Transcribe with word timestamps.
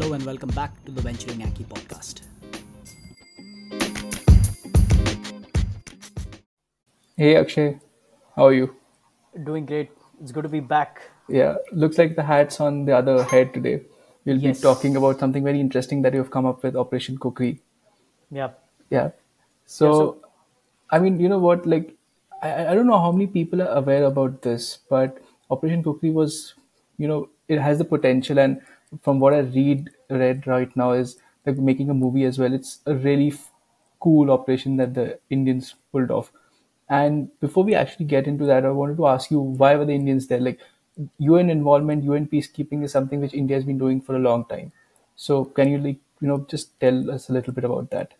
Hello 0.00 0.14
and 0.14 0.24
welcome 0.24 0.48
back 0.56 0.82
to 0.86 0.92
the 0.92 1.02
Venturing 1.02 1.40
Yankee 1.40 1.64
podcast. 1.64 2.22
Hey 7.18 7.36
Akshay, 7.36 7.78
how 8.34 8.46
are 8.46 8.54
you? 8.54 8.74
Doing 9.44 9.66
great. 9.66 9.90
It's 10.22 10.32
good 10.32 10.44
to 10.44 10.48
be 10.48 10.60
back. 10.60 11.02
Yeah, 11.28 11.56
looks 11.72 11.98
like 11.98 12.16
the 12.16 12.22
hat's 12.22 12.62
on 12.62 12.86
the 12.86 12.96
other 12.96 13.24
head 13.24 13.52
today. 13.52 13.82
We'll 14.24 14.38
Yes. 14.38 14.56
be 14.56 14.62
talking 14.62 14.96
about 14.96 15.18
something 15.20 15.44
very 15.44 15.60
interesting 15.60 16.00
that 16.00 16.14
you've 16.14 16.30
come 16.30 16.46
up 16.46 16.62
with, 16.62 16.76
Operation 16.76 17.18
Khukri. 17.18 17.58
Yeah. 18.30 18.52
Yeah. 18.88 19.10
So, 19.66 19.86
Yeah, 19.86 19.92
so- 19.98 20.16
I 20.88 20.98
mean, 20.98 21.20
you 21.20 21.28
know 21.28 21.40
what? 21.50 21.66
Like, 21.66 21.94
I, 22.40 22.68
I 22.68 22.74
don't 22.74 22.86
know 22.86 22.98
how 23.06 23.12
many 23.12 23.26
people 23.26 23.60
are 23.60 23.72
aware 23.84 24.04
about 24.04 24.40
this, 24.40 24.78
but 24.88 25.18
Operation 25.50 25.84
Khukri 25.84 26.10
was, 26.24 26.54
you 26.96 27.06
know, 27.06 27.28
it 27.48 27.58
has 27.60 27.76
the 27.76 27.84
potential, 27.96 28.38
and 28.38 28.62
from 29.02 29.20
what 29.20 29.34
I 29.34 29.40
read 29.40 29.90
read 30.08 30.46
right 30.46 30.74
now 30.76 30.92
is 30.92 31.16
they're 31.44 31.54
making 31.54 31.90
a 31.90 31.94
movie 31.94 32.24
as 32.24 32.38
well. 32.38 32.52
It's 32.52 32.80
a 32.86 32.94
really 32.94 33.28
f- 33.28 33.50
cool 34.00 34.30
operation 34.30 34.76
that 34.76 34.94
the 34.94 35.18
Indians 35.30 35.74
pulled 35.92 36.10
off. 36.10 36.32
And 36.88 37.28
before 37.40 37.64
we 37.64 37.74
actually 37.74 38.06
get 38.06 38.26
into 38.26 38.44
that, 38.46 38.64
I 38.64 38.70
wanted 38.70 38.96
to 38.96 39.06
ask 39.06 39.30
you 39.30 39.40
why 39.40 39.76
were 39.76 39.84
the 39.84 39.94
Indians 39.94 40.26
there? 40.26 40.40
Like, 40.40 40.58
UN 41.18 41.50
involvement, 41.50 42.04
UN 42.04 42.26
peacekeeping 42.26 42.82
is 42.82 42.92
something 42.92 43.20
which 43.20 43.32
India 43.32 43.56
has 43.56 43.64
been 43.64 43.78
doing 43.78 44.00
for 44.00 44.16
a 44.16 44.18
long 44.18 44.44
time. 44.46 44.72
So, 45.16 45.44
can 45.44 45.70
you 45.70 45.78
like, 45.78 45.98
you 46.20 46.28
know, 46.28 46.46
just 46.48 46.78
tell 46.80 47.10
us 47.10 47.28
a 47.28 47.32
little 47.32 47.52
bit 47.52 47.64
about 47.64 47.90
that? 47.90 48.12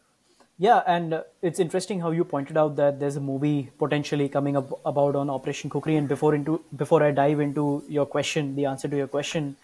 Yeah, 0.58 0.82
and 0.86 1.14
uh, 1.14 1.22
it's 1.40 1.58
interesting 1.58 2.00
how 2.00 2.10
you 2.10 2.22
pointed 2.22 2.58
out 2.58 2.76
that 2.76 3.00
there's 3.00 3.16
a 3.16 3.20
movie 3.20 3.70
potentially 3.78 4.28
coming 4.28 4.58
up 4.58 4.78
about 4.84 5.16
on 5.16 5.30
Operation 5.30 5.70
Khukri. 5.70 5.96
And 5.96 6.06
before 6.06 6.34
into 6.34 6.62
before 6.76 7.02
I 7.02 7.10
dive 7.12 7.40
into 7.40 7.82
your 7.88 8.04
question, 8.04 8.54
the 8.56 8.66
answer 8.66 8.86
to 8.86 8.96
your 8.96 9.06
question, 9.06 9.56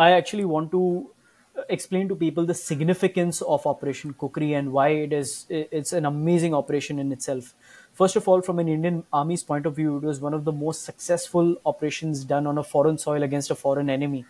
I 0.00 0.12
actually 0.12 0.46
want 0.46 0.70
to 0.72 1.10
uh, 1.58 1.62
explain 1.68 2.08
to 2.08 2.16
people 2.16 2.46
the 2.46 2.54
significance 2.54 3.42
of 3.42 3.66
Operation 3.66 4.14
Khukri 4.14 4.58
and 4.58 4.72
why 4.72 4.88
it 5.06 5.12
is 5.12 5.46
it's 5.50 5.92
an 5.92 6.06
amazing 6.06 6.54
operation 6.54 6.98
in 6.98 7.12
itself. 7.12 7.54
First 7.92 8.16
of 8.16 8.26
all, 8.26 8.40
from 8.40 8.58
an 8.60 8.68
Indian 8.68 9.02
Army's 9.12 9.42
point 9.42 9.66
of 9.66 9.76
view, 9.76 9.98
it 9.98 10.04
was 10.04 10.20
one 10.20 10.32
of 10.32 10.46
the 10.46 10.52
most 10.52 10.84
successful 10.84 11.56
operations 11.66 12.24
done 12.24 12.46
on 12.46 12.56
a 12.56 12.62
foreign 12.62 12.96
soil 12.96 13.22
against 13.22 13.50
a 13.50 13.54
foreign 13.54 13.90
enemy. 13.90 14.24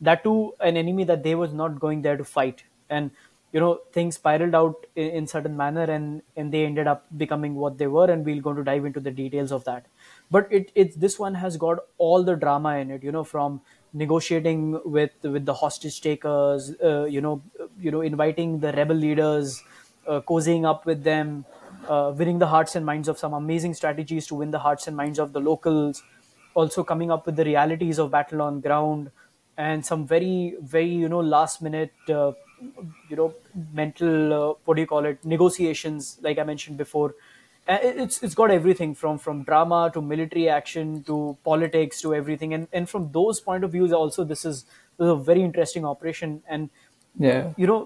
That 0.00 0.24
too, 0.24 0.54
an 0.58 0.76
enemy 0.76 1.04
that 1.04 1.22
they 1.22 1.36
was 1.36 1.52
not 1.52 1.78
going 1.78 2.02
there 2.02 2.16
to 2.16 2.24
fight, 2.24 2.64
and 2.90 3.12
you 3.52 3.60
know 3.60 3.70
things 3.92 4.16
spiraled 4.16 4.58
out 4.62 4.88
in, 4.96 5.10
in 5.20 5.26
certain 5.28 5.56
manner, 5.56 5.84
and 5.98 6.22
and 6.36 6.50
they 6.56 6.64
ended 6.64 6.88
up 6.94 7.06
becoming 7.24 7.54
what 7.54 7.78
they 7.78 7.86
were, 7.98 8.10
and 8.16 8.26
we're 8.32 8.42
going 8.48 8.56
to 8.56 8.66
dive 8.72 8.90
into 8.90 9.04
the 9.06 9.14
details 9.22 9.52
of 9.60 9.64
that. 9.70 9.86
But 10.38 10.52
it 10.60 10.72
it 10.74 11.00
this 11.06 11.20
one 11.28 11.40
has 11.46 11.62
got 11.68 11.86
all 11.98 12.24
the 12.32 12.36
drama 12.44 12.76
in 12.78 12.90
it, 12.98 13.08
you 13.10 13.12
know, 13.12 13.24
from 13.36 13.60
negotiating 13.94 14.80
with 14.84 15.12
with 15.22 15.46
the 15.46 15.54
hostage 15.54 16.00
takers, 16.00 16.74
uh, 16.82 17.04
you 17.04 17.20
know, 17.20 17.42
you 17.78 17.90
know, 17.90 18.00
inviting 18.02 18.60
the 18.60 18.72
rebel 18.72 18.96
leaders, 18.96 19.62
uh, 20.06 20.20
cozying 20.28 20.66
up 20.68 20.84
with 20.86 21.04
them, 21.04 21.46
uh, 21.88 22.12
winning 22.16 22.38
the 22.38 22.46
hearts 22.48 22.76
and 22.76 22.84
minds 22.84 23.08
of 23.08 23.18
some 23.18 23.32
amazing 23.34 23.74
strategies 23.74 24.26
to 24.26 24.34
win 24.34 24.50
the 24.50 24.58
hearts 24.58 24.86
and 24.88 24.96
minds 24.96 25.18
of 25.18 25.32
the 25.32 25.40
locals, 25.40 26.02
also 26.54 26.84
coming 26.84 27.10
up 27.10 27.26
with 27.26 27.36
the 27.36 27.44
realities 27.44 27.98
of 27.98 28.10
battle 28.10 28.42
on 28.42 28.60
ground, 28.60 29.10
and 29.56 29.86
some 29.86 30.06
very 30.06 30.56
very 30.60 30.88
you 31.04 31.08
know 31.08 31.20
last 31.20 31.62
minute 31.62 31.92
uh, 32.08 32.32
you 33.08 33.16
know 33.16 33.34
mental 33.72 34.32
uh, 34.32 34.54
what 34.64 34.74
do 34.74 34.80
you 34.80 34.86
call 34.86 35.04
it 35.04 35.24
negotiations 35.24 36.18
like 36.22 36.38
I 36.38 36.44
mentioned 36.44 36.76
before. 36.78 37.14
Uh, 37.66 37.78
it- 37.82 37.96
It's 38.04 38.22
it's 38.22 38.34
got 38.38 38.50
everything 38.50 38.94
from 39.02 39.18
from 39.26 39.42
drama 39.44 39.90
to 39.94 40.00
military 40.12 40.48
action 40.54 41.02
to 41.10 41.18
politics 41.48 42.00
to 42.06 42.14
everything, 42.14 42.52
and 42.56 42.68
and 42.80 42.88
from 42.94 43.10
those 43.12 43.40
point 43.50 43.64
of 43.68 43.72
views 43.76 43.92
also 44.00 44.24
this 44.32 44.44
is, 44.50 44.64
this 44.98 45.06
is 45.06 45.12
a 45.12 45.20
very 45.28 45.42
interesting 45.50 45.84
operation 45.92 46.34
and 46.56 46.68
Yeah. 47.28 47.52
you 47.62 47.66
know 47.70 47.78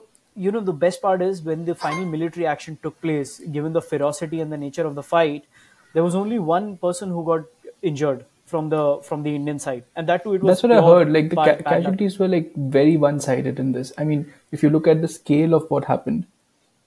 you 0.47 0.51
know 0.57 0.61
the 0.71 0.73
best 0.87 1.01
part 1.03 1.23
is 1.29 1.43
when 1.51 1.65
the 1.69 1.75
final 1.85 2.05
military 2.17 2.47
action 2.55 2.79
took 2.83 3.01
place 3.07 3.39
given 3.57 3.73
the 3.79 3.83
ferocity 3.93 4.41
and 4.45 4.53
the 4.57 4.59
nature 4.65 4.87
of 4.91 4.95
the 4.99 5.03
fight 5.13 5.47
there 5.95 6.05
was 6.09 6.15
only 6.21 6.39
one 6.51 6.69
person 6.85 7.11
who 7.17 7.25
got 7.29 7.45
injured 7.91 8.25
from 8.53 8.69
the 8.75 8.83
from 9.09 9.23
the 9.27 9.33
indian 9.41 9.59
side 9.65 9.83
and 9.97 10.09
that 10.13 10.23
too 10.27 10.35
it 10.39 10.43
was 10.47 10.51
That's 10.53 10.63
what 10.67 10.73
I 10.77 10.81
heard. 10.87 11.13
Like 11.17 11.29
the 11.35 11.37
ca- 11.37 11.57
casualties 11.71 12.19
were 12.23 12.29
like 12.35 12.55
very 12.77 12.97
one-sided 13.05 13.59
in 13.65 13.73
this. 13.73 13.93
I 13.99 14.05
mean, 14.11 14.25
if 14.59 14.63
you 14.67 14.71
look 14.77 14.87
at 14.95 15.03
the 15.07 15.11
scale 15.17 15.55
of 15.59 15.67
what 15.75 15.85
happened, 15.93 16.25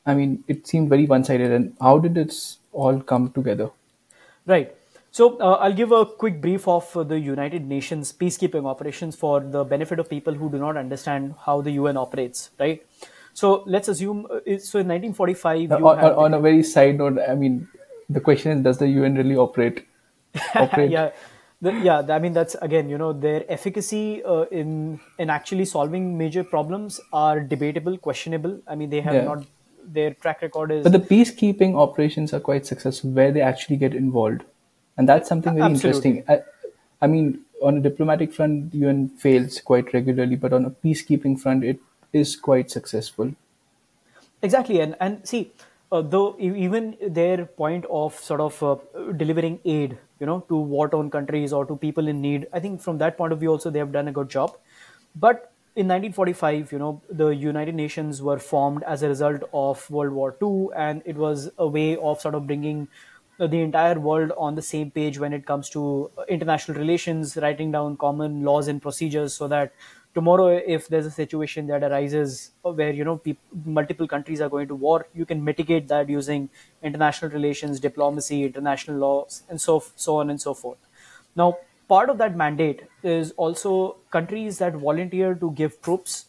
I 0.05 0.15
mean, 0.21 0.33
it 0.55 0.65
seemed 0.73 0.89
very 0.95 1.05
one-sided. 1.05 1.51
And 1.59 1.75
how 1.89 1.93
did 2.07 2.17
it 2.17 2.33
all 2.71 2.99
come 3.01 3.31
together? 3.31 3.69
Right. 4.45 4.75
So 5.11 5.37
uh, 5.39 5.57
I'll 5.59 5.73
give 5.73 5.91
a 5.91 6.05
quick 6.05 6.39
brief 6.41 6.67
of 6.67 6.95
uh, 6.95 7.03
the 7.03 7.19
United 7.19 7.67
Nations 7.67 8.13
peacekeeping 8.13 8.65
operations 8.65 9.15
for 9.15 9.41
the 9.41 9.63
benefit 9.65 9.99
of 9.99 10.09
people 10.09 10.33
who 10.33 10.49
do 10.49 10.57
not 10.57 10.77
understand 10.77 11.35
how 11.45 11.61
the 11.61 11.71
UN 11.71 11.97
operates. 11.97 12.49
Right. 12.59 12.85
So 13.33 13.63
let's 13.65 13.89
assume. 13.89 14.25
Uh, 14.25 14.39
so 14.57 14.79
in 14.79 14.87
1945, 14.87 15.69
Now, 15.69 15.77
you 15.77 15.87
on, 15.89 15.99
on, 15.99 16.13
on 16.13 16.33
a 16.33 16.39
very 16.39 16.63
side 16.63 16.97
note, 16.97 17.19
I 17.27 17.35
mean, 17.35 17.67
the 18.09 18.21
question 18.21 18.57
is, 18.57 18.63
does 18.63 18.77
the 18.77 18.87
UN 18.87 19.15
really 19.15 19.35
operate? 19.35 19.85
Operate? 20.55 20.91
yeah, 20.91 21.09
the, 21.61 21.73
yeah. 21.73 21.99
I 22.09 22.19
mean, 22.19 22.31
that's 22.31 22.55
again, 22.61 22.89
you 22.89 22.97
know, 22.97 23.11
their 23.11 23.43
efficacy 23.51 24.23
uh, 24.23 24.43
in 24.43 24.99
in 25.19 25.29
actually 25.29 25.65
solving 25.65 26.17
major 26.17 26.43
problems 26.43 27.01
are 27.11 27.41
debatable, 27.41 27.97
questionable. 27.97 28.61
I 28.65 28.75
mean, 28.75 28.89
they 28.89 29.01
have 29.01 29.13
Yeah. 29.13 29.23
not. 29.25 29.45
Their 29.85 30.13
track 30.13 30.41
record 30.41 30.71
is 30.71 30.83
But 30.83 30.91
the 30.93 30.99
peacekeeping 30.99 31.75
operations 31.75 32.33
are 32.33 32.39
quite 32.39 32.65
successful 32.65 33.11
where 33.11 33.31
they 33.31 33.41
actually 33.41 33.77
get 33.77 33.93
involved. 33.93 34.43
And 34.97 35.07
that's 35.07 35.27
something 35.29 35.53
very 35.53 35.71
Absolutely. 35.71 36.19
interesting. 36.19 36.43
I, 37.01 37.05
I 37.05 37.07
mean, 37.07 37.41
on 37.61 37.77
a 37.77 37.79
diplomatic 37.81 38.33
front, 38.33 38.73
UN 38.73 39.09
fails 39.09 39.59
quite 39.61 39.93
regularly, 39.93 40.35
but 40.35 40.53
on 40.53 40.65
a 40.65 40.69
peacekeeping 40.69 41.39
front, 41.39 41.63
it 41.63 41.79
is 42.13 42.35
quite 42.35 42.69
successful. 42.69 43.33
exactly 44.41 44.79
and 44.81 44.95
and 44.99 45.27
see 45.27 45.51
uh, 45.91 46.01
though 46.01 46.35
even 46.39 46.95
their 47.17 47.45
point 47.45 47.85
of 47.89 48.15
sort 48.15 48.41
of 48.41 48.61
uh, 48.63 48.75
delivering 49.17 49.59
aid 49.65 49.97
you 50.19 50.25
know 50.25 50.39
to 50.49 50.55
war 50.55 50.87
torn 50.89 51.09
countries 51.09 51.53
or 51.53 51.65
to 51.65 51.75
people 51.75 52.07
in 52.07 52.21
need 52.21 52.47
i 52.53 52.59
think 52.59 52.81
from 52.81 52.97
that 52.97 53.17
point 53.17 53.33
of 53.33 53.39
view 53.39 53.51
also 53.51 53.69
they 53.69 53.79
have 53.79 53.91
done 53.91 54.07
a 54.07 54.11
good 54.11 54.29
job 54.29 54.57
but 55.15 55.51
in 55.75 55.87
1945 55.87 56.71
you 56.71 56.79
know 56.79 57.01
the 57.09 57.29
united 57.29 57.73
nations 57.75 58.21
were 58.21 58.37
formed 58.37 58.83
as 58.83 59.03
a 59.03 59.07
result 59.07 59.41
of 59.53 59.89
world 59.89 60.11
war 60.11 60.35
ii 60.43 60.67
and 60.75 61.01
it 61.05 61.15
was 61.15 61.49
a 61.57 61.67
way 61.67 61.95
of 61.97 62.19
sort 62.19 62.35
of 62.35 62.45
bringing 62.47 62.87
uh, 63.39 63.47
the 63.47 63.61
entire 63.61 63.99
world 63.99 64.31
on 64.37 64.55
the 64.55 64.61
same 64.61 64.91
page 64.91 65.17
when 65.19 65.33
it 65.33 65.45
comes 65.45 65.69
to 65.69 66.11
uh, 66.17 66.23
international 66.29 66.77
relations, 66.77 67.37
writing 67.37 67.71
down 67.71 67.97
common 67.97 68.43
laws 68.43 68.67
and 68.67 68.81
procedures 68.81 69.33
so 69.33 69.47
that 69.47 69.73
tomorrow, 70.13 70.47
if 70.49 70.87
there's 70.89 71.05
a 71.07 71.11
situation 71.11 71.65
that 71.67 71.81
arises 71.83 72.51
where 72.61 72.91
you 72.91 73.03
know 73.03 73.17
peop 73.17 73.39
multiple 73.65 74.07
countries 74.07 74.41
are 74.41 74.49
going 74.49 74.67
to 74.67 74.75
war, 74.75 75.07
you 75.13 75.25
can 75.25 75.43
mitigate 75.43 75.87
that 75.87 76.07
using 76.09 76.49
international 76.83 77.31
relations, 77.31 77.79
diplomacy, 77.79 78.43
international 78.43 78.97
laws, 78.97 79.43
and 79.49 79.59
so 79.59 79.83
so 79.95 80.17
on 80.17 80.29
and 80.29 80.39
so 80.39 80.53
forth. 80.53 80.77
Now, 81.35 81.57
part 81.91 82.09
of 82.09 82.17
that 82.17 82.35
mandate 82.41 82.83
is 83.03 83.31
also 83.45 83.97
countries 84.11 84.57
that 84.59 84.75
volunteer 84.83 85.33
to 85.35 85.51
give 85.61 85.81
troops 85.81 86.25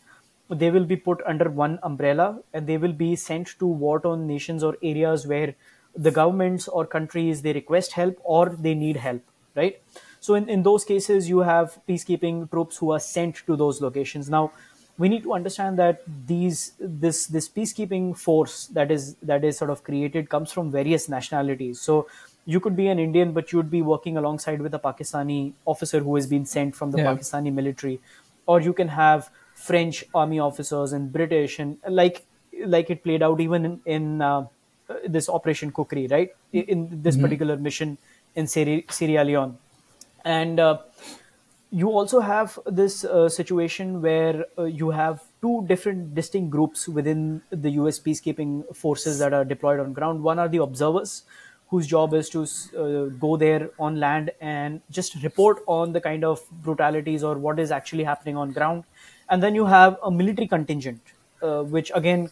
they 0.62 0.70
will 0.70 0.84
be 0.84 0.96
put 0.96 1.20
under 1.32 1.48
one 1.50 1.78
umbrella 1.82 2.38
and 2.52 2.66
they 2.66 2.76
will 2.76 2.92
be 2.92 3.14
sent 3.16 3.52
to 3.58 3.66
war-torn 3.66 4.26
nations 4.26 4.62
or 4.62 4.76
areas 4.82 5.26
where 5.26 5.54
the 5.94 6.10
governments 6.10 6.68
or 6.68 6.84
countries 6.86 7.42
they 7.42 7.52
request 7.52 7.92
help 7.92 8.18
or 8.24 8.48
they 8.66 8.74
need 8.74 8.96
help 8.96 9.22
right? 9.54 9.80
So 10.20 10.34
in, 10.34 10.48
in 10.48 10.62
those 10.62 10.84
cases 10.84 11.28
you 11.28 11.40
have 11.40 11.78
peacekeeping 11.88 12.50
troops 12.50 12.76
who 12.78 12.92
are 12.92 13.00
sent 13.00 13.42
to 13.46 13.56
those 13.56 13.80
locations. 13.80 14.30
Now 14.30 14.52
we 14.98 15.08
need 15.08 15.22
to 15.22 15.32
understand 15.32 15.78
that 15.78 16.02
these 16.26 16.72
this 16.78 17.26
this 17.26 17.48
peacekeeping 17.48 18.16
force 18.16 18.66
that 18.78 18.90
is 18.90 19.14
that 19.16 19.44
is 19.44 19.58
sort 19.58 19.70
of 19.70 19.82
created 19.84 20.28
comes 20.28 20.52
from 20.52 20.70
various 20.70 21.08
nationalities. 21.08 21.80
So 21.80 22.06
you 22.44 22.60
could 22.60 22.76
be 22.76 22.86
an 22.88 22.98
indian 22.98 23.32
but 23.32 23.52
you 23.52 23.58
would 23.58 23.70
be 23.70 23.82
working 23.82 24.16
alongside 24.16 24.60
with 24.60 24.74
a 24.74 24.78
pakistani 24.78 25.52
officer 25.64 26.00
who 26.00 26.14
has 26.16 26.26
been 26.26 26.44
sent 26.44 26.74
from 26.74 26.90
the 26.90 26.98
Yeah. 26.98 27.12
pakistani 27.12 27.52
military 27.52 28.00
or 28.46 28.60
you 28.60 28.72
can 28.72 28.88
have 28.88 29.30
french 29.54 30.04
army 30.14 30.40
officers 30.40 30.92
and 30.92 31.12
british 31.12 31.58
and 31.58 31.78
like 31.88 32.24
like 32.76 32.90
it 32.90 33.02
played 33.04 33.22
out 33.22 33.40
even 33.40 33.64
in, 33.64 33.80
in 33.86 34.22
uh, 34.22 34.46
this 35.16 35.28
operation 35.28 35.72
khukri 35.72 36.10
right 36.10 36.34
in 36.52 36.64
in 36.74 37.02
this 37.02 37.16
particular 37.16 37.56
mission 37.56 37.98
in 38.34 38.46
Sierra, 38.46 38.82
Sierra 38.90 39.24
Leone 39.24 39.58
and 40.24 40.60
uh, 40.60 40.78
you 41.70 41.88
also 41.90 42.20
have 42.20 42.58
this 42.66 43.04
uh, 43.04 43.28
situation 43.28 44.02
where 44.02 44.44
uh, 44.58 44.64
you 44.64 44.90
have 44.90 45.22
two 45.40 45.64
different 45.66 46.14
distinct 46.14 46.50
groups 46.50 46.86
within 46.86 47.42
the 47.50 47.70
US 47.82 47.98
peacekeeping 47.98 48.52
forces 48.76 49.18
that 49.20 49.32
are 49.32 49.44
deployed 49.44 49.80
on 49.80 49.92
ground. 49.94 50.22
One 50.22 50.38
are 50.38 50.48
the 50.48 50.58
observers, 50.58 51.22
whose 51.72 51.86
job 51.90 52.14
is 52.20 52.28
to 52.30 52.42
uh, 52.44 53.06
go 53.24 53.36
there 53.42 53.70
on 53.88 53.98
land 54.04 54.30
and 54.40 54.80
just 54.98 55.14
report 55.24 55.62
on 55.66 55.92
the 55.92 56.00
kind 56.06 56.24
of 56.30 56.40
brutalities 56.68 57.24
or 57.24 57.34
what 57.48 57.58
is 57.58 57.70
actually 57.76 58.04
happening 58.04 58.36
on 58.36 58.52
ground. 58.52 58.84
And 59.28 59.42
then 59.42 59.54
you 59.54 59.66
have 59.66 59.98
a 60.04 60.10
military 60.10 60.46
contingent, 60.48 61.00
uh, 61.42 61.62
which 61.62 61.90
again, 61.94 62.30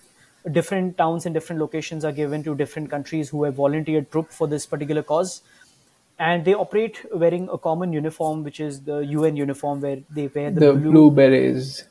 different 0.53 0.97
towns 0.99 1.27
and 1.27 1.35
different 1.35 1.61
locations 1.61 2.05
are 2.05 2.13
given 2.13 2.43
to 2.45 2.55
different 2.55 2.91
countries 2.91 3.31
who 3.31 3.45
have 3.45 3.55
volunteered 3.55 4.11
troop 4.13 4.31
for 4.31 4.47
this 4.47 4.67
particular 4.67 5.03
cause 5.03 5.43
and 6.19 6.45
they 6.45 6.55
operate 6.55 6.99
wearing 7.15 7.49
a 7.51 7.57
common 7.57 7.93
uniform, 7.95 8.45
which 8.45 8.61
is 8.61 8.83
the 8.83 8.99
UN 8.99 9.37
uniform, 9.37 9.81
where 9.81 10.01
they 10.11 10.27
wear 10.35 10.51
the, 10.51 10.61
The 10.61 10.73
blue, 10.75 10.91
blue 10.93 11.11
berets. 11.11 11.85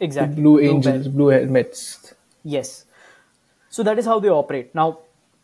exactly 0.00 0.42
blue 0.42 0.58
blue 0.58 0.68
angels, 0.68 1.08
blue 1.08 1.28
helmets. 1.28 2.14
yes 2.42 2.84
so 3.76 3.82
that 3.88 3.98
is 4.02 4.06
how 4.10 4.18
they 4.24 4.30
operate 4.36 4.74
now 4.74 4.86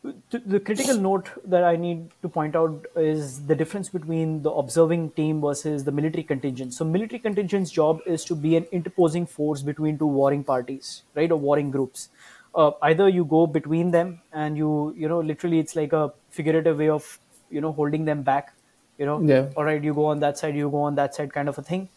the 0.04 0.58
critical 0.58 0.96
note 0.96 1.28
that 1.44 1.62
i 1.62 1.76
need 1.76 2.10
to 2.22 2.28
point 2.28 2.56
out 2.56 2.86
is 2.96 3.46
the 3.46 3.54
difference 3.54 3.88
between 3.88 4.42
the 4.42 4.50
observing 4.50 5.10
team 5.10 5.40
versus 5.40 5.84
the 5.84 5.92
military 5.92 6.24
contingent. 6.24 6.74
So 6.74 6.84
military 6.84 7.20
contingent's 7.20 7.70
job 7.70 8.00
is 8.04 8.24
to 8.24 8.34
be 8.34 8.56
an 8.56 8.66
interposing 8.72 9.26
force 9.26 9.62
between 9.62 9.98
two 9.98 10.06
warring 10.06 10.42
parties 10.42 11.02
right 11.14 11.30
or 11.30 11.38
warring 11.38 11.70
groups. 11.70 12.08
Uh, 12.54 12.72
either 12.82 13.08
you 13.08 13.24
go 13.24 13.46
between 13.46 13.92
them 13.92 14.20
and 14.32 14.56
you 14.56 14.92
you 14.96 15.08
know 15.08 15.20
literally 15.20 15.60
it's 15.60 15.76
like 15.76 15.92
a 15.92 16.12
figurative 16.30 16.78
way 16.78 16.88
of 16.88 17.18
you 17.50 17.60
know 17.60 17.72
holding 17.72 18.04
them 18.04 18.22
back 18.22 18.54
you 18.98 19.06
know. 19.06 19.20
Yeah, 19.20 19.50
all 19.56 19.64
right 19.64 19.82
you 19.82 19.94
go 19.94 20.06
on 20.06 20.18
that 20.18 20.36
side 20.36 20.56
you 20.56 20.68
go 20.68 20.82
on 20.82 20.96
that 20.96 21.14
side 21.14 21.32
kind 21.32 21.48
of 21.48 21.58
a 21.58 21.62
thing. 21.62 21.88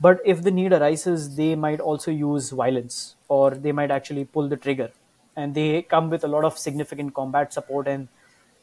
But 0.00 0.20
if 0.24 0.42
the 0.42 0.50
need 0.50 0.74
arises 0.74 1.34
they 1.36 1.54
might 1.54 1.80
also 1.80 2.10
use 2.10 2.50
violence 2.50 3.16
or 3.28 3.52
they 3.52 3.72
might 3.72 3.90
actually 3.90 4.26
pull 4.26 4.48
the 4.48 4.58
trigger 4.58 4.90
and 5.36 5.54
they 5.54 5.82
come 5.82 6.10
with 6.10 6.24
a 6.24 6.28
lot 6.28 6.44
of 6.44 6.58
significant 6.58 7.14
combat 7.14 7.52
support 7.52 7.88
and 7.88 8.08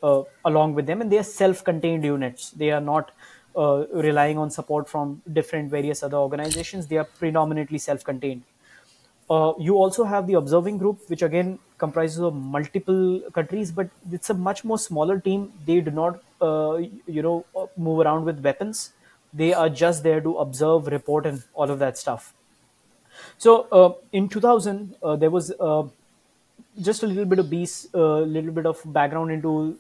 uh, 0.04 0.24
along 0.46 0.74
with 0.74 0.86
them 0.86 1.02
and 1.02 1.12
they 1.12 1.18
are 1.18 1.24
self-contained 1.24 2.04
units 2.04 2.52
they 2.52 2.72
are 2.72 2.82
not 2.82 3.12
uh, 3.56 3.86
relying 3.94 4.38
on 4.38 4.50
support 4.50 4.88
from 4.90 5.22
different 5.34 5.70
various 5.70 6.02
other 6.04 6.18
organizations 6.18 6.88
they 6.88 6.98
are 6.98 7.10
predominantly 7.20 7.78
self-contained 7.78 8.44
uh, 9.32 9.54
you 9.58 9.76
also 9.76 10.04
have 10.04 10.28
the 10.28 10.34
observing 10.34 10.78
group, 10.78 11.10
which 11.10 11.22
again 11.22 11.58
comprises 11.78 12.20
of 12.20 12.36
multiple 12.36 13.22
countries, 13.34 13.72
but 13.72 13.90
it's 14.12 14.30
a 14.30 14.34
much 14.34 14.66
more 14.66 14.78
smaller 14.78 15.20
team. 15.22 15.54
They 15.66 15.80
do 15.80 15.92
not, 15.92 16.22
uh, 16.42 16.80
you 17.08 17.22
know, 17.22 17.46
uh, 17.56 17.68
move 17.78 18.00
around 18.00 18.26
with 18.26 18.44
weapons. 18.44 18.92
They 19.34 19.54
are 19.54 19.70
just 19.70 20.04
there 20.04 20.20
to 20.20 20.38
observe, 20.38 20.88
report, 20.88 21.26
and 21.26 21.44
all 21.54 21.72
of 21.72 21.80
that 21.80 21.98
stuff. 21.98 22.34
So 23.38 23.68
uh, 23.72 23.94
in 24.12 24.28
2000, 24.28 24.96
uh, 25.02 25.16
there 25.16 25.32
was 25.32 25.54
just 26.80 27.04
a 27.04 27.08
little 27.08 27.26
bit 27.26 27.40
of 27.40 27.50
beast, 27.50 27.88
a 27.94 28.02
uh, 28.02 28.20
little 28.22 28.52
bit 28.52 28.66
of 28.66 28.82
background 28.86 29.32
into 29.32 29.78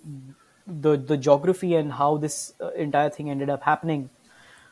the 0.67 0.97
the 0.97 1.17
geography 1.17 1.75
and 1.75 1.93
how 1.93 2.17
this 2.17 2.53
uh, 2.61 2.69
entire 2.71 3.09
thing 3.09 3.29
ended 3.29 3.49
up 3.49 3.63
happening. 3.63 4.09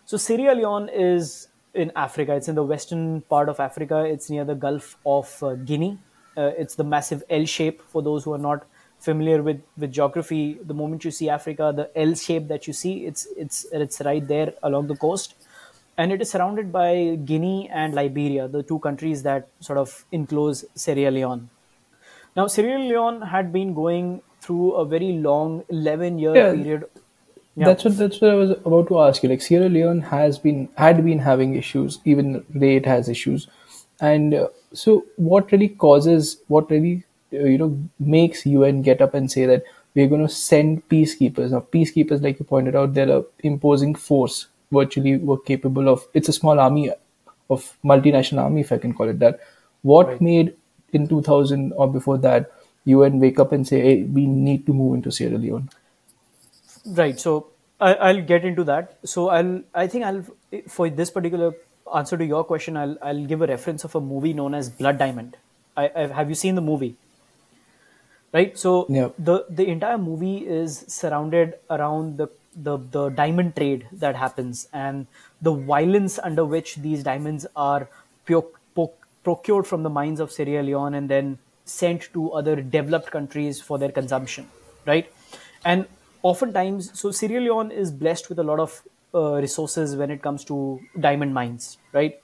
So 0.05 0.17
Sierra 0.17 0.55
Leone 0.55 0.89
is 0.89 1.47
in 1.73 1.91
Africa. 1.95 2.35
It's 2.35 2.47
in 2.47 2.55
the 2.55 2.63
western 2.63 3.21
part 3.21 3.49
of 3.49 3.59
Africa. 3.59 4.03
It's 4.03 4.29
near 4.29 4.43
the 4.43 4.55
Gulf 4.55 4.97
of 5.05 5.43
uh, 5.43 5.55
Guinea. 5.55 5.97
Uh, 6.37 6.51
it's 6.57 6.75
the 6.75 6.83
massive 6.83 7.23
L 7.29 7.45
shape. 7.45 7.81
For 7.81 8.01
those 8.01 8.23
who 8.23 8.33
are 8.33 8.39
not 8.39 8.65
familiar 8.99 9.41
with, 9.41 9.61
with 9.77 9.91
geography, 9.91 10.57
the 10.63 10.73
moment 10.73 11.05
you 11.05 11.11
see 11.11 11.29
Africa, 11.29 11.73
the 11.75 11.89
L 11.99 12.15
shape 12.15 12.47
that 12.47 12.67
you 12.67 12.73
see, 12.73 13.05
it's 13.05 13.27
it's 13.37 13.65
it's 13.71 14.01
right 14.01 14.27
there 14.27 14.53
along 14.63 14.87
the 14.87 14.95
coast, 14.95 15.35
and 15.97 16.11
it 16.11 16.21
is 16.21 16.29
surrounded 16.29 16.71
by 16.71 17.17
Guinea 17.25 17.69
and 17.69 17.93
Liberia, 17.93 18.47
the 18.47 18.63
two 18.63 18.79
countries 18.79 19.23
that 19.23 19.47
sort 19.59 19.77
of 19.77 20.05
enclose 20.11 20.65
Sierra 20.75 21.11
Leone. 21.11 21.49
Now, 22.35 22.47
Sierra 22.47 22.79
Leone 22.79 23.21
had 23.21 23.51
been 23.51 23.73
going 23.73 24.21
through 24.41 24.73
a 24.73 24.85
very 24.85 25.13
long 25.13 25.63
11 25.69 26.19
year 26.19 26.35
yeah. 26.35 26.53
period. 26.53 26.85
Yeah, 27.55 27.65
That's 27.65 27.83
what 27.83 27.97
that's 27.97 28.21
what 28.21 28.31
I 28.31 28.35
was 28.35 28.51
about 28.51 28.87
to 28.87 28.99
ask 29.01 29.21
you. 29.21 29.29
Like 29.29 29.41
Sierra 29.41 29.67
Leone 29.67 30.01
has 30.01 30.39
been 30.39 30.69
had 30.77 31.03
been 31.03 31.19
having 31.19 31.55
issues, 31.55 31.99
even 32.05 32.45
today 32.53 32.77
it 32.77 32.85
has 32.85 33.09
issues, 33.09 33.47
and 33.99 34.33
uh, 34.33 34.47
so 34.71 35.03
what 35.17 35.51
really 35.51 35.67
causes 35.67 36.37
what 36.47 36.71
really 36.71 37.03
uh, 37.33 37.39
you 37.39 37.57
know 37.57 37.77
makes 37.99 38.45
UN 38.45 38.81
get 38.81 39.01
up 39.01 39.13
and 39.13 39.29
say 39.29 39.45
that 39.45 39.63
we're 39.93 40.07
going 40.07 40.25
to 40.25 40.33
send 40.33 40.87
peacekeepers. 40.87 41.51
Now, 41.51 41.59
peacekeepers, 41.59 42.21
like 42.21 42.39
you 42.39 42.45
pointed 42.45 42.75
out, 42.75 42.93
they're 42.93 43.09
a 43.17 43.23
imposing 43.39 43.95
force. 43.95 44.47
Virtually, 44.71 45.17
were 45.17 45.39
capable 45.39 45.89
of. 45.89 46.07
It's 46.13 46.29
a 46.29 46.33
small 46.33 46.59
army 46.59 46.91
of 47.49 47.77
multinational 47.83 48.43
army, 48.43 48.61
if 48.61 48.71
I 48.71 48.77
can 48.77 48.93
call 48.93 49.09
it 49.09 49.19
that. 49.19 49.39
What 49.81 50.07
right. 50.07 50.21
made 50.21 50.55
in 50.93 51.07
2000 51.07 51.73
or 51.73 51.91
before 51.91 52.17
that 52.19 52.51
UN 52.85 53.19
wake 53.19 53.39
up 53.39 53.51
and 53.51 53.67
say, 53.67 53.81
"Hey, 53.81 54.03
we 54.03 54.25
need 54.25 54.65
to 54.65 54.73
move 54.73 54.95
into 54.95 55.11
Sierra 55.11 55.37
Leone"? 55.37 55.69
Right. 56.85 57.19
So 57.19 57.47
I, 57.79 57.93
I'll 57.95 58.21
get 58.21 58.45
into 58.45 58.63
that. 58.65 58.97
So 59.05 59.29
I'll, 59.29 59.61
I 59.73 59.87
think 59.87 60.05
I'll, 60.05 60.25
for 60.67 60.89
this 60.89 61.09
particular 61.11 61.53
answer 61.93 62.17
to 62.17 62.25
your 62.25 62.43
question, 62.43 62.77
I'll, 62.77 62.97
I'll 63.01 63.25
give 63.25 63.41
a 63.41 63.47
reference 63.47 63.83
of 63.83 63.95
a 63.95 64.01
movie 64.01 64.33
known 64.33 64.53
as 64.53 64.69
Blood 64.69 64.97
Diamond. 64.97 65.37
I, 65.77 65.91
I 65.95 66.07
have 66.07 66.29
you 66.29 66.35
seen 66.35 66.55
the 66.55 66.61
movie? 66.61 66.95
Right. 68.33 68.57
So 68.57 68.85
Yeah. 68.89 69.09
the 69.17 69.45
the 69.49 69.67
entire 69.67 69.97
movie 69.97 70.37
is 70.47 70.85
surrounded 70.87 71.55
around 71.69 72.17
the 72.17 72.27
the 72.55 72.77
the 72.77 73.09
diamond 73.09 73.55
trade 73.55 73.87
that 73.91 74.15
happens 74.15 74.67
and 74.73 75.07
the 75.41 75.53
violence 75.53 76.19
under 76.19 76.45
which 76.45 76.75
these 76.75 77.03
diamonds 77.03 77.47
are 77.55 77.87
procured 79.23 79.67
from 79.67 79.83
the 79.83 79.89
mines 79.89 80.19
of 80.19 80.31
Sierra 80.31 80.63
Leone 80.63 80.93
and 80.93 81.09
then 81.09 81.37
sent 81.65 82.11
to 82.13 82.31
other 82.31 82.61
developed 82.61 83.11
countries 83.11 83.61
for 83.61 83.77
their 83.77 83.91
consumption, 83.91 84.47
right? 84.85 85.11
And 85.63 85.85
oftentimes, 86.23 86.97
so 86.99 87.11
Sierra 87.11 87.41
Leone 87.41 87.71
is 87.71 87.91
blessed 87.91 88.29
with 88.29 88.39
a 88.39 88.43
lot 88.43 88.59
of 88.59 88.81
uh, 89.13 89.33
resources 89.33 89.95
when 89.95 90.11
it 90.11 90.21
comes 90.21 90.43
to 90.45 90.79
diamond 90.99 91.33
mines, 91.33 91.77
right? 91.93 92.19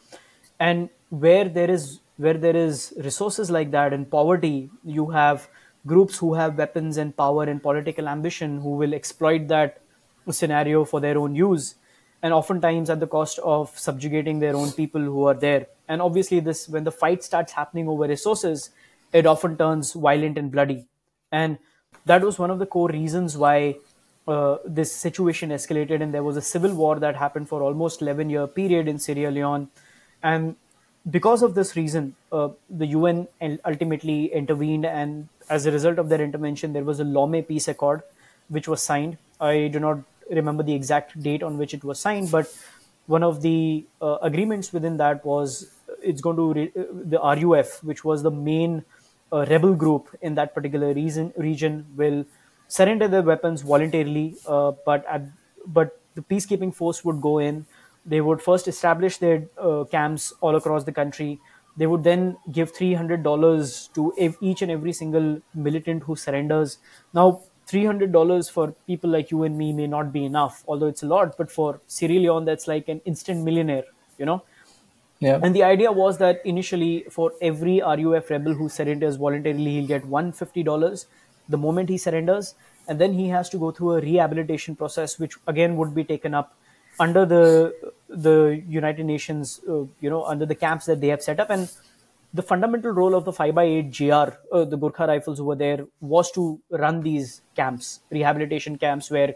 And 0.59 0.89
where 1.09 1.47
there 1.49 1.69
is 1.69 1.99
where 2.17 2.35
there 2.35 2.55
is 2.55 2.93
resources 3.03 3.51
like 3.51 3.71
that 3.71 3.91
and 3.91 4.09
poverty, 4.09 4.69
you 4.85 5.09
have 5.09 5.49
groups 5.85 6.17
who 6.17 6.33
have 6.33 6.57
weapons 6.57 6.97
and 6.97 7.15
power 7.15 7.43
and 7.43 7.61
political 7.61 8.07
ambition 8.07 8.61
who 8.61 8.69
will 8.69 8.93
exploit 8.93 9.47
that 9.49 9.81
scenario 10.29 10.85
for 10.85 10.99
their 10.99 11.17
own 11.17 11.35
use 11.35 11.75
and 12.23 12.33
oftentimes 12.33 12.89
at 12.89 12.99
the 12.99 13.07
cost 13.07 13.37
of 13.39 13.77
subjugating 13.77 14.39
their 14.39 14.55
own 14.55 14.71
people 14.71 15.01
who 15.01 15.25
are 15.27 15.35
there 15.35 15.67
and 15.87 16.01
obviously 16.01 16.39
this 16.39 16.67
when 16.67 16.83
the 16.83 16.91
fight 16.91 17.23
starts 17.23 17.53
happening 17.53 17.87
over 17.87 18.07
resources 18.07 18.71
it 19.13 19.25
often 19.25 19.57
turns 19.57 19.93
violent 19.93 20.37
and 20.37 20.51
bloody. 20.51 20.85
And 21.31 21.57
that 22.05 22.21
was 22.21 22.37
one 22.37 22.51
of 22.51 22.59
the 22.59 22.65
core 22.65 22.89
reasons 22.89 23.37
why 23.37 23.75
uh, 24.27 24.57
this 24.65 24.91
situation 24.91 25.49
escalated. 25.49 26.01
And 26.01 26.13
there 26.13 26.23
was 26.23 26.37
a 26.37 26.41
civil 26.41 26.73
war 26.73 26.99
that 26.99 27.15
happened 27.15 27.47
for 27.47 27.61
almost 27.61 28.01
11 28.01 28.29
year 28.29 28.47
period 28.47 28.87
in 28.87 28.99
sierra 28.99 29.31
leone. 29.31 29.69
And 30.23 30.55
because 31.09 31.43
of 31.43 31.53
this 31.55 31.75
reason 31.75 32.15
uh, 32.31 32.49
the 32.69 32.87
un 32.87 33.27
ultimately 33.65 34.25
intervened. 34.33 34.85
And 34.85 35.29
as 35.49 35.65
a 35.65 35.71
result 35.71 35.99
of 35.99 36.09
their 36.09 36.21
intervention 36.21 36.73
there 36.73 36.83
was 36.83 36.99
a 36.99 37.03
lome 37.03 37.41
peace 37.43 37.67
accord 37.67 38.01
which 38.49 38.67
was 38.67 38.81
signed. 38.81 39.17
I 39.39 39.67
do 39.67 39.79
not 39.79 39.99
remember 40.29 40.63
the 40.63 40.73
exact 40.73 41.21
date 41.21 41.43
on 41.43 41.57
which 41.57 41.73
it 41.73 41.83
was 41.83 41.99
signed 41.99 42.31
but 42.31 42.51
one 43.05 43.21
of 43.21 43.41
the 43.43 43.85
uh, 44.01 44.17
agreements 44.23 44.73
within 44.73 44.97
that 44.97 45.23
was 45.23 45.69
it's 46.05 46.21
going 46.21 46.37
to 46.37 46.53
re- 46.53 46.71
uh, 46.77 46.83
the 47.13 47.19
ruf 47.45 47.83
which 47.83 48.03
was 48.03 48.23
the 48.23 48.31
main 48.31 48.83
uh, 49.31 49.45
rebel 49.49 49.73
group 49.73 50.09
in 50.21 50.35
that 50.35 50.53
particular 50.53 50.93
reason, 50.93 51.33
region 51.37 51.85
will 51.95 52.25
surrender 52.67 53.07
their 53.07 53.21
weapons 53.21 53.61
voluntarily, 53.61 54.35
uh, 54.47 54.71
but 54.85 55.05
at, 55.07 55.23
but 55.65 55.99
the 56.15 56.21
peacekeeping 56.21 56.73
force 56.73 57.03
would 57.03 57.21
go 57.21 57.39
in. 57.39 57.65
They 58.05 58.21
would 58.21 58.41
first 58.41 58.67
establish 58.67 59.17
their 59.17 59.47
uh, 59.59 59.83
camps 59.85 60.31
all 60.41 60.55
across 60.55 60.83
the 60.83 60.91
country. 60.91 61.39
They 61.77 61.87
would 61.87 62.03
then 62.03 62.37
give 62.51 62.71
three 62.73 62.93
hundred 62.93 63.23
dollars 63.23 63.89
to 63.95 64.13
ev- 64.17 64.37
each 64.41 64.61
and 64.61 64.71
every 64.71 64.93
single 64.93 65.41
militant 65.53 66.03
who 66.03 66.15
surrenders. 66.15 66.77
Now, 67.13 67.41
three 67.65 67.85
hundred 67.85 68.11
dollars 68.11 68.47
for 68.47 68.73
people 68.87 69.09
like 69.09 69.31
you 69.31 69.43
and 69.43 69.57
me 69.57 69.73
may 69.73 69.87
not 69.87 70.13
be 70.13 70.23
enough, 70.23 70.63
although 70.67 70.87
it's 70.87 71.03
a 71.03 71.07
lot. 71.07 71.35
But 71.37 71.51
for 71.51 71.81
Sierra 71.87 72.13
Leone, 72.13 72.45
that's 72.45 72.67
like 72.67 72.87
an 72.87 73.01
instant 73.05 73.43
millionaire. 73.43 73.83
You 74.17 74.25
know, 74.25 74.43
Yeah. 75.19 75.39
and 75.41 75.55
the 75.55 75.63
idea 75.63 75.91
was 75.91 76.17
that 76.17 76.41
initially, 76.45 77.05
for 77.09 77.31
every 77.41 77.81
RUF 77.81 78.29
rebel 78.29 78.53
who 78.53 78.67
surrenders 78.67 79.15
voluntarily, 79.15 79.75
he'll 79.75 79.87
get 79.87 80.03
$150 80.03 81.05
the 81.47 81.57
moment 81.57 81.89
he 81.89 81.97
surrenders. 81.97 82.55
And 82.87 82.99
then 82.99 83.13
he 83.13 83.29
has 83.29 83.49
to 83.49 83.57
go 83.57 83.71
through 83.71 83.93
a 83.93 84.01
rehabilitation 84.01 84.75
process, 84.75 85.17
which 85.17 85.35
again 85.47 85.75
would 85.77 85.95
be 85.95 86.03
taken 86.03 86.33
up 86.33 86.55
under 86.99 87.25
the 87.25 87.73
the 88.09 88.63
United 88.67 89.05
Nations, 89.05 89.59
uh, 89.67 89.83
you 89.99 90.09
know, 90.09 90.23
under 90.23 90.45
the 90.45 90.55
camps 90.55 90.85
that 90.85 91.01
they 91.01 91.07
have 91.07 91.21
set 91.21 91.39
up. 91.39 91.49
And 91.49 91.69
the 92.33 92.43
fundamental 92.43 92.91
role 92.91 93.15
of 93.15 93.25
the 93.25 93.31
5x8 93.31 93.97
GR, 93.97 94.55
uh, 94.55 94.65
the 94.65 94.77
Gurkha 94.77 95.07
rifles 95.07 95.39
over 95.39 95.55
there, 95.55 95.85
was 95.99 96.31
to 96.33 96.59
run 96.69 97.01
these 97.01 97.41
camps, 97.55 98.01
rehabilitation 98.11 98.77
camps, 98.77 99.09
where 99.09 99.35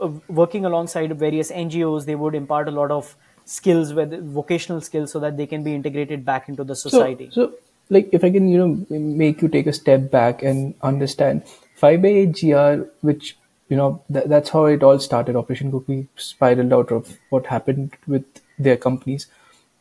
uh, 0.00 0.08
working 0.28 0.64
alongside 0.64 1.16
various 1.18 1.52
NGOs, 1.52 2.06
they 2.06 2.14
would 2.14 2.34
impart 2.34 2.68
a 2.68 2.72
lot 2.72 2.90
of 2.90 3.16
skills, 3.44 3.92
with 3.94 4.12
vocational 4.32 4.80
skills, 4.80 5.12
so 5.12 5.20
that 5.20 5.36
they 5.36 5.46
can 5.46 5.62
be 5.62 5.74
integrated 5.74 6.24
back 6.24 6.48
into 6.48 6.64
the 6.64 6.74
So, 6.74 6.88
society. 6.88 7.28
so 7.32 7.52
like 7.90 8.08
if 8.12 8.24
I 8.24 8.30
can, 8.30 8.48
you 8.48 8.58
know, 8.58 8.86
make 8.98 9.42
you 9.42 9.48
take 9.48 9.66
a 9.66 9.72
step 9.72 10.10
back 10.10 10.42
and 10.42 10.74
understand 10.82 11.42
5 11.76 12.00
by 12.02 12.08
8 12.08 12.32
GR, 12.32 12.84
which, 13.02 13.36
you 13.68 13.76
know, 13.76 14.02
th- 14.12 14.26
that's 14.26 14.50
how 14.50 14.64
it 14.66 14.82
all 14.82 14.98
started. 14.98 15.36
Operation 15.36 15.70
Khukri 15.70 16.08
spiraled 16.16 16.72
out 16.72 16.90
of 16.92 17.18
what 17.30 17.46
happened 17.46 17.92
with 18.06 18.24
their 18.58 18.76
companies. 18.76 19.26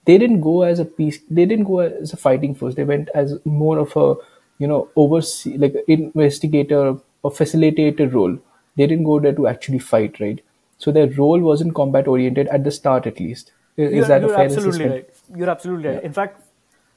They 0.05 0.17
didn't 0.17 0.41
go 0.41 0.63
as 0.63 0.79
a 0.79 0.85
peace, 0.85 1.19
they 1.29 1.45
didn't 1.45 1.65
go 1.65 1.79
as 1.79 2.11
a 2.11 2.17
fighting 2.17 2.55
force. 2.55 2.75
They 2.75 2.83
went 2.83 3.09
as 3.15 3.37
more 3.45 3.77
of 3.77 3.95
a, 3.95 4.15
you 4.59 4.67
know, 4.67 4.89
oversee, 4.97 5.57
like 5.57 5.75
investigator 5.87 6.97
or 7.23 7.31
facilitator 7.31 8.11
role. 8.11 8.37
They 8.75 8.87
didn't 8.87 9.05
go 9.05 9.19
there 9.19 9.33
to 9.33 9.47
actually 9.47 9.79
fight, 9.79 10.19
right? 10.19 10.43
So 10.83 10.91
their 10.91 11.09
role 11.17 11.39
wasn't 11.39 11.75
combat 11.75 12.07
oriented 12.13 12.47
at 12.49 12.65
the 12.65 12.71
start, 12.71 13.05
at 13.07 13.19
least. 13.19 13.53
Is 13.77 13.93
You're, 13.93 14.05
that 14.05 14.23
a 14.23 14.27
you're 14.27 14.35
fair 14.35 14.45
absolutely 14.45 14.85
assessment? 14.85 15.05
right. 15.29 15.39
You're 15.39 15.49
absolutely 15.49 15.87
right. 15.89 15.99
Yeah. 16.01 16.07
In 16.07 16.13
fact, 16.13 16.41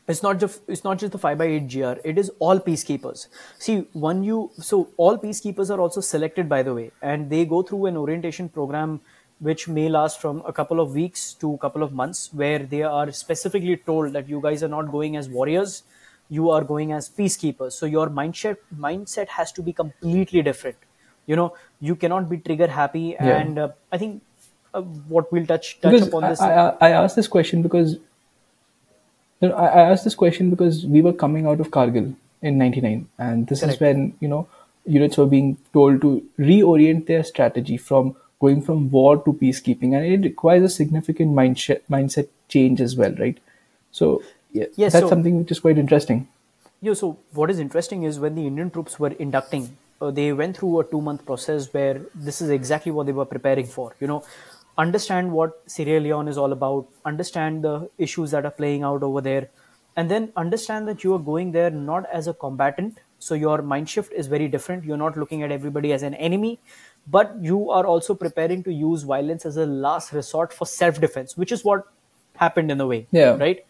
it's 0.08 0.22
not 0.22 0.40
just 0.40 0.62
it's 0.68 0.84
not 0.86 0.98
just 1.02 1.12
the 1.12 1.18
5 1.18 1.38
by 1.38 1.46
8 1.52 1.70
gr 1.70 1.92
it 2.10 2.18
is 2.22 2.30
all 2.38 2.60
peacekeepers 2.66 3.22
see 3.64 3.74
when 4.04 4.22
you 4.26 4.50
so 4.66 4.78
all 5.04 5.16
peacekeepers 5.22 5.72
are 5.76 5.80
also 5.84 6.02
selected 6.08 6.48
by 6.52 6.62
the 6.68 6.74
way 6.74 6.84
and 7.12 7.28
they 7.28 7.44
go 7.54 7.60
through 7.70 7.86
an 7.90 7.96
orientation 8.02 8.48
program 8.58 9.00
which 9.48 9.66
may 9.78 9.88
last 9.96 10.20
from 10.20 10.42
a 10.52 10.52
couple 10.60 10.84
of 10.84 10.94
weeks 11.00 11.26
to 11.42 11.52
a 11.54 11.58
couple 11.58 11.82
of 11.82 11.92
months 12.02 12.22
where 12.42 12.60
they 12.74 12.82
are 12.84 13.10
specifically 13.22 13.76
told 13.90 14.12
that 14.12 14.28
you 14.28 14.40
guys 14.40 14.62
are 14.62 14.72
not 14.76 14.92
going 14.92 15.16
as 15.22 15.28
warriors 15.40 15.82
you 16.38 16.50
are 16.50 16.62
going 16.62 16.92
as 17.00 17.10
peacekeepers 17.18 17.72
so 17.72 17.92
your 17.96 18.08
mindset 18.20 18.56
mindset 18.88 19.34
has 19.40 19.50
to 19.58 19.66
be 19.70 19.72
completely 19.82 20.46
different 20.50 20.76
you 21.26 21.36
know 21.36 21.52
you 21.80 21.94
cannot 21.96 22.28
be 22.28 22.38
trigger 22.48 22.66
happy 22.78 23.04
Yeah. 23.20 23.38
and 23.38 23.58
uh, 23.58 23.68
i 23.92 23.98
think 23.98 24.22
uh, 24.74 24.82
what 25.14 25.32
we'll 25.32 25.46
touch 25.52 25.70
touch 25.80 25.92
because 25.92 26.08
upon 26.08 26.24
I, 26.24 26.28
this 26.30 26.40
I, 26.40 26.74
I 26.88 26.90
asked 27.02 27.16
this 27.16 27.28
question 27.36 27.62
because 27.62 27.96
you 29.40 29.48
know, 29.48 29.54
I, 29.54 29.66
I 29.66 29.90
asked 29.90 30.04
this 30.04 30.14
question 30.14 30.50
because 30.50 30.84
we 30.86 31.02
were 31.02 31.12
coming 31.12 31.46
out 31.46 31.60
of 31.60 31.70
Kargil 31.70 32.14
in 32.42 32.58
'99, 32.58 33.08
and 33.18 33.46
this 33.46 33.60
Correct. 33.60 33.74
is 33.74 33.80
when 33.80 34.14
you 34.20 34.28
know 34.28 34.48
units 34.86 35.16
were 35.18 35.26
being 35.26 35.56
told 35.72 36.00
to 36.02 36.12
reorient 36.38 37.06
their 37.06 37.24
strategy 37.24 37.76
from 37.76 38.14
going 38.40 38.62
from 38.62 38.90
war 38.90 39.16
to 39.24 39.32
peacekeeping, 39.32 39.94
and 39.96 40.06
it 40.06 40.22
requires 40.28 40.62
a 40.62 40.68
significant 40.68 41.34
mindset 41.34 41.80
mindset 41.90 42.28
change 42.48 42.80
as 42.80 42.96
well, 42.96 43.14
right? 43.18 43.38
So 43.92 44.22
yeah, 44.52 44.66
Yes, 44.76 44.92
that's 44.92 45.04
so- 45.04 45.08
something 45.10 45.38
which 45.38 45.50
is 45.50 45.60
quite 45.60 45.78
interesting. 45.78 46.28
Yeah, 46.82 46.92
so 46.94 47.18
what 47.32 47.50
is 47.50 47.58
interesting 47.58 48.02
is 48.04 48.18
when 48.20 48.34
the 48.34 48.46
Indian 48.46 48.70
troops 48.70 48.98
were 49.00 49.08
inducting, 49.26 49.76
uh, 50.00 50.10
they 50.10 50.32
went 50.32 50.56
through 50.56 50.80
a 50.80 50.84
two 50.84 51.00
month 51.00 51.24
process 51.24 51.72
where 51.72 52.02
this 52.14 52.40
is 52.40 52.50
exactly 52.50 52.92
what 52.92 53.06
they 53.06 53.12
were 53.12 53.24
preparing 53.24 53.66
for. 53.66 53.94
You 54.00 54.06
know, 54.06 54.24
understand 54.78 55.32
what 55.32 55.62
Sierra 55.66 56.00
Leone 56.00 56.28
is 56.28 56.38
all 56.38 56.52
about, 56.52 56.86
understand 57.04 57.64
the 57.64 57.90
issues 57.98 58.30
that 58.32 58.44
are 58.44 58.50
playing 58.50 58.82
out 58.82 59.02
over 59.02 59.20
there, 59.20 59.48
and 59.96 60.10
then 60.10 60.32
understand 60.36 60.86
that 60.88 61.04
you 61.04 61.14
are 61.14 61.18
going 61.18 61.52
there 61.52 61.70
not 61.70 62.04
as 62.12 62.26
a 62.26 62.34
combatant. 62.34 62.98
So 63.18 63.34
your 63.34 63.62
mind 63.62 63.88
shift 63.88 64.12
is 64.12 64.26
very 64.26 64.46
different. 64.46 64.84
You're 64.84 64.98
not 64.98 65.16
looking 65.16 65.42
at 65.42 65.50
everybody 65.50 65.92
as 65.92 66.02
an 66.02 66.14
enemy, 66.14 66.60
but 67.06 67.34
you 67.40 67.70
are 67.70 67.86
also 67.86 68.14
preparing 68.14 68.62
to 68.64 68.72
use 68.72 69.04
violence 69.04 69.46
as 69.46 69.56
a 69.56 69.64
last 69.64 70.12
resort 70.12 70.52
for 70.52 70.66
self 70.66 71.00
defense, 71.00 71.36
which 71.36 71.50
is 71.50 71.64
what 71.64 71.84
happened 72.36 72.70
in 72.70 72.80
a 72.80 72.86
way. 72.86 73.06
Yeah. 73.10 73.36
Right 73.36 73.64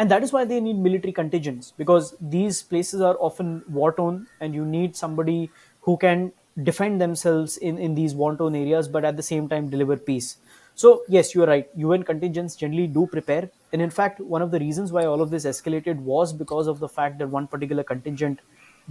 and 0.00 0.10
that 0.10 0.22
is 0.26 0.32
why 0.32 0.44
they 0.50 0.58
need 0.66 0.78
military 0.84 1.12
contingents 1.12 1.72
because 1.76 2.14
these 2.34 2.62
places 2.62 3.02
are 3.08 3.16
often 3.28 3.62
war 3.78 3.92
torn 3.92 4.26
and 4.40 4.54
you 4.54 4.64
need 4.64 4.96
somebody 4.96 5.50
who 5.82 5.96
can 5.98 6.32
defend 6.62 7.00
themselves 7.00 7.56
in, 7.58 7.76
in 7.78 7.94
these 7.94 8.14
war 8.14 8.34
torn 8.34 8.54
areas 8.54 8.88
but 8.88 9.04
at 9.04 9.18
the 9.18 9.22
same 9.22 9.46
time 9.46 9.68
deliver 9.68 9.98
peace. 9.98 10.38
So 10.74 11.02
yes 11.06 11.34
you 11.34 11.42
are 11.42 11.46
right. 11.46 11.68
Un 11.76 12.02
contingents 12.02 12.56
generally 12.56 12.86
do 12.86 13.06
prepare. 13.06 13.50
And 13.74 13.82
in 13.82 13.90
fact 13.90 14.20
one 14.20 14.40
of 14.40 14.50
the 14.50 14.58
reasons 14.58 14.90
why 14.90 15.04
all 15.04 15.20
of 15.20 15.30
this 15.30 15.44
escalated 15.44 15.96
was 15.96 16.32
because 16.32 16.66
of 16.66 16.80
the 16.80 16.88
fact 16.88 17.18
that 17.18 17.28
one 17.28 17.46
particular 17.46 17.82
contingent 17.82 18.40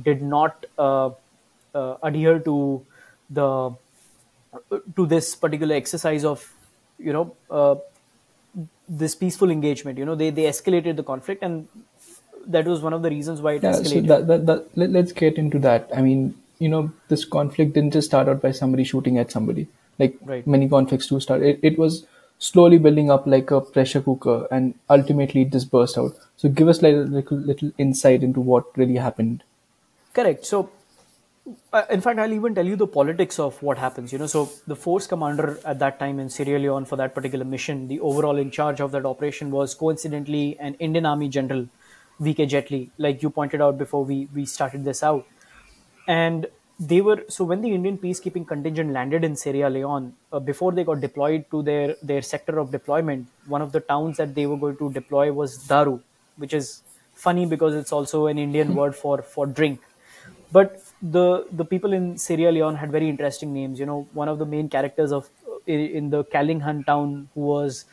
did 0.03 0.21
not 0.21 0.67
uh, 0.77 1.09
uh, 1.73 1.95
adhere 2.03 2.37
to 2.39 2.85
the 3.31 3.71
to 4.95 5.05
this 5.07 5.35
particular 5.35 5.75
exercise 5.75 6.23
of 6.23 6.53
you 6.99 7.13
know 7.13 7.35
uh, 7.49 7.75
this 8.87 9.15
peaceful 9.15 9.49
engagement 9.51 9.97
you 9.97 10.05
know 10.05 10.15
they 10.15 10.29
they 10.29 10.43
escalated 10.43 10.95
the 10.95 11.03
conflict 11.03 11.43
and 11.43 11.67
that 12.47 12.65
was 12.65 12.81
one 12.81 12.93
of 12.93 13.01
the 13.01 13.09
reasons 13.09 13.41
why 13.41 13.53
it 13.53 13.63
Yeah, 13.63 13.73
so 13.73 14.01
that, 14.01 14.27
that, 14.27 14.45
that, 14.45 14.77
let, 14.77 14.89
let's 14.89 15.11
get 15.11 15.37
into 15.37 15.59
that. 15.59 15.89
I 15.95 16.01
mean, 16.01 16.35
you 16.57 16.69
know, 16.69 16.91
this 17.07 17.25
conflict 17.25 17.73
didn't 17.73 17.91
just 17.91 18.07
start 18.07 18.27
out 18.27 18.41
by 18.41 18.51
somebody 18.51 18.83
shooting 18.83 19.17
at 19.17 19.31
somebody. 19.31 19.67
Like 19.99 20.17
Right. 20.21 20.47
many 20.47 20.67
conflicts 20.67 21.07
do 21.07 21.19
start. 21.19 21.41
It, 21.43 21.59
it 21.61 21.77
was 21.77 22.05
slowly 22.39 22.77
building 22.77 23.11
up 23.11 23.27
like 23.27 23.51
a 23.51 23.61
pressure 23.61 24.01
cooker 24.01 24.47
and 24.49 24.73
ultimately 24.89 25.41
it 25.43 25.51
just 25.51 25.69
burst 25.69 25.97
out. 25.97 26.15
So 26.37 26.49
give 26.49 26.67
us 26.67 26.81
like 26.81 26.93
a 26.93 26.97
little, 26.97 27.37
little 27.37 27.71
insight 27.77 28.23
into 28.23 28.39
what 28.41 28.65
really 28.77 28.95
happened. 28.95 29.43
correct 30.13 30.45
so 30.45 30.69
in 31.89 32.01
fact 32.01 32.19
i'll 32.19 32.33
even 32.33 32.53
tell 32.55 32.65
you 32.65 32.75
the 32.75 32.87
politics 32.87 33.39
of 33.39 33.61
what 33.63 33.77
happens 33.77 34.11
you 34.13 34.19
know 34.19 34.27
so 34.27 34.49
the 34.67 34.75
force 34.75 35.07
commander 35.07 35.59
at 35.65 35.79
that 35.79 35.99
time 35.99 36.19
in 36.19 36.29
sierra 36.29 36.59
leone 36.59 36.85
for 36.85 36.95
that 36.95 37.13
particular 37.15 37.45
mission 37.45 37.87
the 37.87 37.99
overall 38.01 38.37
in 38.37 38.51
charge 38.51 38.79
of 38.79 38.91
that 38.91 39.05
operation 39.05 39.51
was 39.51 39.73
coincidentally 39.73 40.57
an 40.59 40.73
indian 40.75 41.05
army 41.05 41.29
general 41.29 41.67
vk 42.21 42.49
Jetley 42.53 42.89
like 42.97 43.23
you 43.23 43.29
pointed 43.29 43.61
out 43.61 43.77
before 43.77 44.03
we 44.03 44.27
we 44.33 44.45
started 44.45 44.83
this 44.83 45.03
out 45.03 45.25
and 46.07 46.47
they 46.79 47.01
were 47.01 47.25
so 47.27 47.43
when 47.43 47.61
the 47.61 47.73
Indian 47.73 47.97
peacekeeping 47.97 48.47
contingent 48.47 48.91
landed 48.91 49.23
in 49.25 49.35
Sierra 49.35 49.69
Leone, 49.69 50.13
uh, 50.31 50.39
before 50.39 50.71
they 50.71 50.85
got 50.85 51.01
deployed 51.01 51.45
to 51.51 51.61
their 51.61 51.95
their 52.01 52.21
sector 52.21 52.57
of 52.57 52.71
deployment, 52.71 53.27
one 53.47 53.61
of 53.61 53.73
the 53.73 53.81
towns 53.81 54.15
that 54.15 54.33
they 54.33 54.45
were 54.45 54.55
going 54.55 54.77
to 54.77 54.91
deploy 54.91 55.31
was 55.33 55.57
Daru, 55.67 55.99
which 56.37 56.53
is 56.53 56.81
funny 57.15 57.45
because 57.45 57.75
it's 57.75 57.91
also 57.91 58.27
an 58.27 58.37
Indian 58.37 58.75
word 58.81 58.95
for 58.95 59.21
for 59.21 59.45
drink. 59.45 59.81
But 60.53 60.81
the 61.01 61.45
the 61.51 61.65
people 61.65 61.93
in 61.93 62.17
Sierra 62.17 62.51
Leone 62.51 62.75
had 62.75 62.91
very 62.91 63.09
interesting 63.09 63.53
names. 63.53 63.79
You 63.79 63.85
know, 63.85 64.07
one 64.13 64.27
of 64.27 64.39
the 64.39 64.45
main 64.45 64.69
characters 64.69 65.11
of 65.11 65.29
in 65.67 66.09
the 66.09 66.23
Calinghan 66.25 66.85
town 66.85 67.29
who 67.33 67.41
was 67.41 67.85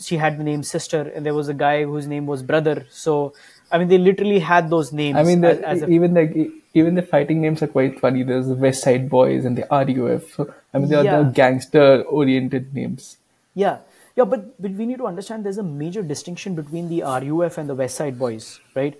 she 0.00 0.16
had 0.16 0.38
the 0.38 0.44
name 0.44 0.62
sister, 0.62 1.00
and 1.14 1.24
there 1.26 1.34
was 1.34 1.48
a 1.48 1.54
guy 1.54 1.84
whose 1.84 2.06
name 2.06 2.26
was 2.26 2.42
brother. 2.42 2.86
So 2.90 3.34
I 3.70 3.78
mean, 3.78 3.88
they 3.88 3.98
literally 3.98 4.38
had 4.38 4.70
those 4.70 4.92
names. 4.92 5.16
I 5.16 5.22
mean, 5.22 5.40
the, 5.40 5.50
as, 5.66 5.82
as 5.82 5.82
a, 5.82 5.88
even 5.88 6.14
the 6.14 6.52
even 6.74 6.94
the 6.94 7.02
fighting 7.02 7.40
names 7.40 7.62
are 7.62 7.66
quite 7.66 8.00
funny. 8.00 8.22
There's 8.22 8.48
the 8.48 8.54
West 8.54 8.82
Side 8.82 9.08
Boys 9.08 9.44
and 9.44 9.56
the 9.56 9.66
RUF. 9.70 10.34
So, 10.34 10.54
I 10.72 10.78
mean, 10.78 10.88
they 10.88 10.96
are 10.96 11.04
Yeah. 11.04 11.22
the 11.22 11.30
gangster-oriented 11.30 12.74
names. 12.74 13.16
Yeah, 13.54 13.78
yeah, 14.16 14.24
but 14.24 14.60
but 14.60 14.72
we 14.72 14.86
need 14.86 14.98
to 14.98 15.06
understand 15.06 15.44
there's 15.44 15.58
a 15.58 15.62
major 15.62 16.02
distinction 16.02 16.54
between 16.54 16.88
the 16.88 17.02
RUF 17.02 17.58
and 17.58 17.68
the 17.68 17.74
West 17.74 17.96
Side 17.96 18.18
Boys, 18.18 18.60
right? 18.74 18.98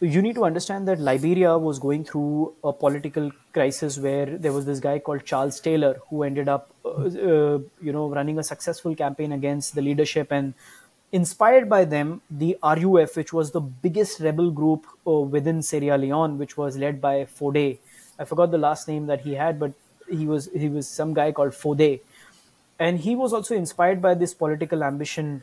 You 0.00 0.22
need 0.22 0.36
to 0.36 0.44
understand 0.44 0.86
that 0.86 1.00
Liberia 1.00 1.58
was 1.58 1.80
going 1.80 2.04
through 2.04 2.54
a 2.62 2.72
political 2.72 3.32
crisis 3.52 3.98
where 3.98 4.26
there 4.26 4.52
was 4.52 4.64
this 4.64 4.78
guy 4.78 5.00
called 5.00 5.24
Charles 5.24 5.58
Taylor 5.58 6.00
who 6.08 6.22
ended 6.22 6.48
up, 6.48 6.70
uh, 6.84 6.90
uh, 6.90 7.58
you 7.80 7.92
know, 7.92 8.08
running 8.08 8.38
a 8.38 8.44
successful 8.44 8.94
campaign 8.94 9.32
against 9.32 9.74
the 9.74 9.82
leadership 9.82 10.32
and. 10.32 10.54
Inspired 11.10 11.70
by 11.70 11.86
them, 11.86 12.20
the 12.30 12.58
RUF, 12.62 13.16
which 13.16 13.32
was 13.32 13.52
the 13.52 13.62
biggest 13.62 14.20
rebel 14.20 14.50
group 14.50 14.86
uh, 15.06 15.12
within 15.12 15.62
Sierra 15.62 15.96
Leone, 15.96 16.36
which 16.36 16.58
was 16.58 16.76
led 16.76 17.00
by 17.00 17.24
Foday, 17.24 17.78
I 18.18 18.24
forgot 18.24 18.50
the 18.50 18.58
last 18.58 18.88
name 18.88 19.06
that 19.06 19.20
he 19.20 19.34
had, 19.34 19.58
but 19.58 19.72
he 20.10 20.26
was 20.26 20.50
he 20.54 20.68
was 20.68 20.88
some 20.88 21.14
guy 21.14 21.30
called 21.32 21.52
Foday, 21.52 22.00
and 22.78 22.98
he 22.98 23.14
was 23.14 23.32
also 23.32 23.54
inspired 23.54 24.02
by 24.02 24.14
this 24.14 24.34
political 24.34 24.82
ambition 24.82 25.42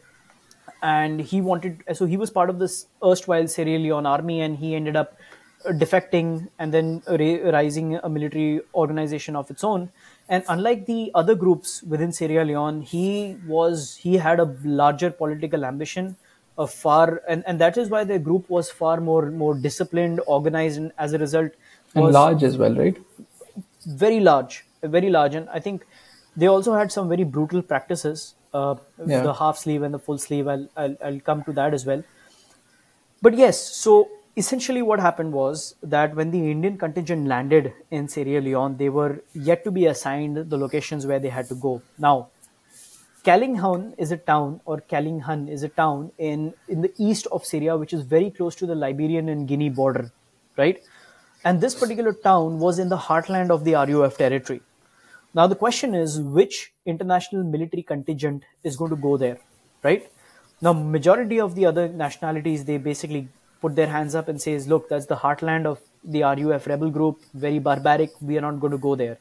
and 0.81 1.21
he 1.21 1.41
wanted 1.41 1.83
so 1.93 2.05
he 2.05 2.17
was 2.17 2.29
part 2.29 2.49
of 2.49 2.59
this 2.59 2.87
erstwhile 3.03 3.47
Sierra 3.47 3.79
Leone 3.79 4.05
army 4.05 4.41
and 4.41 4.57
he 4.57 4.75
ended 4.75 4.95
up 4.95 5.17
uh, 5.65 5.69
defecting 5.71 6.47
and 6.59 6.73
then 6.73 7.01
ra- 7.07 7.49
rising 7.57 7.95
a 8.03 8.09
military 8.09 8.61
organization 8.73 9.35
of 9.35 9.49
its 9.49 9.63
own 9.63 9.89
and 10.29 10.43
unlike 10.49 10.85
the 10.85 11.11
other 11.15 11.35
groups 11.35 11.81
within 11.83 12.11
Sierra 12.11 12.45
Leone 12.45 12.81
he 12.81 13.37
was 13.47 13.95
he 13.95 14.15
had 14.17 14.39
a 14.39 14.55
larger 14.63 15.09
political 15.11 15.65
ambition 15.65 16.17
a 16.57 16.67
far 16.67 17.21
and, 17.27 17.43
and 17.47 17.59
that 17.59 17.77
is 17.77 17.89
why 17.89 18.03
the 18.03 18.17
group 18.19 18.49
was 18.49 18.69
far 18.71 18.99
more 19.01 19.29
more 19.31 19.55
disciplined 19.55 20.21
organized 20.25 20.77
and 20.77 20.91
as 20.97 21.13
a 21.13 21.17
result 21.17 21.51
And 21.95 22.11
large 22.11 22.43
as 22.43 22.57
well, 22.57 22.73
right? 22.75 22.97
very 23.85 24.19
large, 24.19 24.65
very 24.83 25.09
large, 25.09 25.35
and 25.35 25.49
I 25.49 25.59
think 25.59 25.85
they 26.35 26.47
also 26.47 26.73
had 26.73 26.91
some 26.91 27.07
very 27.09 27.23
brutal 27.23 27.61
practices. 27.61 28.35
Uh, 28.59 28.75
Yeah. 29.13 29.23
The 29.27 29.33
half 29.39 29.57
sleeve 29.61 29.85
and 29.87 29.93
the 29.97 30.01
full 30.09 30.19
sleeve. 30.25 30.49
I'll, 30.53 30.67
I'll 30.83 30.97
I'll 31.07 31.21
come 31.29 31.41
to 31.47 31.53
that 31.61 31.73
as 31.79 31.85
well. 31.91 32.03
But 33.27 33.35
yes, 33.41 33.59
so 33.79 33.95
essentially 34.43 34.81
what 34.91 34.99
happened 35.05 35.33
was 35.39 35.63
that 35.95 36.15
when 36.19 36.31
the 36.35 36.39
Indian 36.51 36.77
contingent 36.83 37.27
landed 37.33 37.67
in 37.99 38.07
Sierra 38.15 38.41
Leone, 38.47 38.77
they 38.81 38.89
were 38.99 39.11
yet 39.49 39.63
to 39.67 39.71
be 39.79 39.85
assigned 39.91 40.41
the 40.53 40.57
locations 40.63 41.07
where 41.11 41.19
they 41.25 41.33
had 41.39 41.47
to 41.53 41.55
go. 41.67 41.73
Now, 42.07 42.15
Calinghan 43.23 43.85
is 43.97 44.11
a 44.11 44.17
town, 44.17 44.59
or 44.65 44.81
Calinghan 44.93 45.49
is 45.49 45.63
a 45.63 45.69
town 45.69 46.11
in, 46.17 46.53
in 46.67 46.81
the 46.81 46.93
east 46.97 47.27
of 47.31 47.45
Syria, 47.45 47.75
which 47.77 47.93
is 47.93 48.01
very 48.01 48.29
close 48.29 48.55
to 48.55 48.67
the 48.67 48.75
Liberian 48.75 49.29
and 49.29 49.47
Guinea 49.47 49.69
border, 49.69 50.11
right? 50.57 50.83
And 51.43 51.59
this 51.61 51.73
particular 51.75 52.13
town 52.13 52.59
was 52.59 52.77
in 52.77 52.89
the 52.89 52.97
heartland 52.97 53.49
of 53.49 53.63
the 53.63 53.73
RUF 53.73 54.17
territory. 54.17 54.61
Now, 55.35 55.47
the 55.47 55.55
question 55.55 55.93
is 55.93 56.19
which 56.21 56.73
international 56.85 57.43
military 57.43 57.83
contingent 57.83 58.43
is 58.63 58.77
going 58.77 58.91
to 58.91 58.95
go 58.95 59.17
there, 59.17 59.37
right? 59.83 60.09
Now, 60.61 60.71
majority 60.71 61.41
of 61.41 61.55
the 61.55 61.65
other 61.65 61.89
nationalities, 61.89 62.63
they 62.63 62.77
basically 62.77 63.27
put 63.59 63.75
their 63.75 63.87
hands 63.87 64.15
up 64.15 64.29
and 64.29 64.41
says, 64.41 64.67
look, 64.67 64.87
that's 64.87 65.07
the 65.07 65.17
heartland 65.17 65.65
of 65.65 65.81
the 66.05 66.23
RUF 66.23 66.67
rebel 66.67 66.89
group, 66.89 67.19
very 67.33 67.59
barbaric, 67.59 68.11
we 68.21 68.37
are 68.37 68.41
not 68.41 68.61
going 68.61 68.71
to 68.71 68.77
go 68.77 68.95
there. 68.95 69.17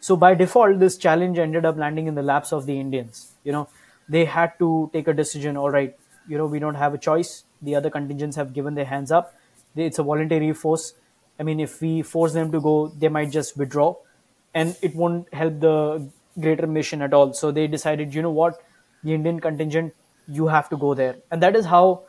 So 0.00 0.16
by 0.16 0.34
default, 0.34 0.80
this 0.80 0.98
challenge 0.98 1.38
ended 1.38 1.64
up 1.64 1.78
landing 1.78 2.08
in 2.08 2.14
the 2.14 2.22
laps 2.22 2.52
of 2.52 2.66
the 2.66 2.78
Indians. 2.78 3.32
You 3.42 3.52
know, 3.52 3.68
they 4.06 4.26
had 4.26 4.58
to 4.58 4.90
take 4.92 5.08
a 5.08 5.14
decision. 5.14 5.56
All 5.56 5.70
right, 5.70 5.96
you 6.28 6.36
know, 6.36 6.44
we 6.44 6.58
don't 6.58 6.74
have 6.74 6.92
a 6.92 6.98
choice. 6.98 7.44
The 7.62 7.74
other 7.74 7.88
contingents 7.88 8.36
have 8.36 8.52
given 8.52 8.74
their 8.74 8.84
hands 8.84 9.10
up. 9.10 9.34
It's 9.74 9.98
a 9.98 10.02
voluntary 10.02 10.52
force. 10.52 10.92
I 11.40 11.42
mean, 11.42 11.58
if 11.58 11.80
we 11.80 12.02
force 12.02 12.34
them 12.34 12.52
to 12.52 12.60
go, 12.60 12.88
they 12.88 13.08
might 13.08 13.30
just 13.30 13.56
withdraw, 13.56 13.96
and 14.54 14.76
it 14.82 14.94
won't 14.94 15.32
help 15.34 15.60
the 15.60 16.08
greater 16.40 16.66
mission 16.66 17.02
at 17.02 17.12
all. 17.12 17.32
So 17.32 17.50
they 17.50 17.66
decided, 17.66 18.14
you 18.14 18.22
know 18.22 18.30
what, 18.30 18.60
the 19.02 19.14
Indian 19.14 19.40
contingent, 19.40 19.94
you 20.26 20.46
have 20.48 20.68
to 20.70 20.76
go 20.76 20.94
there, 20.94 21.16
and 21.30 21.42
that 21.42 21.54
is 21.54 21.66
how 21.66 22.02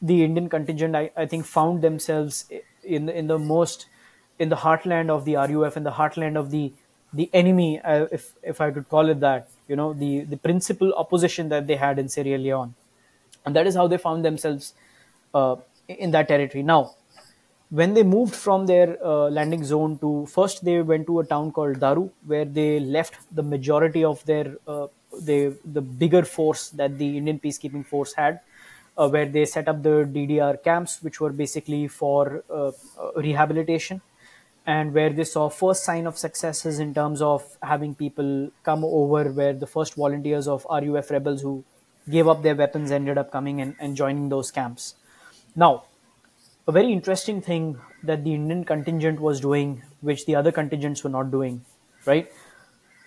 the 0.00 0.24
Indian 0.24 0.48
contingent, 0.48 0.96
I, 0.96 1.10
I 1.16 1.26
think, 1.26 1.44
found 1.44 1.82
themselves 1.82 2.46
in 2.82 3.08
in 3.08 3.26
the 3.26 3.38
most 3.38 3.86
in 4.38 4.48
the 4.48 4.56
heartland 4.56 5.10
of 5.10 5.24
the 5.26 5.36
RUF, 5.36 5.76
in 5.76 5.84
the 5.84 5.90
heartland 5.92 6.38
of 6.38 6.50
the 6.50 6.72
the 7.12 7.28
enemy, 7.32 7.80
uh, 7.80 8.06
if 8.10 8.32
if 8.42 8.60
I 8.60 8.70
could 8.70 8.88
call 8.88 9.08
it 9.10 9.20
that. 9.20 9.48
You 9.68 9.76
know, 9.76 9.92
the 9.92 10.20
the 10.20 10.36
principal 10.36 10.92
opposition 10.94 11.50
that 11.50 11.66
they 11.66 11.76
had 11.76 11.98
in 11.98 12.08
Sierra 12.08 12.38
Leone, 12.38 12.74
and 13.44 13.54
that 13.54 13.66
is 13.66 13.76
how 13.76 13.86
they 13.86 13.98
found 13.98 14.24
themselves 14.24 14.74
uh, 15.34 15.56
in 15.86 16.10
that 16.12 16.28
territory. 16.28 16.62
Now, 16.64 16.94
when 17.70 17.94
they 17.94 18.02
moved 18.02 18.34
from 18.34 18.66
their 18.66 18.98
uh, 19.04 19.28
landing 19.30 19.64
zone 19.64 19.98
to 19.98 20.26
first 20.26 20.64
they 20.64 20.80
went 20.82 21.06
to 21.06 21.20
a 21.20 21.24
town 21.24 21.50
called 21.52 21.78
daru 21.80 22.08
where 22.26 22.44
they 22.44 22.80
left 22.80 23.18
the 23.34 23.42
majority 23.42 24.04
of 24.04 24.24
their 24.26 24.56
uh, 24.66 24.86
the 25.28 25.82
bigger 26.02 26.22
force 26.24 26.70
that 26.70 26.98
the 26.98 27.16
indian 27.18 27.38
peacekeeping 27.38 27.84
force 27.86 28.14
had 28.14 28.40
uh, 28.98 29.08
where 29.08 29.26
they 29.26 29.44
set 29.44 29.68
up 29.68 29.82
the 29.82 29.96
ddr 30.16 30.62
camps 30.62 31.02
which 31.02 31.20
were 31.20 31.30
basically 31.30 31.86
for 31.88 32.42
uh, 32.50 32.68
uh, 32.68 32.72
rehabilitation 33.16 34.00
and 34.66 34.92
where 34.92 35.10
they 35.10 35.24
saw 35.24 35.48
first 35.48 35.84
sign 35.84 36.06
of 36.06 36.18
successes 36.18 36.78
in 36.78 36.92
terms 36.94 37.22
of 37.22 37.44
having 37.62 37.94
people 37.94 38.50
come 38.62 38.84
over 38.84 39.30
where 39.32 39.52
the 39.52 39.66
first 39.66 39.94
volunteers 39.94 40.46
of 40.46 40.66
ruf 40.70 41.10
rebels 41.10 41.40
who 41.42 41.64
gave 42.08 42.28
up 42.28 42.42
their 42.42 42.54
weapons 42.54 42.90
ended 42.90 43.16
up 43.18 43.30
coming 43.30 43.60
and, 43.60 43.74
and 43.78 43.96
joining 43.96 44.28
those 44.28 44.50
camps. 44.50 44.94
Now 45.56 45.84
a 46.68 46.72
very 46.72 46.92
interesting 46.92 47.40
thing 47.42 47.78
that 48.02 48.24
the 48.24 48.34
Indian 48.34 48.64
contingent 48.64 49.20
was 49.20 49.40
doing, 49.40 49.82
which 50.00 50.26
the 50.26 50.34
other 50.34 50.52
contingents 50.52 51.02
were 51.04 51.10
not 51.10 51.30
doing, 51.30 51.64
right? 52.06 52.30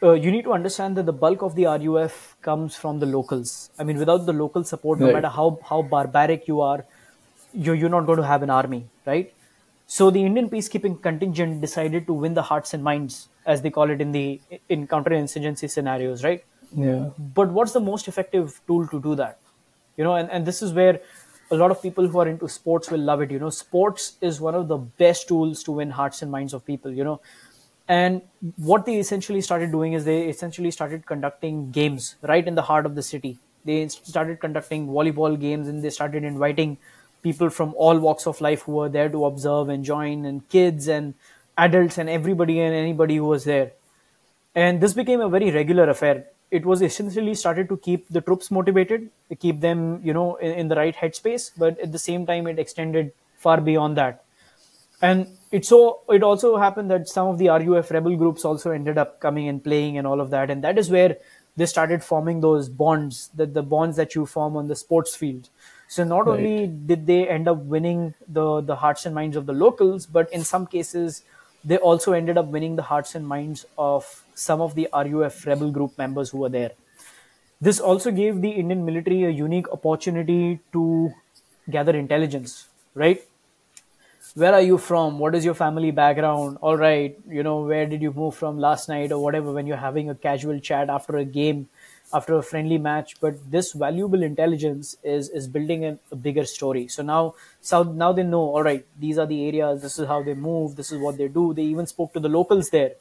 Uh, 0.01 0.13
you 0.13 0.31
need 0.31 0.43
to 0.43 0.51
understand 0.53 0.97
that 0.97 1.05
the 1.05 1.13
bulk 1.13 1.41
of 1.41 1.55
the 1.55 1.65
RUF 1.65 2.35
comes 2.41 2.75
from 2.75 2.99
the 2.99 3.05
locals. 3.05 3.69
I 3.79 3.83
mean, 3.83 3.97
without 3.97 4.25
the 4.25 4.33
local 4.33 4.63
support, 4.63 4.99
no 4.99 5.05
Right. 5.07 5.13
matter 5.13 5.29
how, 5.29 5.59
how 5.69 5.81
barbaric 5.81 6.47
you 6.47 6.61
are, 6.61 6.85
you're, 7.53 7.75
you're 7.75 7.89
not 7.89 8.05
going 8.05 8.17
to 8.17 8.25
have 8.25 8.43
an 8.43 8.49
army, 8.49 8.89
right? 9.05 9.33
So 9.85 10.09
the 10.09 10.23
Indian 10.25 10.49
peacekeeping 10.49 11.01
contingent 11.01 11.61
decided 11.61 12.07
to 12.07 12.13
win 12.13 12.33
the 12.33 12.41
hearts 12.41 12.73
and 12.73 12.83
minds, 12.83 13.29
as 13.45 13.61
they 13.61 13.69
call 13.69 13.89
it 13.89 14.01
in 14.01 14.11
the 14.11 14.41
in 14.69 14.87
counterinsurgency 14.87 15.69
scenarios, 15.69 16.23
right? 16.23 16.43
Yeah. 16.75 17.11
but 17.19 17.51
what's 17.51 17.71
the 17.73 17.79
most 17.79 18.07
effective 18.07 18.59
tool 18.65 18.87
to 18.87 18.99
do 18.99 19.13
that 19.13 19.37
you 19.95 20.03
know 20.03 20.15
and, 20.15 20.31
and 20.31 20.43
this 20.43 20.63
is 20.63 20.73
where 20.73 20.99
a 21.53 21.57
lot 21.57 21.71
of 21.71 21.81
people 21.81 22.07
who 22.07 22.19
are 22.19 22.27
into 22.27 22.49
sports 22.49 22.91
will 22.91 22.99
love 22.99 23.21
it 23.21 23.31
you 23.31 23.39
know. 23.39 23.49
Sports 23.49 24.17
is 24.21 24.41
one 24.41 24.55
of 24.55 24.67
the 24.67 24.77
best 24.77 25.27
tools 25.27 25.63
to 25.63 25.71
win 25.71 25.91
hearts 25.91 26.21
and 26.21 26.31
minds 26.31 26.53
of 26.53 26.65
people 26.65 26.91
you 26.91 27.03
know. 27.03 27.21
And 27.87 28.21
what 28.57 28.85
they 28.85 28.97
essentially 28.97 29.41
started 29.41 29.71
doing 29.71 29.93
is 29.93 30.05
they 30.05 30.23
essentially 30.29 30.71
started 30.71 31.05
conducting 31.05 31.71
games 31.71 32.15
right 32.21 32.47
in 32.47 32.55
the 32.55 32.61
heart 32.61 32.85
of 32.85 32.95
the 32.95 33.03
city. 33.03 33.37
They 33.65 33.87
started 33.87 34.39
conducting 34.39 34.87
volleyball 34.87 35.39
games 35.39 35.67
and 35.67 35.83
they 35.83 35.89
started 35.89 36.23
inviting 36.23 36.77
people 37.21 37.49
from 37.49 37.73
all 37.77 37.99
walks 37.99 38.27
of 38.27 38.41
life 38.41 38.63
who 38.63 38.73
were 38.73 38.89
there 38.89 39.09
to 39.09 39.25
observe 39.25 39.69
and 39.69 39.83
join 39.83 40.25
and 40.25 40.47
kids 40.49 40.87
and 40.87 41.13
adults 41.57 41.97
and 41.97 42.09
everybody 42.09 42.59
and 42.59 42.75
anybody 42.75 43.17
who 43.17 43.25
was 43.25 43.45
there. 43.45 43.71
And 44.55 44.81
this 44.81 44.93
became 44.93 45.21
a 45.21 45.29
very 45.29 45.51
regular 45.51 45.89
affair 45.89 46.25
it 46.59 46.65
was 46.65 46.81
essentially 46.87 47.33
started 47.35 47.69
to 47.69 47.77
keep 47.87 48.07
the 48.17 48.21
troops 48.21 48.51
motivated 48.57 49.09
keep 49.39 49.59
them 49.61 49.99
you 50.03 50.13
know 50.13 50.35
in, 50.35 50.51
in 50.63 50.67
the 50.67 50.75
right 50.75 50.95
headspace 50.95 51.51
but 51.57 51.79
at 51.79 51.91
the 51.91 51.99
same 51.99 52.25
time 52.25 52.47
it 52.47 52.59
extended 52.59 53.11
far 53.37 53.59
beyond 53.69 53.97
that 53.97 54.23
and 55.01 55.27
it 55.51 55.65
so 55.65 56.01
it 56.09 56.23
also 56.23 56.57
happened 56.57 56.89
that 56.91 57.07
some 57.07 57.27
of 57.27 57.37
the 57.37 57.49
RUF 57.49 57.91
rebel 57.91 58.15
groups 58.15 58.45
also 58.45 58.71
ended 58.71 58.97
up 58.97 59.19
coming 59.19 59.47
and 59.47 59.63
playing 59.63 59.97
and 59.97 60.07
all 60.07 60.21
of 60.21 60.29
that 60.29 60.49
and 60.49 60.63
that 60.63 60.77
is 60.77 60.89
where 60.89 61.17
they 61.55 61.65
started 61.65 62.03
forming 62.03 62.41
those 62.41 62.69
bonds 62.69 63.29
that 63.35 63.53
the 63.53 63.61
bonds 63.63 63.97
that 63.97 64.15
you 64.15 64.25
form 64.25 64.55
on 64.57 64.67
the 64.67 64.75
sports 64.75 65.15
field 65.15 65.49
so 65.87 66.03
not 66.03 66.27
Right. 66.27 66.37
only 66.37 66.67
did 66.67 67.05
they 67.07 67.27
end 67.27 67.47
up 67.47 67.57
winning 67.75 68.13
the 68.27 68.61
the 68.61 68.77
hearts 68.77 69.05
and 69.05 69.13
minds 69.15 69.35
of 69.35 69.45
the 69.45 69.53
locals 69.53 70.05
but 70.05 70.31
in 70.31 70.43
some 70.43 70.65
cases 70.67 71.23
they 71.63 71.77
also 71.77 72.13
ended 72.13 72.37
up 72.37 72.47
winning 72.47 72.75
the 72.75 72.83
hearts 72.83 73.15
and 73.15 73.27
minds 73.27 73.65
of 73.77 74.23
some 74.35 74.61
of 74.61 74.75
the 74.75 74.87
RUF 74.93 75.45
rebel 75.45 75.71
group 75.71 75.97
members 75.97 76.29
who 76.29 76.39
were 76.39 76.49
there 76.49 76.71
this 77.63 77.79
also 77.79 78.11
gave 78.11 78.41
the 78.41 78.49
Indian 78.49 78.83
military 78.85 79.23
a 79.23 79.29
unique 79.29 79.71
opportunity 79.71 80.59
to 80.73 81.13
gather 81.69 81.95
intelligence, 81.95 82.67
right? 82.93 83.23
Where 84.35 84.53
are 84.53 84.61
you 84.61 84.77
from? 84.77 85.17
What 85.17 85.33
is 85.33 85.45
your 85.45 85.53
family 85.53 85.91
background? 85.91 86.57
All 86.59 86.75
right, 86.75 87.17
you 87.29 87.41
know, 87.41 87.61
where 87.61 87.85
did 87.85 88.01
you 88.01 88.11
move 88.11 88.35
from 88.35 88.59
last 88.59 88.89
night 88.89 89.13
or 89.13 89.23
whatever 89.23 89.53
when 89.53 89.65
you're 89.65 89.77
having 89.77 90.09
a 90.09 90.15
casual 90.15 90.59
chat 90.59 90.89
after 90.89 91.15
a 91.15 91.23
game, 91.23 91.69
after 92.13 92.35
a 92.35 92.43
friendly 92.43 92.77
match. 92.77 93.19
But 93.19 93.51
this 93.51 93.73
valuable 93.73 94.23
intelligence 94.23 94.95
is 95.03 95.29
is 95.29 95.47
building 95.47 95.85
a, 95.85 95.97
a 96.11 96.15
bigger 96.15 96.45
story. 96.45 96.87
So 96.87 97.03
now, 97.03 97.35
so 97.61 97.83
now 97.83 98.11
they 98.13 98.23
know. 98.23 98.43
All 98.55 98.63
right, 98.63 98.85
these 98.99 99.17
are 99.17 99.25
the 99.25 99.45
areas. 99.47 99.81
This 99.81 99.99
is 99.99 100.07
how 100.07 100.21
they 100.23 100.33
move. 100.33 100.75
This 100.75 100.91
is 100.91 100.99
what 100.99 101.17
they 101.17 101.27
do. 101.27 101.53
They 101.53 101.63
even 101.63 101.87
spoke 101.87 102.13
to 102.13 102.19
the 102.19 102.29
locals 102.29 102.69
there 102.69 102.93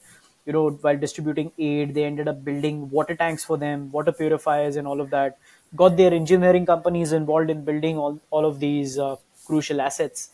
you 0.47 0.53
know 0.53 0.71
while 0.85 0.97
distributing 0.99 1.53
aid 1.59 1.95
they 1.95 2.05
ended 2.05 2.29
up 2.29 2.45
building 2.45 2.91
water 2.91 3.15
tanks 3.15 3.45
for 3.45 3.57
them 3.57 3.91
water 3.93 4.13
purifiers 4.13 4.77
and 4.77 4.87
all 4.87 5.01
of 5.01 5.11
that 5.11 5.39
got 5.77 5.97
their 5.97 6.13
engineering 6.13 6.67
companies 6.67 7.13
involved 7.13 7.51
in 7.51 7.65
building 7.65 7.97
all, 7.97 8.21
all 8.31 8.45
of 8.45 8.59
these 8.61 8.99
uh, 8.99 9.17
crucial 9.47 9.81
assets 9.81 10.31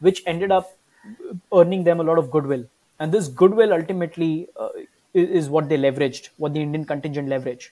which 0.00 0.22
ended 0.26 0.50
up 0.50 0.76
earning 1.52 1.84
them 1.84 2.00
a 2.00 2.02
lot 2.02 2.18
of 2.18 2.30
goodwill 2.30 2.64
and 2.98 3.12
this 3.12 3.28
goodwill 3.28 3.72
ultimately 3.72 4.48
uh, 4.58 4.68
is, 5.14 5.28
is 5.40 5.50
what 5.50 5.68
they 5.68 5.76
leveraged 5.76 6.28
what 6.36 6.52
the 6.54 6.62
indian 6.62 6.84
contingent 6.84 7.28
leveraged 7.28 7.70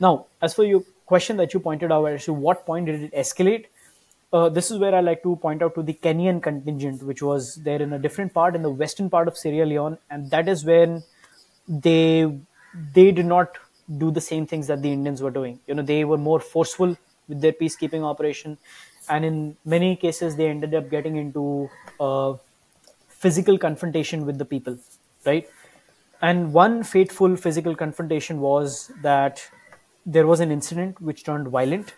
now 0.00 0.26
as 0.42 0.54
for 0.54 0.64
your 0.64 0.82
question 1.06 1.36
that 1.36 1.54
you 1.54 1.60
pointed 1.60 1.90
out 1.90 2.04
as 2.06 2.24
to 2.24 2.32
what 2.32 2.64
point 2.66 2.86
did 2.86 3.02
it 3.02 3.12
escalate 3.12 3.66
uh, 4.32 4.48
this 4.48 4.70
is 4.70 4.78
where 4.78 4.94
I 4.94 5.00
like 5.00 5.22
to 5.22 5.36
point 5.36 5.62
out 5.62 5.74
to 5.76 5.82
the 5.82 5.94
Kenyan 5.94 6.42
contingent, 6.42 7.02
which 7.02 7.22
was 7.22 7.54
there 7.56 7.80
in 7.80 7.92
a 7.94 7.98
different 7.98 8.34
part 8.34 8.54
in 8.54 8.62
the 8.62 8.70
western 8.70 9.08
part 9.08 9.26
of 9.26 9.38
Sierra 9.38 9.66
Leone, 9.66 9.98
and 10.10 10.30
that 10.30 10.48
is 10.48 10.64
when 10.64 11.02
they 11.66 12.38
they 12.94 13.10
did 13.10 13.24
not 13.24 13.56
do 13.96 14.10
the 14.10 14.20
same 14.20 14.46
things 14.46 14.66
that 14.66 14.82
the 14.82 14.92
Indians 14.92 15.22
were 15.22 15.30
doing. 15.30 15.60
You 15.66 15.74
know, 15.74 15.82
they 15.82 16.04
were 16.04 16.18
more 16.18 16.40
forceful 16.40 16.96
with 17.26 17.40
their 17.40 17.52
peacekeeping 17.52 18.02
operation, 18.02 18.58
and 19.08 19.24
in 19.24 19.56
many 19.64 19.96
cases, 19.96 20.36
they 20.36 20.48
ended 20.48 20.74
up 20.74 20.90
getting 20.90 21.16
into 21.16 21.70
uh, 21.98 22.34
physical 23.08 23.56
confrontation 23.56 24.26
with 24.26 24.38
the 24.38 24.44
people, 24.44 24.76
right? 25.24 25.48
And 26.20 26.52
one 26.52 26.82
fateful 26.82 27.36
physical 27.36 27.74
confrontation 27.74 28.40
was 28.40 28.90
that 29.02 29.48
there 30.16 30.26
was 30.26 30.40
an 30.40 30.50
incident 30.50 31.00
which 31.02 31.22
turned 31.24 31.48
violent 31.48 31.94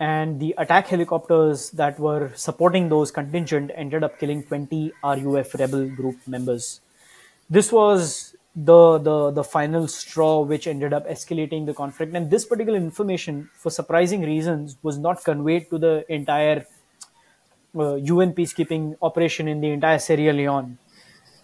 and 0.00 0.40
the 0.40 0.54
attack 0.58 0.86
helicopters 0.88 1.70
that 1.70 1.98
were 1.98 2.32
supporting 2.34 2.88
those 2.88 3.10
contingent 3.10 3.70
ended 3.74 4.02
up 4.02 4.18
killing 4.18 4.42
20 4.42 4.92
RUF 5.04 5.54
rebel 5.54 5.88
group 5.88 6.16
members. 6.26 6.80
This 7.48 7.70
was 7.72 8.34
the, 8.54 8.98
the 8.98 9.30
the 9.32 9.44
final 9.44 9.86
straw 9.86 10.40
which 10.40 10.66
ended 10.66 10.94
up 10.94 11.06
escalating 11.06 11.66
the 11.66 11.74
conflict 11.74 12.14
and 12.14 12.30
this 12.30 12.46
particular 12.46 12.78
information 12.78 13.50
for 13.52 13.68
surprising 13.68 14.22
reasons 14.22 14.78
was 14.82 14.96
not 14.96 15.22
conveyed 15.24 15.68
to 15.68 15.78
the 15.78 15.94
entire 16.08 16.64
uh, 17.78 17.96
UN 17.96 18.32
peacekeeping 18.32 18.96
operation 19.02 19.46
in 19.46 19.60
the 19.60 19.68
entire 19.68 19.98
Sierra 19.98 20.32
Leone 20.32 20.78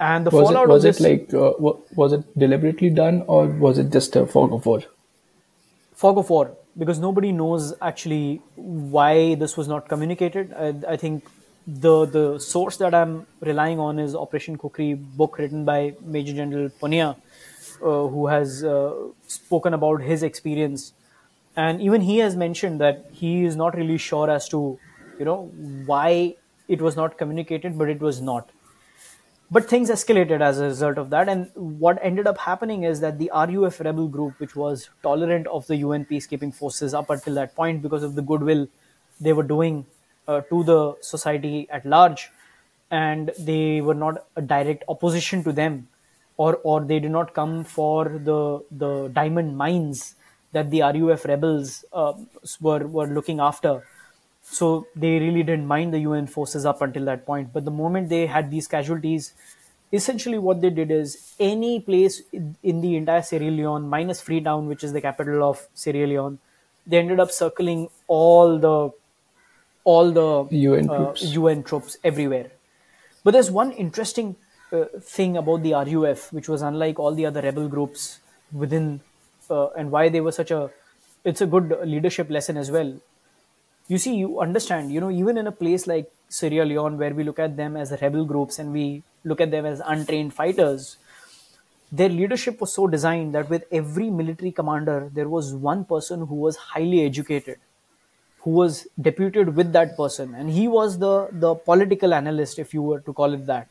and 0.01 0.25
the 0.25 0.31
Was 0.31 0.49
fallout 0.49 0.65
it 0.65 0.73
was 0.73 0.85
of 0.85 0.89
it 0.89 0.93
this 0.95 1.01
like 1.07 1.35
uh, 1.35 1.53
was 1.95 2.15
it 2.15 2.39
deliberately 2.39 2.89
done 2.89 3.25
or 3.27 3.47
was 3.47 3.77
it 3.77 3.93
just 3.93 4.17
a 4.17 4.27
fog 4.27 4.55
of 4.55 4.65
war? 4.65 4.81
Fog 6.03 6.19
of 6.19 6.31
war 6.31 6.57
because 6.79 6.99
nobody 6.99 7.31
knows 7.33 7.75
actually 7.81 8.43
why 8.57 9.35
this 9.35 9.57
was 9.57 9.69
not 9.69 9.89
communicated. 9.89 10.53
I, 10.53 10.75
I 10.95 10.97
think 10.97 11.29
the 11.67 12.07
the 12.07 12.39
source 12.41 12.77
that 12.79 12.95
I'm 13.01 13.27
relying 13.41 13.79
on 13.79 13.99
is 13.99 14.15
Operation 14.15 14.59
Khukri 14.59 14.89
book 15.17 15.39
written 15.39 15.65
by 15.65 15.95
Major 16.03 16.33
General 16.33 16.71
Punia, 16.81 17.11
uh, 17.11 18.09
who 18.15 18.27
has 18.27 18.65
uh, 18.65 18.95
spoken 19.29 19.75
about 19.75 20.03
his 20.03 20.25
experience, 20.25 20.93
and 21.57 21.81
even 21.81 22.01
he 22.01 22.19
has 22.19 22.37
mentioned 22.37 22.81
that 22.81 23.05
he 23.13 23.45
is 23.45 23.55
not 23.55 23.77
really 23.77 23.99
sure 23.99 24.31
as 24.31 24.49
to 24.49 24.63
you 25.19 25.25
know 25.25 25.39
why 25.93 26.35
it 26.69 26.83
was 26.83 26.97
not 26.97 27.17
communicated, 27.19 27.79
but 27.79 27.89
it 27.89 28.01
was 28.01 28.21
not 28.21 28.51
but 29.53 29.69
things 29.69 29.91
escalated 29.91 30.41
as 30.41 30.59
a 30.59 30.65
result 30.65 30.97
of 30.97 31.11
that. 31.11 31.29
And 31.29 31.51
what 31.55 31.99
ended 32.03 32.27
up 32.27 32.39
happening 32.39 32.85
is 32.85 33.01
that 33.01 33.19
the 33.19 33.31
ruf 33.35 33.81
rebel 33.81 34.09
group 34.09 34.41
which 34.41 34.57
was 34.57 34.89
tolerant 35.03 35.47
of 35.47 35.67
the 35.67 35.77
un 35.77 36.07
peacekeeping 36.07 36.55
forces 36.55 36.95
up 36.95 37.11
until 37.11 37.35
that 37.35 37.55
point 37.55 37.83
because 37.83 38.03
of 38.03 38.15
the 38.15 38.23
goodwill 38.23 38.67
they 39.21 39.35
were 39.35 39.43
doing 39.43 39.85
uh, 40.27 40.41
to 40.53 40.65
the 40.65 40.97
society 41.03 41.69
at 41.71 41.85
large 41.85 42.31
and 42.91 43.31
they 43.39 43.83
were 43.83 43.95
not 43.95 44.25
a 44.37 44.43
direct 44.43 44.85
opposition 44.89 45.45
to 45.45 45.53
them 45.53 45.87
or 46.39 46.59
or 46.65 46.81
they 46.81 46.99
did 46.99 47.11
not 47.11 47.35
come 47.35 47.63
for 47.65 48.09
the 48.31 48.41
the 48.71 49.09
diamond 49.21 49.57
mines 49.57 50.15
that 50.53 50.71
the 50.71 50.81
ruf 50.81 51.27
rebels 51.27 51.85
uh, 51.93 52.13
were 52.61 52.87
were 52.87 53.07
looking 53.07 53.41
after 53.41 53.83
so 54.53 54.87
they 54.95 55.19
really 55.19 55.43
didn't 55.43 55.67
mind 55.67 55.95
the 55.95 56.01
UN 56.01 56.27
forces 56.27 56.67
up 56.67 56.83
until 56.83 57.07
that 57.07 57.25
point. 57.25 57.53
But 57.55 57.65
the 57.65 57.71
moment 57.71 58.11
they 58.11 58.27
had 58.27 58.51
these 58.51 58.69
casualties, 58.69 59.33
essentially 59.93 60.39
what 60.39 60.61
they 60.61 60.69
did 60.69 60.91
is 60.91 61.35
any 61.41 61.81
place 61.81 62.21
in 62.33 62.81
the 62.83 62.97
entire 62.97 63.23
Sierra 63.23 63.51
Leone, 63.51 63.89
minus 63.89 64.21
Freetown, 64.21 64.69
which 64.69 64.85
is 64.85 64.93
the 64.93 65.01
capital 65.01 65.43
of 65.43 65.67
Sierra 65.73 66.07
Leone, 66.07 66.39
they 66.87 66.99
ended 66.99 67.19
up 67.19 67.31
circling 67.31 67.89
all 68.09 68.59
the 68.59 68.91
all 69.85 70.13
the 70.13 70.57
UN 70.57 70.91
uh, 70.91 70.97
troops. 70.97 71.23
UN 71.23 71.63
troops 71.63 71.97
everywhere. 72.05 72.51
But 73.25 73.31
there's 73.31 73.51
one 73.51 73.73
interesting 73.73 74.37
uh, 74.71 74.85
thing 75.01 75.37
about 75.37 75.63
the 75.63 75.73
RUF, 75.73 76.31
which 76.33 76.49
was 76.49 76.61
unlike 76.61 76.99
all 76.99 77.15
the 77.15 77.25
other 77.25 77.41
rebel 77.41 77.69
groups 77.69 78.21
within, 78.53 79.01
uh, 79.51 79.69
and 79.71 79.91
why 79.91 80.09
they 80.11 80.21
were 80.21 80.33
such 80.33 80.51
a. 80.51 80.71
It's 81.25 81.41
a 81.41 81.47
good 81.47 81.75
leadership 81.85 82.31
lesson 82.31 82.57
as 82.57 82.71
well. 82.71 82.95
You 83.89 83.99
see, 83.99 84.15
you 84.17 84.41
understand, 84.41 84.93
you 84.93 85.01
know, 85.01 85.11
even 85.11 85.37
in 85.37 85.47
a 85.47 85.53
place 85.53 85.87
like 85.87 86.11
Sierra 86.29 86.65
Leone, 86.65 86.99
where 86.99 87.15
we 87.15 87.25
look 87.25 87.39
at 87.39 87.57
them 87.57 87.77
as 87.77 87.93
rebel 88.01 88.25
groups 88.25 88.59
and 88.59 88.73
we 88.73 89.03
look 89.25 89.41
at 89.41 89.51
them 89.51 89.67
as 89.67 89.81
untrained 89.85 90.33
fighters, 90.35 90.97
their 91.91 92.09
leadership 92.09 92.61
was 92.61 92.73
so 92.73 92.87
designed 92.87 93.35
that 93.35 93.51
with 93.51 93.65
every 93.71 94.09
military 94.09 94.51
commander, 94.51 95.11
there 95.13 95.29
was 95.29 95.55
one 95.55 95.85
person 95.85 96.27
who 96.27 96.37
was 96.37 96.57
highly 96.57 97.05
educated 97.05 97.59
who 98.43 98.51
was 98.51 98.87
deputed 99.01 99.55
with 99.57 99.73
that 99.73 99.97
person. 99.97 100.35
And 100.35 100.51
he 100.51 100.69
was 100.69 100.99
the 100.99 101.29
the 101.33 101.55
political 101.55 102.15
analyst 102.15 102.59
if 102.59 102.75
you 102.75 102.83
were 102.83 103.01
to 103.01 103.13
call 103.13 103.35
it 103.35 103.47
that. 103.47 103.69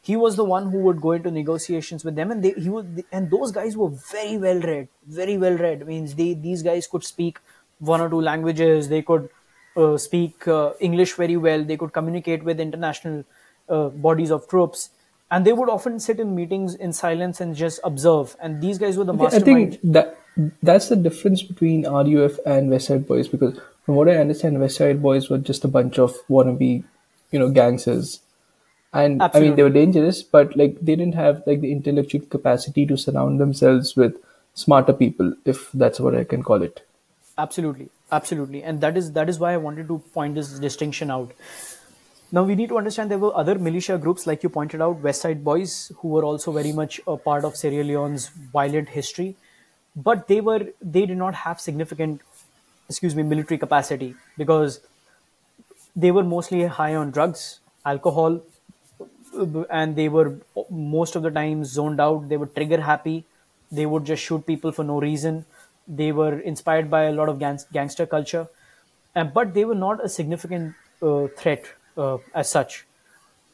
He 0.00 0.16
was 0.16 0.36
the 0.36 0.44
one 0.44 0.70
who 0.70 0.78
would 0.84 1.00
go 1.00 1.12
into 1.12 1.30
negotiations 1.30 2.04
with 2.04 2.16
them 2.16 2.30
and 2.30 2.42
they 2.42 2.52
he 2.52 2.68
would 2.68 3.04
and 3.12 3.30
those 3.30 3.52
guys 3.58 3.76
were 3.76 3.90
very 4.12 4.38
well 4.38 4.60
read 4.60 4.88
very 5.20 5.36
well 5.38 5.58
read. 5.64 5.86
Means 5.86 6.14
they 6.14 6.34
these 6.34 6.62
guys 6.62 6.86
could 6.86 7.04
speak 7.04 7.38
one 7.78 8.00
or 8.00 8.08
two 8.08 8.20
languages 8.20 8.88
they 8.88 9.02
could 9.02 9.28
speak 9.96 10.46
uh, 10.48 10.72
english 10.80 11.14
very 11.14 11.36
well. 11.36 11.64
They 11.64 11.76
could 11.76 11.92
communicate 11.92 12.44
with 12.44 12.60
international 12.60 13.24
uh, 13.68 13.88
bodies 13.88 14.30
of 14.30 14.48
troops. 14.48 14.90
And 15.30 15.46
they 15.46 15.52
would 15.54 15.70
often 15.70 15.98
sit 15.98 16.20
in 16.20 16.34
meetings 16.34 16.74
in 16.74 16.92
silence 16.92 17.40
and 17.40 17.56
just 17.56 17.80
observe. 17.84 18.36
And 18.38 18.60
these 18.60 18.78
guys 18.78 18.98
were 18.98 19.04
the 19.04 19.14
Okay, 19.14 19.36
I 19.36 19.40
think 19.40 19.78
that 19.82 20.18
that's 20.62 20.88
the 20.90 20.96
difference 20.96 21.42
between 21.42 21.86
RUF 21.86 22.38
and 22.44 22.70
West 22.70 22.88
Side 22.88 23.06
Boys 23.06 23.28
because 23.28 23.58
from 23.86 23.94
what 23.94 24.08
I 24.08 24.16
understand, 24.16 24.60
West 24.60 24.76
Side 24.76 25.00
Boys 25.00 25.30
were 25.30 25.38
just 25.38 25.64
a 25.64 25.68
bunch 25.68 25.98
of 25.98 26.14
wannabe, 26.28 26.84
you 27.30 27.38
know, 27.38 27.48
gangsters. 27.48 28.20
And 28.92 29.22
I 29.22 29.40
mean, 29.40 29.56
they 29.56 29.62
were 29.62 29.70
dangerous, 29.70 30.22
but 30.22 30.54
like 30.54 30.78
they 30.80 30.96
didn't 30.96 31.14
have 31.14 31.42
like 31.46 31.62
the 31.62 31.72
intellectual 31.72 32.20
capacity 32.20 32.84
to 32.86 32.98
surround 32.98 33.40
themselves 33.40 33.96
with 33.96 34.14
smarter 34.52 34.92
people, 34.92 35.34
if 35.46 35.72
that's 35.72 35.98
what 35.98 36.14
I 36.14 36.24
can 36.24 36.42
call 36.42 36.62
it. 36.62 36.86
absolutely 37.38 37.88
absolutely. 38.12 38.62
And 38.62 38.80
that 38.80 38.96
is 38.96 39.12
that 39.12 39.28
is 39.28 39.38
why 39.38 39.52
i 39.52 39.56
wanted 39.56 39.88
to 39.88 39.98
point 40.14 40.34
this 40.34 40.58
distinction 40.58 41.10
out. 41.10 41.32
Now 42.32 42.42
we 42.44 42.54
need 42.54 42.70
to 42.70 42.78
understand 42.78 43.10
there 43.10 43.18
were 43.18 43.36
other 43.36 43.58
militia 43.58 43.98
groups 43.98 44.26
like 44.26 44.42
you 44.42 44.48
pointed 44.48 44.80
out 44.80 45.00
west 45.00 45.22
side 45.22 45.44
boys 45.44 45.92
who 45.98 46.08
were 46.08 46.24
also 46.24 46.52
very 46.52 46.72
much 46.72 47.00
a 47.06 47.16
part 47.16 47.44
of 47.44 47.56
sierra 47.56 47.84
leone's 47.84 48.28
violent 48.28 48.88
history. 48.90 49.36
But 49.96 50.28
they 50.28 50.40
were 50.40 50.60
they 50.80 51.06
did 51.06 51.18
not 51.18 51.34
have 51.46 51.60
significant 51.60 52.22
excuse 52.88 53.14
me 53.14 53.22
military 53.22 53.58
capacity 53.58 54.14
because 54.38 54.80
they 55.94 56.10
were 56.10 56.24
mostly 56.24 56.64
high 56.64 56.94
on 56.94 57.10
drugs 57.10 57.60
alcohol 57.84 58.40
and 59.70 59.96
they 59.96 60.08
were 60.08 60.38
most 60.70 61.16
of 61.16 61.22
the 61.22 61.30
time 61.30 61.64
zoned 61.64 62.00
out. 62.00 62.28
They 62.28 62.36
were 62.36 62.46
trigger 62.46 62.80
happy. 62.80 63.24
They 63.70 63.86
would 63.86 64.04
just 64.04 64.22
shoot 64.22 64.46
people 64.46 64.72
for 64.72 64.84
no 64.84 65.00
reason 65.00 65.46
they 66.00 66.10
were 66.12 66.38
inspired 66.40 66.90
by 66.90 67.02
a 67.04 67.12
lot 67.12 67.28
of 67.28 67.38
gang- 67.38 67.66
gangster 67.72 68.06
culture 68.06 68.46
but 69.34 69.52
they 69.54 69.64
were 69.64 69.74
not 69.74 70.04
a 70.04 70.08
significant 70.08 70.74
uh, 71.02 71.26
threat 71.36 71.66
uh, 71.96 72.18
as 72.34 72.50
such 72.50 72.86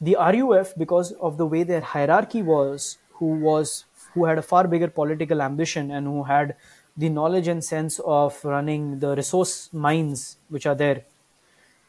the 0.01 0.15
RUF, 0.15 0.75
because 0.77 1.11
of 1.13 1.37
the 1.37 1.45
way 1.45 1.63
their 1.63 1.81
hierarchy 1.81 2.41
was, 2.41 2.97
who 3.13 3.35
was 3.39 3.85
who 4.13 4.25
had 4.25 4.37
a 4.37 4.41
far 4.41 4.67
bigger 4.67 4.87
political 4.87 5.41
ambition 5.41 5.91
and 5.91 6.07
who 6.07 6.23
had 6.23 6.55
the 6.97 7.09
knowledge 7.09 7.47
and 7.47 7.63
sense 7.63 7.99
of 8.05 8.43
running 8.43 8.99
the 8.99 9.15
resource 9.15 9.69
mines 9.73 10.37
which 10.49 10.65
are 10.65 10.75
there. 10.75 11.03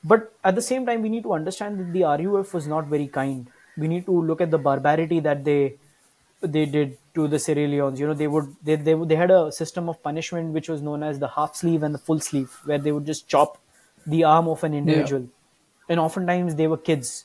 But 0.02 0.32
at 0.44 0.54
the 0.54 0.62
same 0.62 0.86
time, 0.86 1.02
we 1.02 1.08
need 1.08 1.22
to 1.22 1.32
understand 1.32 1.78
that 1.78 1.92
the 1.92 2.02
RUF 2.02 2.52
was 2.54 2.66
not 2.66 2.86
very 2.86 3.06
kind. 3.06 3.48
We 3.76 3.88
need 3.88 4.06
to 4.06 4.22
look 4.22 4.40
at 4.40 4.50
the 4.50 4.58
barbarity 4.58 5.20
that 5.20 5.44
they 5.44 5.76
they 6.42 6.66
did 6.66 6.98
to 7.14 7.26
the 7.28 7.38
Sierra 7.38 7.66
Leones. 7.68 7.98
You 7.98 8.06
know, 8.08 8.14
they 8.14 8.26
would 8.26 8.54
they, 8.62 8.76
they 8.76 8.94
they 8.94 9.16
had 9.16 9.30
a 9.30 9.50
system 9.52 9.88
of 9.88 10.02
punishment 10.02 10.52
which 10.52 10.68
was 10.68 10.82
known 10.82 11.02
as 11.02 11.18
the 11.18 11.28
half 11.28 11.56
sleeve 11.56 11.82
and 11.82 11.94
the 11.94 11.98
full 11.98 12.20
sleeve, 12.20 12.58
where 12.64 12.78
they 12.78 12.92
would 12.92 13.06
just 13.06 13.28
chop 13.28 13.58
the 14.06 14.24
arm 14.24 14.48
of 14.48 14.64
an 14.64 14.72
Yeah. 14.72 14.78
individual, 14.78 15.26
and 15.88 16.00
oftentimes 16.00 16.54
they 16.56 16.66
were 16.66 16.76
kids. 16.76 17.24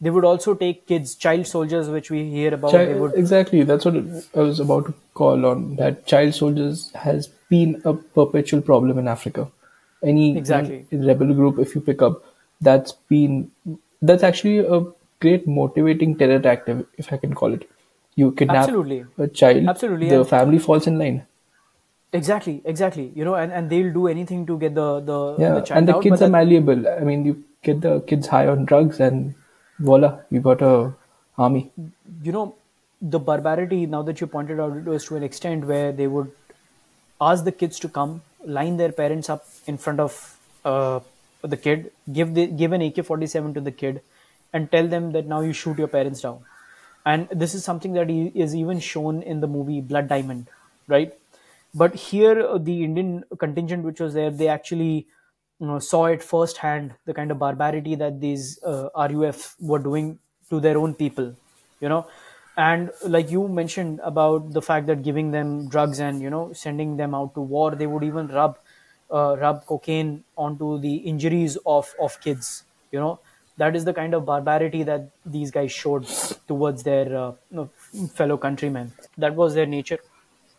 They 0.00 0.10
would 0.10 0.24
also 0.24 0.54
take 0.54 0.86
kids, 0.86 1.14
child 1.14 1.46
soldiers, 1.46 1.88
which 1.88 2.10
we 2.10 2.28
hear 2.30 2.54
about. 2.54 2.72
They 2.72 2.86
Child, 2.86 3.00
would 3.00 3.14
exactly, 3.14 3.62
that's 3.62 3.84
what 3.84 3.96
I 4.34 4.40
was 4.40 4.58
about 4.60 4.86
to 4.86 4.94
call 5.14 5.46
on. 5.46 5.76
That 5.76 6.06
child 6.06 6.34
soldiers 6.34 6.90
has 6.94 7.28
been 7.48 7.80
a 7.84 7.94
perpetual 7.94 8.62
problem 8.62 8.98
in 8.98 9.06
Africa. 9.06 9.48
Any 10.02 10.36
exactly, 10.36 10.86
rebel 10.90 11.32
group, 11.34 11.60
if 11.60 11.74
you 11.76 11.80
pick 11.80 12.02
up, 12.02 12.24
that's 12.60 12.92
been 13.08 13.52
that's 14.00 14.24
actually 14.24 14.58
a 14.58 14.84
great 15.20 15.46
motivating 15.46 16.16
terror 16.18 16.44
act, 16.44 16.68
if 16.98 17.12
I 17.12 17.16
can 17.16 17.34
call 17.34 17.54
it. 17.54 17.68
You 18.16 18.32
kidnap 18.32 18.68
absolutely, 18.68 19.04
a 19.18 19.28
child, 19.28 19.68
absolutely, 19.68 20.08
the 20.08 20.16
and 20.16 20.26
family 20.26 20.58
falls 20.58 20.86
in 20.86 20.98
line. 20.98 21.26
exactly, 22.12 22.62
exactly. 22.64 23.12
You 23.14 23.24
know, 23.24 23.34
and, 23.34 23.52
and 23.52 23.70
they'll 23.70 23.92
do 23.92 24.06
anything 24.08 24.46
to 24.46 24.58
get 24.58 24.74
the 24.74 25.00
the 25.00 25.18
the 25.34 25.42
Yeah, 25.42 25.60
child 25.62 25.78
and 25.78 25.88
the 25.88 25.94
out. 25.94 26.02
kids 26.02 26.22
are 26.22 26.28
malleable. 26.28 26.88
I 26.88 27.00
mean, 27.00 27.24
you 27.24 27.44
get 27.62 27.80
the 27.80 28.00
kids 28.00 28.26
high 28.28 28.46
on 28.46 28.64
drugs, 28.64 29.00
and 29.00 29.34
voila, 29.78 30.20
you 30.30 30.40
got 30.40 30.62
a 30.62 30.94
army. 31.38 31.70
you 32.22 32.32
know, 32.32 32.54
the 33.00 33.18
barbarity. 33.18 33.86
Now 33.86 34.02
that 34.02 34.20
you 34.20 34.26
pointed 34.26 34.60
out, 34.60 34.76
it 34.76 34.84
was 34.84 35.04
to 35.06 35.16
an 35.16 35.22
extent 35.22 35.64
where 35.66 35.92
they 35.92 36.06
would 36.06 36.30
ask 37.20 37.44
the 37.44 37.52
kids 37.52 37.78
to 37.80 37.88
come, 37.88 38.22
line 38.44 38.76
their 38.76 38.92
parents 38.92 39.30
up 39.30 39.44
in 39.66 39.78
front 39.78 40.00
of 40.00 40.38
uh, 40.64 41.00
the 41.42 41.56
kid, 41.56 41.90
give 42.12 42.34
the 42.34 42.46
give 42.46 42.72
an 42.72 42.82
AK 42.82 43.04
forty 43.04 43.26
seven 43.26 43.54
to 43.54 43.60
the 43.60 43.72
kid, 43.72 44.02
and 44.52 44.70
tell 44.70 44.86
them 44.88 45.12
that 45.12 45.26
now 45.26 45.40
you 45.40 45.52
shoot 45.52 45.78
your 45.78 45.88
parents 45.88 46.20
down. 46.20 46.40
And 47.04 47.28
this 47.30 47.54
is 47.54 47.64
something 47.64 47.92
that 47.94 48.10
is 48.10 48.54
even 48.54 48.78
shown 48.78 49.22
in 49.22 49.40
the 49.40 49.48
movie 49.48 49.80
Blood 49.80 50.08
Diamond, 50.08 50.48
right? 50.86 51.12
But 51.74 51.94
here, 51.94 52.40
uh, 52.40 52.58
the 52.58 52.84
Indian 52.84 53.24
contingent 53.38 53.84
which 53.84 54.00
was 54.00 54.14
there, 54.14 54.30
they 54.30 54.48
actually 54.48 55.06
you 55.58 55.66
know, 55.66 55.78
saw 55.78 56.06
it 56.06 56.22
firsthand 56.22 56.94
the 57.06 57.14
kind 57.14 57.30
of 57.30 57.38
barbarity 57.38 57.94
that 57.94 58.20
these 58.20 58.62
uh, 58.64 58.88
RUF 58.94 59.56
were 59.60 59.78
doing 59.78 60.18
to 60.50 60.60
their 60.60 60.76
own 60.78 60.94
people, 60.94 61.34
you 61.80 61.88
know. 61.88 62.06
And 62.56 62.90
like 63.06 63.30
you 63.30 63.48
mentioned 63.48 64.00
about 64.04 64.52
the 64.52 64.60
fact 64.60 64.86
that 64.88 65.02
giving 65.02 65.30
them 65.30 65.68
drugs 65.68 66.00
and 66.00 66.20
you 66.20 66.28
know 66.28 66.52
sending 66.52 66.96
them 66.98 67.14
out 67.14 67.34
to 67.34 67.40
war, 67.40 67.74
they 67.74 67.86
would 67.86 68.04
even 68.04 68.28
rub 68.28 68.58
uh, 69.10 69.36
rub 69.38 69.64
cocaine 69.66 70.24
onto 70.36 70.78
the 70.80 70.94
injuries 70.96 71.56
of 71.64 71.94
of 72.00 72.20
kids. 72.20 72.64
You 72.90 73.00
know 73.00 73.20
that 73.56 73.76
is 73.76 73.84
the 73.84 73.92
kind 73.92 74.14
of 74.14 74.24
barbarity 74.24 74.82
that 74.82 75.10
these 75.24 75.50
guys 75.50 75.72
showed 75.72 76.06
towards 76.48 76.82
their 76.82 77.16
uh, 77.16 77.66
fellow 78.14 78.36
countrymen. 78.36 78.92
That 79.18 79.34
was 79.34 79.54
their 79.54 79.66
nature. 79.66 79.98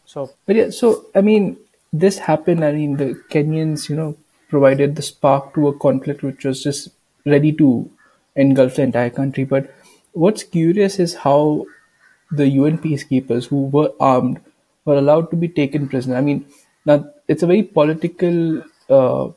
So 0.05 0.31
But 0.45 0.55
yeah, 0.55 0.69
so 0.69 1.05
I 1.15 1.21
mean, 1.21 1.57
this 1.91 2.19
happened. 2.19 2.63
I 2.63 2.71
mean, 2.71 2.97
the 2.97 3.21
Kenyans, 3.29 3.89
you 3.89 3.95
know, 3.95 4.17
provided 4.49 4.95
the 4.95 5.01
spark 5.01 5.53
to 5.55 5.67
a 5.67 5.77
conflict 5.77 6.23
which 6.23 6.45
was 6.45 6.63
just 6.63 6.89
ready 7.25 7.51
to 7.53 7.89
engulf 8.35 8.75
the 8.75 8.83
entire 8.83 9.09
country. 9.09 9.43
But 9.43 9.73
what's 10.11 10.43
curious 10.43 10.99
is 10.99 11.15
how 11.15 11.65
the 12.31 12.47
UN 12.47 12.77
peacekeepers 12.77 13.47
who 13.47 13.65
were 13.65 13.91
armed 13.99 14.39
were 14.85 14.95
allowed 14.95 15.29
to 15.31 15.35
be 15.35 15.47
taken 15.47 15.87
prisoner. 15.87 16.15
I 16.15 16.21
mean, 16.21 16.45
now 16.85 17.05
it's 17.27 17.43
a 17.43 17.47
very 17.47 17.63
political. 17.63 18.63
Uh, 18.89 19.29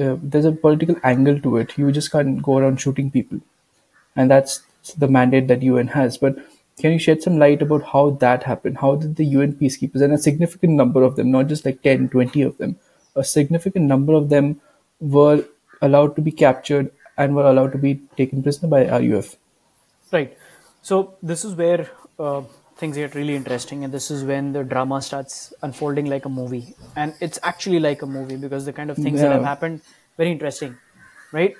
uh, 0.00 0.16
there's 0.22 0.44
a 0.44 0.52
political 0.52 0.96
angle 1.02 1.40
to 1.40 1.56
it. 1.58 1.76
You 1.78 1.90
just 1.92 2.10
can't 2.10 2.42
go 2.42 2.58
around 2.58 2.80
shooting 2.80 3.10
people 3.10 3.40
and 4.16 4.30
that's 4.30 4.62
the 4.98 5.08
mandate 5.08 5.48
that 5.48 5.62
UN 5.62 5.88
has. 5.88 6.18
But 6.18 6.36
can 6.78 6.92
you 6.92 6.98
shed 6.98 7.22
some 7.22 7.38
light 7.38 7.62
about 7.62 7.84
how 7.84 8.10
that 8.10 8.42
happened? 8.44 8.78
How 8.78 8.96
did 8.96 9.16
the 9.16 9.24
UN 9.24 9.54
peacekeepers, 9.54 10.02
and 10.02 10.12
a 10.12 10.18
significant 10.18 10.74
number 10.74 11.02
of 11.02 11.16
them, 11.16 11.30
not 11.30 11.46
just 11.46 11.64
like 11.64 11.82
10, 11.82 12.08
20 12.08 12.42
of 12.42 12.58
them, 12.58 12.76
a 13.16 13.24
significant 13.24 13.86
number 13.86 14.12
of 14.14 14.28
them 14.28 14.60
were 15.00 15.44
allowed 15.80 16.16
to 16.16 16.22
be 16.22 16.32
captured 16.32 16.90
and 17.16 17.34
were 17.36 17.46
allowed 17.46 17.72
to 17.72 17.78
be 17.78 18.00
taken 18.16 18.42
prisoner 18.42 18.68
by 18.68 18.86
RUF? 18.86 19.36
Right. 20.12 20.36
So 20.82 21.14
this 21.22 21.44
is 21.44 21.54
where 21.54 21.88
uh, 22.18 22.42
things 22.84 22.96
get 23.02 23.14
really 23.20 23.36
interesting, 23.40 23.84
and 23.88 23.92
this 23.98 24.10
is 24.16 24.24
when 24.32 24.52
the 24.58 24.62
drama 24.72 25.00
starts 25.10 25.36
unfolding 25.68 26.06
like 26.14 26.24
a 26.32 26.32
movie, 26.38 26.64
and 26.96 27.14
it's 27.28 27.38
actually 27.52 27.80
like 27.90 28.02
a 28.08 28.10
movie 28.16 28.36
because 28.46 28.64
the 28.72 28.72
kind 28.80 28.90
of 28.96 28.96
things 29.08 29.20
that 29.26 29.32
have 29.38 29.44
happened 29.52 29.80
very 30.22 30.32
interesting, 30.38 30.76
right? 31.32 31.54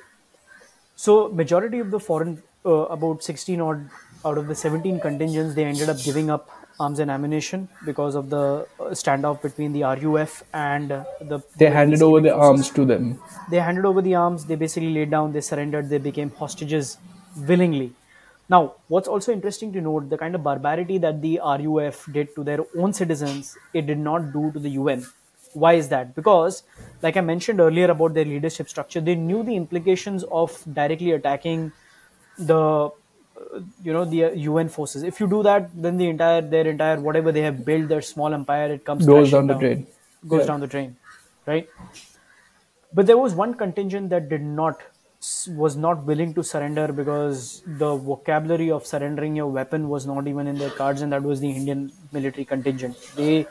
So 0.96 1.28
majority 1.28 1.78
of 1.80 1.90
the 1.90 2.00
foreign, 2.00 2.42
uh, 2.64 2.70
about 2.96 3.22
sixteen 3.22 3.60
odd 3.60 3.88
out 4.24 4.38
of 4.38 4.46
the 4.46 4.54
seventeen 4.54 5.00
contingents, 5.00 5.54
they 5.54 5.64
ended 5.64 5.88
up 5.88 5.98
giving 6.02 6.30
up 6.30 6.50
arms 6.84 6.98
and 6.98 7.10
ammunition 7.10 7.68
because 7.87 8.14
of 8.20 8.30
the 8.30 8.44
uh, 8.80 8.84
standoff 9.00 9.42
between 9.42 9.72
the 9.72 9.82
RUF 9.82 10.42
and 10.52 10.88
the 10.90 11.42
They 11.56 11.66
the 11.66 11.70
handed 11.70 12.02
over 12.02 12.20
the 12.20 12.30
forces 12.30 12.46
arms 12.48 12.70
to 12.78 12.84
them. 12.92 13.20
they 13.50 13.60
handed 13.66 13.84
over 13.90 14.02
the 14.06 14.14
arms 14.22 14.46
they 14.46 14.56
basically 14.62 14.92
laid 14.96 15.10
down 15.12 15.32
they 15.37 15.40
surrendered 15.50 15.88
they 15.92 15.98
became 16.06 16.32
hostages 16.40 16.90
willingly 17.50 17.92
now 18.48 18.74
what's 18.88 19.09
also 19.09 19.33
interesting 19.33 19.72
to 19.72 19.80
note 19.80 20.09
the 20.11 20.18
kind 20.18 20.35
of 20.35 20.42
barbarity 20.42 20.98
that 20.98 21.20
the 21.22 21.40
ruf 21.44 22.07
did 22.12 22.35
to 22.35 22.44
their 22.44 22.61
own 22.76 22.92
citizens 22.92 23.57
it 23.72 23.87
did 23.87 23.98
not 23.98 24.33
do 24.33 24.50
to 24.52 24.59
the 24.59 24.70
un 24.70 25.04
why 25.54 25.74
is 25.74 25.88
that? 25.88 26.16
Because 26.16 26.64
like 27.02 27.16
i 27.16 27.20
mentioned 27.20 27.61
earlier 27.61 27.88
about 27.90 28.14
their 28.14 28.24
leadership 28.24 28.68
structure 28.68 29.00
they 29.00 29.14
knew 29.14 29.42
the 29.44 29.54
implications 29.54 30.24
of 30.24 30.57
directly 30.74 31.12
attacking 31.12 31.70
the 32.38 32.90
you 33.83 33.92
know 33.92 34.04
the 34.04 34.24
un 34.48 34.68
forces. 34.68 35.02
If 35.04 35.20
you 35.20 35.28
do 35.28 35.42
that 35.44 35.70
then 35.80 35.96
the 35.96 36.09
entire 36.09 36.40
their 36.40 36.66
entire 36.66 36.98
whatever 37.00 37.30
they 37.30 37.42
have 37.42 37.64
built 37.64 37.88
their 37.88 38.02
small 38.02 38.35
empire 38.35 38.72
it 38.72 38.85
comes 38.85 39.07
Goes 39.07 39.30
down 39.30 39.46
the 39.46 39.54
drain. 39.54 39.87
goes 40.26 40.40
Yeah. 40.40 40.46
down 40.46 40.61
the 40.61 40.66
drain 40.66 40.96
right? 41.46 41.68
But 42.92 43.07
there 43.07 43.18
was 43.18 43.35
one 43.35 43.54
contingent 43.54 44.11
that 44.11 44.28
did 44.28 44.42
not 44.42 44.80
was 45.48 45.76
not 45.76 46.04
willing 46.04 46.34
to 46.34 46.42
surrender 46.42 46.92
because 46.92 47.62
the 47.66 47.94
vocabulary 47.96 48.70
of 48.70 48.87
surrendering 48.87 49.37
your 49.37 49.46
weapon 49.46 49.88
was 49.88 50.06
not 50.06 50.26
even 50.26 50.46
in 50.46 50.58
their 50.58 50.70
cards 50.70 51.00
and 51.00 51.12
that 51.12 51.22
was 51.22 51.40
the 51.40 51.50
indian 51.50 51.92
military 52.12 52.44
contingent. 52.44 52.96
They 53.16 53.46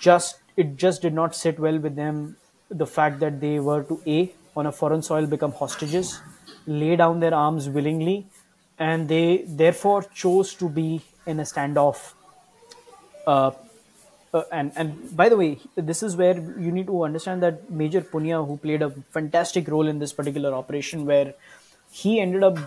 just 0.00 0.40
it 0.56 0.76
just 0.76 1.02
did 1.02 1.14
not 1.14 1.34
sit 1.34 1.58
well 1.58 1.78
with 1.78 1.96
them 1.96 2.36
the 2.70 2.86
fact 2.86 3.20
that 3.20 3.40
they 3.40 3.58
were 3.60 3.82
to 3.84 4.00
a 4.06 4.32
on 4.56 4.66
a 4.66 4.72
foreign 4.72 5.02
soil 5.02 5.26
become 5.26 5.52
hostages 5.52 6.20
lay 6.66 6.96
down 6.96 7.20
their 7.20 7.34
arms 7.34 7.68
willingly 7.68 8.26
and 8.78 9.08
they 9.08 9.44
therefore 9.46 10.02
chose 10.02 10.54
to 10.54 10.68
be 10.68 11.02
in 11.26 11.40
a 11.40 11.42
standoff 11.42 12.12
uh, 13.26 13.50
uh, 14.34 14.42
and 14.52 14.72
and 14.76 15.16
by 15.16 15.28
the 15.28 15.36
way, 15.36 15.58
this 15.76 16.02
is 16.02 16.16
where 16.16 16.34
you 16.36 16.70
need 16.72 16.86
to 16.86 17.02
understand 17.04 17.42
that 17.42 17.70
Major 17.70 18.00
Punia, 18.00 18.46
who 18.46 18.56
played 18.56 18.82
a 18.82 18.90
fantastic 19.18 19.68
role 19.68 19.88
in 19.88 19.98
this 19.98 20.12
particular 20.12 20.52
operation, 20.54 21.06
where 21.06 21.34
he 21.90 22.20
ended 22.20 22.42
up 22.42 22.58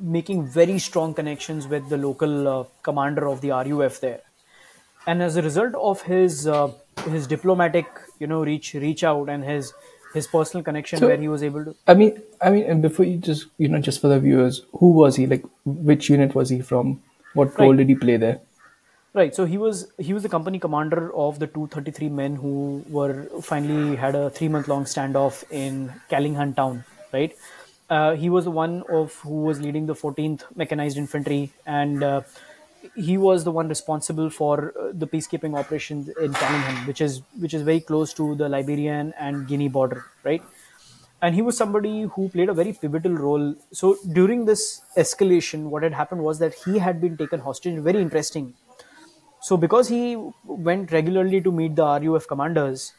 making 0.00 0.46
very 0.46 0.78
strong 0.78 1.14
connections 1.14 1.66
with 1.66 1.88
the 1.88 1.96
local 1.96 2.48
uh, 2.48 2.64
commander 2.82 3.26
of 3.28 3.40
the 3.40 3.50
RUF 3.50 4.00
there, 4.00 4.20
and 5.06 5.22
as 5.22 5.36
a 5.36 5.42
result 5.42 5.74
of 5.74 6.02
his 6.02 6.46
uh, 6.46 6.70
his 7.06 7.26
diplomatic, 7.26 7.86
you 8.18 8.26
know, 8.26 8.42
reach 8.44 8.74
reach 8.74 9.04
out 9.04 9.28
and 9.28 9.44
his 9.44 9.72
his 10.14 10.26
personal 10.26 10.64
connection, 10.64 10.98
So- 11.00 11.08
where 11.08 11.16
he 11.18 11.28
was 11.28 11.42
able 11.42 11.64
to 11.64 11.74
I 11.86 11.94
mean, 11.94 12.22
I 12.40 12.50
mean, 12.50 12.64
and 12.64 12.80
before 12.80 13.04
you 13.04 13.18
just, 13.18 13.46
you 13.58 13.68
know, 13.68 13.78
just 13.78 14.00
for 14.00 14.08
the 14.08 14.18
viewers, 14.20 14.62
who 14.78 14.90
was 14.92 15.16
he? 15.16 15.26
Like, 15.26 15.44
which 15.64 16.08
unit 16.08 16.34
was 16.34 16.48
he 16.48 16.60
from? 16.60 17.02
What 17.34 17.58
role 17.58 17.70
Right. 17.70 17.76
did 17.78 17.88
he 17.90 17.94
play 17.94 18.16
there? 18.16 18.40
Right. 19.14 19.34
So 19.34 19.46
he 19.46 19.56
was 19.56 19.90
he 19.98 20.12
was 20.12 20.22
the 20.22 20.28
company 20.28 20.58
commander 20.58 21.14
of 21.14 21.38
the 21.38 21.46
233 21.46 22.08
men 22.10 22.36
who 22.36 22.84
were 22.88 23.24
finally 23.42 23.96
had 23.96 24.14
a 24.14 24.28
three 24.30 24.48
month 24.48 24.68
long 24.68 24.84
standoff 24.84 25.44
in 25.50 25.92
Callingham 26.10 26.54
town. 26.54 26.84
Right. 27.12 27.34
Uh, 27.88 28.14
he 28.14 28.28
was 28.28 28.44
the 28.44 28.50
one 28.50 28.82
of 28.90 29.14
who 29.20 29.42
was 29.44 29.60
leading 29.62 29.86
the 29.86 29.94
14th 29.94 30.42
Mechanized 30.54 30.98
Infantry, 30.98 31.50
and 31.64 32.04
uh, 32.04 32.20
he 32.94 33.16
was 33.16 33.44
the 33.44 33.50
one 33.50 33.66
responsible 33.66 34.28
for 34.28 34.74
uh, 34.78 34.90
the 34.92 35.06
peacekeeping 35.06 35.58
operations 35.58 36.10
in 36.10 36.34
Callingham, 36.34 36.86
which 36.86 37.00
is 37.00 37.22
which 37.38 37.54
is 37.54 37.62
very 37.62 37.80
close 37.80 38.12
to 38.12 38.34
the 38.34 38.46
Liberian 38.46 39.14
and 39.18 39.48
Guinea 39.48 39.68
border. 39.68 40.04
Right 40.22 40.42
and 41.20 41.34
he 41.34 41.42
was 41.42 41.56
somebody 41.56 42.02
who 42.02 42.28
played 42.28 42.48
a 42.48 42.54
very 42.54 42.72
pivotal 42.72 43.12
role. 43.12 43.54
So 43.72 43.96
during 44.12 44.44
this 44.44 44.82
escalation, 44.96 45.64
what 45.64 45.82
had 45.82 45.92
happened 45.92 46.22
was 46.22 46.38
that 46.38 46.54
he 46.54 46.78
had 46.78 47.00
been 47.00 47.16
taken 47.16 47.40
hostage. 47.40 47.80
Very 47.80 48.00
interesting. 48.00 48.54
So 49.40 49.56
because 49.56 49.88
he 49.88 50.16
went 50.44 50.92
regularly 50.92 51.40
to 51.40 51.52
meet 51.52 51.76
the 51.76 51.84
RUF 52.00 52.26
commanders, 52.26 52.92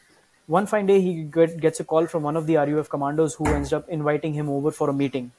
one 0.46 0.66
fine 0.66 0.86
day 0.86 1.00
he 1.00 1.22
get, 1.24 1.60
gets 1.60 1.80
a 1.80 1.84
call 1.84 2.06
from 2.06 2.22
one 2.22 2.36
of 2.36 2.46
the 2.46 2.56
RUF 2.56 2.88
commanders 2.88 3.34
who 3.34 3.46
ends 3.46 3.72
up 3.72 3.88
inviting 3.88 4.34
him 4.34 4.48
over 4.48 4.70
for 4.70 4.90
a 4.90 4.92
meeting. 4.92 5.32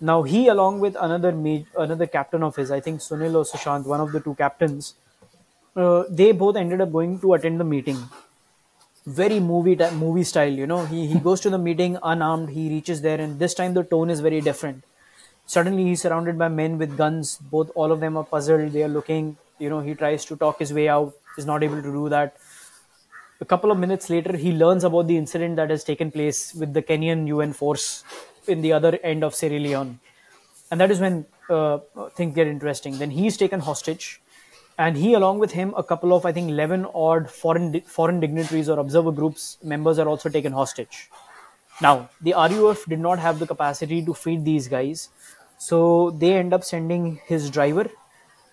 Now 0.00 0.22
he, 0.22 0.48
along 0.48 0.80
with 0.80 0.96
another 1.00 1.30
another 1.78 2.06
captain 2.06 2.42
of 2.42 2.56
his, 2.56 2.70
I 2.70 2.80
think 2.80 3.00
Sunil 3.00 3.34
or 3.36 3.44
Sushant, 3.44 3.86
one 3.86 4.00
of 4.00 4.12
the 4.12 4.20
two 4.20 4.34
captains, 4.34 4.94
uh, 5.76 6.04
they 6.10 6.32
both 6.32 6.56
ended 6.56 6.80
up 6.80 6.92
going 6.92 7.20
to 7.20 7.34
attend 7.34 7.60
the 7.60 7.64
meeting. 7.64 7.98
Very 9.06 9.38
movie 9.40 9.76
ti- 9.76 9.90
movie 9.92 10.24
style 10.24 10.52
you 10.52 10.66
know. 10.66 10.84
He, 10.86 11.06
he 11.06 11.18
goes 11.18 11.40
to 11.42 11.50
the 11.50 11.58
meeting 11.58 11.96
unarmed 12.02 12.50
he 12.50 12.68
reaches 12.68 13.02
there 13.02 13.20
and 13.20 13.38
this 13.38 13.54
time 13.54 13.74
the 13.74 13.84
tone 13.84 14.10
is 14.10 14.20
very 14.20 14.40
different. 14.40 14.84
Suddenly 15.46 15.84
he's 15.84 16.02
surrounded 16.02 16.38
by 16.38 16.48
men 16.48 16.78
with 16.78 16.96
guns. 16.96 17.38
Both 17.38 17.70
all 17.74 17.92
of 17.92 18.00
them 18.00 18.16
are 18.16 18.24
puzzled. 18.24 18.72
They 18.72 18.82
are 18.82 18.88
looking 18.88 19.36
you 19.58 19.68
know 19.68 19.80
he 19.80 19.94
tries 19.94 20.24
to 20.26 20.36
talk 20.36 20.58
his 20.58 20.72
way 20.72 20.88
out 20.88 21.14
is 21.38 21.46
not 21.46 21.62
able 21.62 21.82
to 21.82 21.92
do 21.92 22.08
that. 22.08 22.36
A 23.40 23.44
couple 23.44 23.70
of 23.70 23.78
minutes 23.78 24.08
later 24.10 24.36
he 24.36 24.52
learns 24.52 24.84
about 24.84 25.06
the 25.06 25.16
incident 25.16 25.56
that 25.56 25.70
has 25.70 25.84
taken 25.84 26.10
place 26.10 26.54
with 26.54 26.72
the 26.72 26.82
kenyan 26.82 27.28
un 27.28 27.52
force 27.52 28.04
in 28.46 28.62
the 28.62 28.72
other 28.72 28.98
end 29.02 29.24
of 29.24 29.34
sierra 29.34 29.58
leone. 29.58 29.98
And 30.70 30.80
that 30.80 30.90
is 30.90 31.00
when 31.00 31.26
uh, 31.50 31.78
things 32.16 32.34
get 32.34 32.46
interesting. 32.46 32.98
Then 32.98 33.10
he's 33.10 33.36
taken 33.36 33.60
hostage 33.60 34.20
and 34.78 34.96
he 34.96 35.14
along 35.14 35.38
with 35.38 35.52
him 35.52 35.72
a 35.76 35.82
couple 35.84 36.12
of 36.12 36.26
i 36.26 36.32
think 36.32 36.50
11 36.50 36.86
odd 36.94 37.30
foreign 37.30 37.80
foreign 37.82 38.18
dignitaries 38.20 38.68
or 38.68 38.78
observer 38.80 39.12
groups 39.12 39.58
members 39.62 39.98
are 39.98 40.08
also 40.08 40.28
taken 40.28 40.52
hostage. 40.52 41.10
Now 41.80 42.08
the 42.20 42.32
ruf 42.32 42.84
did 42.86 43.00
not 43.00 43.18
have 43.18 43.38
the 43.38 43.46
capacity 43.46 44.04
to 44.04 44.14
feed 44.14 44.44
these 44.44 44.68
guys 44.68 45.08
so 45.58 46.10
they 46.10 46.34
end 46.34 46.52
up 46.52 46.64
sending 46.64 47.20
his 47.26 47.50
driver 47.50 47.86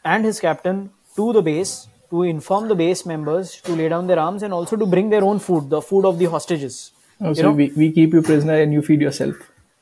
and 0.04 0.26
his 0.26 0.40
captain 0.40 0.90
to 1.16 1.32
the 1.34 1.42
base 1.42 1.88
to 2.10 2.24
inform 2.24 2.68
the 2.68 2.76
base 2.76 3.06
members 3.06 3.62
to 3.62 3.74
lay 3.76 3.88
down 3.90 4.08
their 4.08 4.20
arms 4.20 4.44
and 4.44 4.54
also 4.54 4.76
to 4.76 4.86
bring 4.86 5.10
their 5.10 5.24
own 5.24 5.40
food 5.40 5.70
the 5.70 5.82
food 5.82 6.06
of 6.06 6.20
the 6.20 6.26
hostages 6.26 6.92
Oh, 7.24 7.30
You 7.30 7.36
so 7.36 7.42
know? 7.44 7.52
we, 7.52 7.72
we 7.78 7.92
keep 7.92 8.14
you 8.14 8.22
prisoner 8.24 8.56
and 8.62 8.74
you 8.74 8.82
feed 8.82 9.00
yourself. 9.00 9.36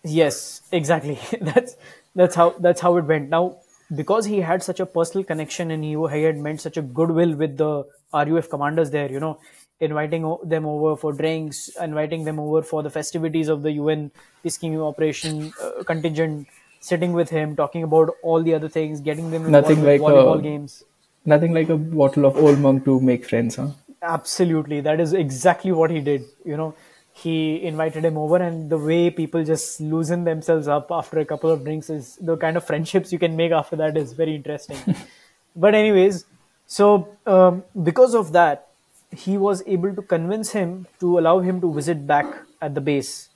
Yes, 0.03 0.61
exactly. 0.71 1.17
that's 1.41 1.75
that's 2.13 2.35
how 2.35 2.49
that's 2.59 2.81
how 2.81 2.97
it 2.97 3.05
went. 3.05 3.29
Now, 3.29 3.57
because 3.95 4.25
he 4.25 4.41
had 4.41 4.61
such 4.63 4.79
a 4.81 4.85
personal 4.85 5.23
connection 5.23 5.71
and 5.71 5.83
he, 5.83 5.91
he 6.15 6.23
had 6.23 6.37
meant 6.37 6.59
such 6.61 6.75
a 6.75 6.81
goodwill 6.81 7.33
with 7.35 7.55
the 7.57 7.85
RUF 8.13 8.49
commanders 8.49 8.91
there, 8.91 9.09
you 9.11 9.19
know, 9.21 9.39
inviting 9.79 10.25
o- 10.25 10.41
them 10.43 10.65
over 10.65 10.95
for 10.95 11.13
drinks, 11.13 11.69
inviting 11.81 12.25
them 12.25 12.39
over 12.39 12.61
for 12.61 12.83
the 12.83 12.89
festivities 12.89 13.47
of 13.47 13.61
the 13.61 13.71
UN 13.73 14.11
peacekeeping 14.43 14.85
operation 14.85 15.53
uh, 15.63 15.83
contingent, 15.83 16.47
sitting 16.79 17.13
with 17.13 17.29
him, 17.29 17.55
talking 17.55 17.83
about 17.83 18.09
all 18.23 18.43
the 18.43 18.53
other 18.53 18.69
things, 18.69 19.01
getting 19.01 19.31
them 19.31 19.45
involved 19.45 19.67
Nothing 19.69 19.83
like 19.83 20.01
volleyball 20.01 20.39
a- 20.39 20.41
games. 20.41 20.83
Nothing 21.25 21.53
like 21.53 21.69
a 21.69 21.77
bottle 21.77 22.25
of 22.25 22.37
old 22.37 22.59
monk 22.59 22.85
to 22.85 22.99
make 22.99 23.25
friends, 23.25 23.55
huh? 23.57 23.69
Absolutely, 24.01 24.79
that 24.81 24.99
is 24.99 25.13
exactly 25.13 25.71
what 25.71 25.91
he 25.91 25.99
did. 25.99 26.23
You 26.45 26.55
know, 26.55 26.75
he 27.11 27.61
invited 27.63 28.05
him 28.05 28.17
over, 28.17 28.37
and 28.37 28.69
the 28.69 28.77
way 28.77 29.09
people 29.09 29.43
just 29.43 29.81
loosen 29.81 30.23
themselves 30.23 30.67
up 30.67 30.87
after 30.89 31.19
a 31.19 31.25
couple 31.25 31.51
of 31.51 31.63
drinks 31.63 31.89
is 31.89 32.15
the 32.21 32.37
kind 32.37 32.55
of 32.55 32.65
friendships 32.65 33.11
you 33.11 33.19
can 33.19 33.35
make 33.35 33.51
after 33.51 33.75
that 33.75 33.97
is 33.97 34.13
very 34.13 34.35
interesting. 34.35 34.77
but 35.55 35.75
anyways, 35.75 36.25
so 36.65 37.09
um, 37.25 37.63
because 37.83 38.15
of 38.15 38.31
that, 38.31 38.67
he 39.11 39.37
was 39.37 39.63
able 39.67 39.93
to 39.93 40.01
convince 40.01 40.51
him 40.51 40.87
to 40.99 41.19
allow 41.19 41.39
him 41.39 41.59
to 41.61 41.73
visit 41.73 42.05
back 42.07 42.25
at 42.61 42.75
the 42.75 42.81
base. 42.81 43.28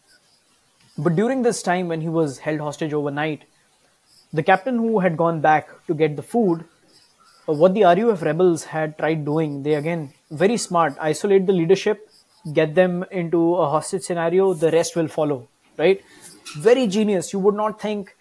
But 0.97 1.15
during 1.15 1.41
this 1.41 1.63
time, 1.63 1.87
when 1.87 2.01
he 2.01 2.09
was 2.09 2.39
held 2.39 2.59
hostage 2.59 2.93
overnight, 2.93 3.43
the 4.33 4.43
captain 4.43 4.77
who 4.77 4.99
had 4.99 5.17
gone 5.17 5.41
back 5.41 5.69
to 5.87 5.93
get 5.93 6.15
the 6.15 6.23
food 6.23 6.65
uh, 7.49 7.53
what 7.53 7.73
the 7.73 7.83
RUF 7.83 8.21
rebels 8.21 8.65
had 8.65 8.97
tried 8.97 9.25
doing, 9.25 9.63
they 9.63 9.75
again 9.75 10.13
very 10.31 10.57
smart, 10.57 10.95
isolate 11.01 11.45
the 11.47 11.53
leadership, 11.53 12.09
get 12.53 12.75
them 12.75 13.05
into 13.11 13.55
a 13.55 13.69
hostage 13.69 14.03
scenario, 14.03 14.53
the 14.53 14.71
rest 14.71 14.95
will 14.95 15.07
follow, 15.07 15.47
right? 15.77 16.01
Very 16.57 16.87
genius. 16.87 17.33
You 17.33 17.39
would 17.39 17.55
not 17.55 17.81
think 17.81 18.15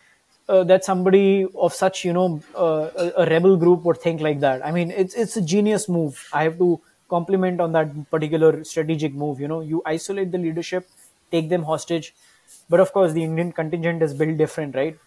uh, 0.49 0.65
that 0.65 0.85
somebody 0.85 1.47
of 1.55 1.73
such, 1.73 2.05
you 2.05 2.13
know, 2.13 2.43
uh, 2.57 2.91
a, 2.97 3.23
a 3.23 3.27
rebel 3.31 3.57
group 3.57 3.85
would 3.85 3.99
think 3.99 4.21
like 4.21 4.41
that. 4.41 4.65
I 4.65 4.73
mean, 4.73 4.91
it's 4.91 5.15
it's 5.15 5.37
a 5.37 5.43
genius 5.43 5.89
move. 5.89 6.29
I 6.33 6.45
have 6.45 6.59
to 6.59 6.81
compliment 7.09 7.61
on 7.61 7.73
that 7.73 8.11
particular 8.11 8.65
strategic 8.65 9.15
move. 9.15 9.41
You 9.41 9.49
know, 9.49 9.61
you 9.61 9.83
isolate 9.87 10.33
the 10.33 10.39
leadership, 10.39 10.89
take 11.31 11.49
them 11.49 11.63
hostage, 11.63 12.15
but 12.69 12.81
of 12.81 12.93
course 12.93 13.13
the 13.13 13.23
Indian 13.23 13.53
contingent 13.53 14.03
is 14.03 14.15
built 14.15 14.37
different, 14.37 14.75
right? 14.75 14.99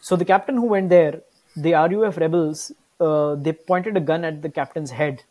So 0.00 0.16
the 0.16 0.24
captain 0.24 0.56
who 0.56 0.66
went 0.66 0.88
there, 0.90 1.22
the 1.56 1.72
RUF 1.72 2.16
rebels, 2.18 2.72
uh, 3.00 3.34
they 3.36 3.52
pointed 3.52 3.96
a 3.96 4.00
gun 4.00 4.24
at 4.24 4.42
the 4.42 4.48
captain's 4.48 4.90
head, 4.90 5.22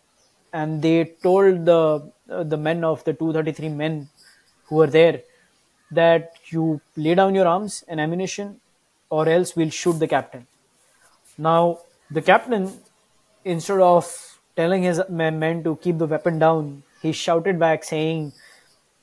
and 0.51 0.81
they 0.81 1.05
told 1.21 1.65
the 1.65 2.11
uh, 2.29 2.43
the 2.43 2.57
men 2.57 2.83
of 2.83 3.03
the 3.03 3.13
233 3.13 3.69
men 3.69 4.09
who 4.65 4.77
were 4.77 4.87
there 4.87 5.21
that 5.91 6.33
you 6.47 6.81
lay 6.95 7.15
down 7.15 7.35
your 7.35 7.47
arms 7.47 7.83
and 7.87 7.99
ammunition, 7.99 8.59
or 9.09 9.27
else 9.29 9.55
we'll 9.55 9.69
shoot 9.69 9.99
the 9.99 10.07
captain. 10.07 10.47
Now 11.37 11.79
the 12.09 12.21
captain, 12.21 12.71
instead 13.43 13.79
of 13.79 14.39
telling 14.55 14.83
his 14.83 15.01
men 15.09 15.63
to 15.63 15.75
keep 15.77 15.97
the 15.97 16.07
weapon 16.07 16.39
down, 16.39 16.83
he 17.01 17.11
shouted 17.11 17.59
back 17.59 17.83
saying 17.83 18.33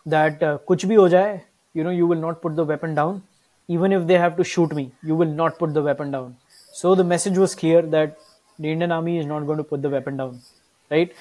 that 0.07 0.43
uh, 0.43 0.59
kuch 0.69 0.85
bhi 0.91 0.97
ho 0.97 1.09
jaye, 1.09 1.43
you 1.75 1.85
know, 1.85 1.91
you 1.91 2.07
will 2.07 2.21
not 2.21 2.41
put 2.43 2.57
the 2.57 2.65
weapon 2.65 2.95
down. 2.95 3.23
Even 3.69 3.93
if 3.93 4.07
they 4.07 4.19
have 4.19 4.37
to 4.37 4.45
shoot 4.45 4.73
me, 4.75 4.91
you 5.03 5.15
will 5.15 5.29
not 5.41 5.59
put 5.59 5.73
the 5.75 5.83
weapon 5.83 6.11
down. 6.11 6.37
So 6.73 6.95
the 6.95 7.05
message 7.05 7.39
was 7.39 7.55
clear 7.55 7.83
that 7.83 8.19
the 8.59 8.71
Indian 8.71 8.93
army 8.93 9.19
is 9.19 9.27
not 9.27 9.47
going 9.47 9.59
to 9.59 9.65
put 9.65 9.83
the 9.83 9.91
weapon 9.91 10.17
down, 10.17 10.41
right? 10.91 11.13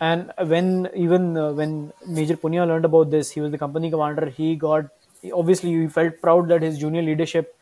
And 0.00 0.32
when 0.46 0.88
even 0.96 1.36
uh, 1.36 1.52
when 1.52 1.92
Major 2.06 2.36
Punia 2.36 2.66
learned 2.66 2.84
about 2.84 3.10
this, 3.10 3.30
he 3.30 3.40
was 3.40 3.52
the 3.52 3.58
company 3.58 3.90
commander. 3.90 4.26
He 4.26 4.56
got 4.56 4.86
obviously 5.32 5.70
he 5.70 5.86
felt 5.86 6.20
proud 6.20 6.48
that 6.48 6.62
his 6.62 6.78
junior 6.78 7.02
leadership 7.02 7.54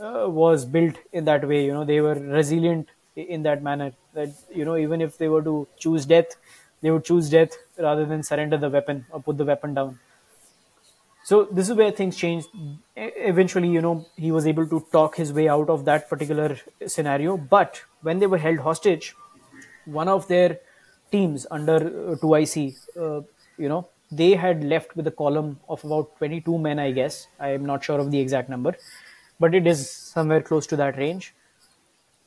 uh, 0.00 0.26
was 0.28 0.64
built 0.64 0.96
in 1.12 1.24
that 1.26 1.46
way. 1.46 1.64
You 1.64 1.72
know, 1.72 1.84
they 1.84 2.00
were 2.00 2.14
resilient 2.14 2.88
in 3.14 3.42
that 3.44 3.62
manner. 3.62 3.92
That 4.14 4.30
you 4.52 4.64
know, 4.64 4.76
even 4.76 5.00
if 5.00 5.16
they 5.18 5.28
were 5.28 5.42
to 5.42 5.68
choose 5.78 6.06
death, 6.06 6.36
they 6.80 6.90
would 6.90 7.04
choose 7.04 7.30
death 7.30 7.52
rather 7.78 8.04
than 8.04 8.22
surrender 8.24 8.56
the 8.56 8.68
weapon 8.70 9.06
or 9.10 9.22
put 9.22 9.38
the 9.38 9.44
weapon 9.44 9.74
down. 9.74 9.98
So 11.28 11.36
this 11.50 11.68
is 11.68 11.74
where 11.74 11.90
things 11.90 12.16
changed. 12.16 12.48
Eventually, 12.94 13.68
you 13.68 13.82
know, 13.82 14.06
he 14.16 14.30
was 14.30 14.46
able 14.46 14.66
to 14.68 14.86
talk 14.92 15.16
his 15.16 15.32
way 15.32 15.48
out 15.48 15.68
of 15.68 15.84
that 15.86 16.08
particular 16.08 16.56
scenario. 16.86 17.36
But 17.36 17.82
when 18.02 18.20
they 18.20 18.28
were 18.28 18.38
held 18.38 18.60
hostage, 18.60 19.16
one 19.86 20.06
of 20.06 20.28
their 20.28 20.60
teams 21.10 21.44
under 21.50 21.78
uh, 22.12 22.14
2IC, 22.22 22.76
uh, 22.96 23.22
you 23.58 23.68
know, 23.68 23.88
they 24.12 24.30
had 24.36 24.62
left 24.62 24.94
with 24.94 25.08
a 25.08 25.10
column 25.10 25.58
of 25.68 25.84
about 25.84 26.16
22 26.18 26.58
men, 26.58 26.78
I 26.78 26.92
guess. 26.92 27.26
I 27.40 27.48
am 27.58 27.66
not 27.66 27.82
sure 27.82 27.98
of 27.98 28.12
the 28.12 28.20
exact 28.20 28.48
number, 28.48 28.76
but 29.40 29.52
it 29.52 29.66
is 29.66 29.90
somewhere 29.90 30.40
close 30.42 30.64
to 30.68 30.76
that 30.76 30.96
range. 30.96 31.34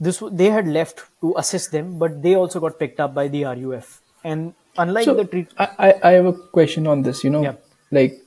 This 0.01 0.21
they 0.29 0.49
had 0.49 0.67
left 0.67 1.03
to 1.21 1.35
assist 1.37 1.71
them, 1.71 1.97
but 1.99 2.21
they 2.21 2.35
also 2.35 2.59
got 2.59 2.77
picked 2.77 2.99
up 2.99 3.13
by 3.13 3.29
the 3.29 3.45
RUF. 3.45 4.01
And 4.25 4.53
unlike 4.77 5.05
So 5.05 5.13
the 5.13 5.23
treat, 5.23 5.47
I, 5.57 5.69
I, 5.87 5.93
I 6.09 6.11
have 6.11 6.25
a 6.25 6.33
question 6.33 6.85
on 6.85 7.01
this. 7.03 7.23
You 7.23 7.29
know, 7.29 7.43
Yeah. 7.43 7.55
like 7.91 8.25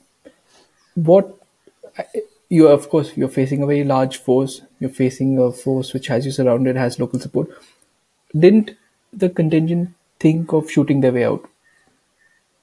what 0.95 1.39
you 2.49 2.67
of 2.67 2.89
course 2.89 3.15
you're 3.17 3.29
facing 3.29 3.63
a 3.63 3.65
very 3.65 3.83
large 3.83 4.17
force. 4.17 4.61
You're 4.79 4.89
facing 4.89 5.39
a 5.39 5.51
force 5.51 5.93
which 5.93 6.07
has 6.07 6.25
you 6.25 6.31
surrounded, 6.31 6.75
has 6.75 6.99
local 6.99 7.19
support. 7.19 7.49
Didn't 8.37 8.71
the 9.11 9.29
contingent 9.29 9.91
think 10.19 10.53
of 10.53 10.69
shooting 10.69 11.01
their 11.01 11.11
way 11.11 11.25
out? 11.25 11.49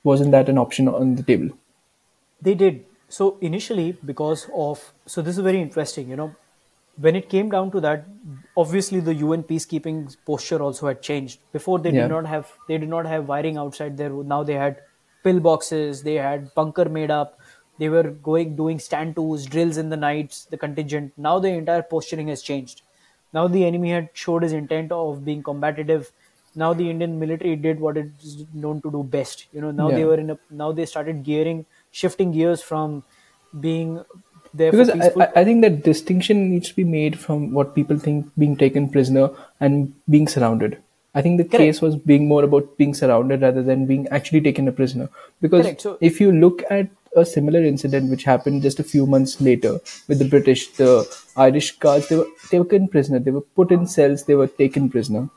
Wasn't 0.04 0.30
that 0.32 0.48
an 0.48 0.58
option 0.58 0.88
on 0.88 1.16
the 1.16 1.22
table? 1.22 1.50
They 2.40 2.54
did. 2.54 2.84
So 3.08 3.36
initially, 3.40 3.96
because 4.04 4.48
of 4.54 4.92
so 5.06 5.22
this 5.22 5.36
is 5.36 5.44
very 5.44 5.60
interesting. 5.60 6.08
You 6.08 6.16
know, 6.16 6.34
when 6.96 7.16
it 7.16 7.28
came 7.28 7.50
down 7.50 7.70
to 7.72 7.80
that, 7.80 8.04
obviously 8.56 9.00
the 9.00 9.14
UN 9.14 9.42
peacekeeping 9.42 10.16
posture 10.26 10.62
also 10.62 10.86
had 10.86 11.02
changed. 11.02 11.40
Before 11.52 11.78
they 11.78 11.90
Yeah. 11.90 12.02
did 12.02 12.10
not 12.10 12.26
have 12.26 12.52
they 12.68 12.78
did 12.78 12.88
not 12.88 13.06
have 13.06 13.28
wiring 13.28 13.56
outside 13.58 13.96
there. 13.96 14.10
Now 14.10 14.42
they 14.44 14.54
had 14.54 14.80
pillboxes. 15.24 16.02
They 16.04 16.14
had 16.14 16.54
bunker 16.54 16.88
made 16.88 17.10
up. 17.10 17.38
They 17.80 17.88
were 17.88 18.04
going 18.28 18.56
doing 18.56 18.78
stand 18.78 19.16
tos, 19.16 19.46
drills 19.56 19.76
in 19.82 19.88
the 19.88 19.96
nights. 19.96 20.44
The 20.54 20.58
contingent. 20.64 21.12
Now 21.16 21.38
the 21.44 21.48
entire 21.48 21.82
posturing 21.82 22.28
has 22.28 22.42
changed. 22.42 22.82
Now 23.32 23.48
the 23.48 23.64
enemy 23.64 23.90
had 23.90 24.10
showed 24.22 24.42
his 24.42 24.52
intent 24.52 24.92
of 24.92 25.24
being 25.24 25.42
combative. 25.42 26.12
Now 26.62 26.72
the 26.80 26.90
Indian 26.90 27.18
military 27.18 27.56
did 27.56 27.80
what 27.80 27.96
it's 27.96 28.36
known 28.52 28.82
to 28.82 28.90
do 28.96 29.02
best. 29.02 29.46
You 29.52 29.62
know, 29.62 29.70
now 29.70 29.88
they 29.90 30.04
were 30.04 30.18
in 30.24 30.30
a 30.30 30.38
now 30.50 30.72
they 30.72 30.86
started 30.92 31.22
gearing, 31.30 31.64
shifting 32.02 32.32
gears 32.32 32.62
from 32.70 33.02
being 33.68 34.04
there 34.52 34.72
Because. 34.72 34.90
I 34.90 35.30
I 35.42 35.44
think 35.44 35.62
that 35.62 35.82
distinction 35.88 36.44
needs 36.50 36.70
to 36.70 36.76
be 36.82 36.88
made 36.98 37.18
from 37.26 37.50
what 37.58 37.74
people 37.80 37.98
think 38.06 38.30
being 38.44 38.56
taken 38.66 38.88
prisoner 38.98 39.26
and 39.60 39.92
being 40.18 40.28
surrounded. 40.36 40.78
I 41.14 41.22
think 41.22 41.38
the 41.38 41.44
Correct. 41.44 41.62
case 41.64 41.80
was 41.80 41.96
being 41.96 42.28
more 42.28 42.44
about 42.44 42.76
being 42.76 42.94
surrounded 42.94 43.42
rather 43.42 43.62
than 43.62 43.86
being 43.86 44.06
actually 44.18 44.40
taken 44.40 44.68
a 44.68 44.72
prisoner. 44.72 45.08
Because 45.40 45.70
So- 45.84 45.98
if 46.00 46.20
you 46.20 46.32
look 46.32 46.62
at 46.70 46.88
a 47.16 47.24
similar 47.24 47.62
incident 47.64 48.10
which 48.10 48.24
happened 48.24 48.62
just 48.62 48.78
a 48.78 48.84
few 48.84 49.06
months 49.06 49.40
later 49.40 49.80
with 50.08 50.18
the 50.18 50.28
British, 50.28 50.68
the 50.72 51.04
Irish 51.36 51.78
guards, 51.78 52.08
they 52.08 52.16
were 52.16 52.28
taken 52.50 52.88
prisoner. 52.88 53.18
They 53.18 53.32
were 53.32 53.40
put 53.40 53.72
in 53.72 53.86
cells. 53.86 54.24
They 54.24 54.34
were 54.36 54.46
taken 54.46 54.88
prisoner. 54.88 55.28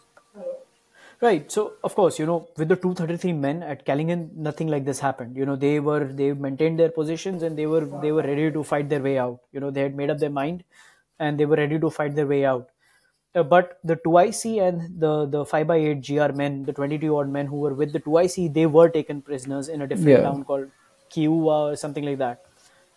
Right. 1.22 1.50
So 1.50 1.74
of 1.84 1.96
course, 1.96 2.20
you 2.20 2.26
know, 2.26 2.48
with 2.58 2.68
the 2.68 2.76
233 2.76 3.32
men 3.34 3.64
at 3.64 3.86
Kailahun, 3.86 4.36
nothing 4.36 4.68
like 4.68 4.84
this 4.84 5.00
happened. 5.00 5.38
You 5.38 5.46
know, 5.46 5.56
they 5.56 5.80
were 5.80 6.04
they 6.04 6.34
maintained 6.34 6.78
their 6.78 6.90
positions 6.90 7.44
and 7.44 7.58
they 7.58 7.66
were 7.66 7.86
they 8.02 8.12
were 8.12 8.24
ready 8.24 8.52
to 8.52 8.64
fight 8.64 8.90
their 8.90 9.02
way 9.02 9.18
out. 9.18 9.40
You 9.54 9.62
know, 9.62 9.72
they 9.72 9.82
had 9.82 9.96
made 9.96 10.10
up 10.10 10.20
their 10.20 10.30
mind 10.30 10.66
and 11.20 11.40
they 11.40 11.46
were 11.46 11.56
ready 11.56 11.80
to 11.80 11.90
fight 11.90 12.16
their 12.16 12.28
way 12.28 12.44
out. 12.44 12.70
Uh, 13.34 13.42
but 13.42 13.80
the 13.84 13.96
2IC 13.96 14.62
and 14.68 15.00
the 15.00 15.26
the 15.26 15.46
5 15.46 15.66
by 15.66 15.78
8 15.78 16.06
GR 16.06 16.34
men, 16.34 16.64
the 16.66 16.74
22 16.74 17.18
odd 17.18 17.30
men 17.30 17.48
who 17.48 17.56
were 17.56 17.74
with 17.74 17.94
the 17.94 18.00
2IC, 18.00 18.54
they 18.54 18.66
were 18.66 18.90
taken 18.90 19.22
prisoners 19.22 19.70
in 19.70 19.82
a 19.82 19.88
different 19.88 20.10
Yeah. 20.10 20.24
town 20.24 20.44
called 20.44 20.70
Kuiva 21.13 21.71
or 21.71 21.76
something 21.76 22.06
like 22.06 22.17
that, 22.17 22.45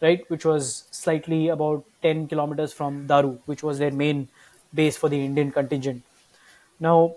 right? 0.00 0.29
Which 0.31 0.44
was 0.44 0.85
slightly 0.90 1.48
about 1.48 1.85
10 2.02 2.29
kilometers 2.29 2.72
from 2.72 3.07
Daru, 3.07 3.38
which 3.46 3.62
was 3.62 3.79
their 3.79 3.90
main 3.90 4.29
base 4.74 4.96
for 4.96 5.09
the 5.09 5.24
Indian 5.24 5.50
contingent. 5.50 6.02
Now, 6.81 7.16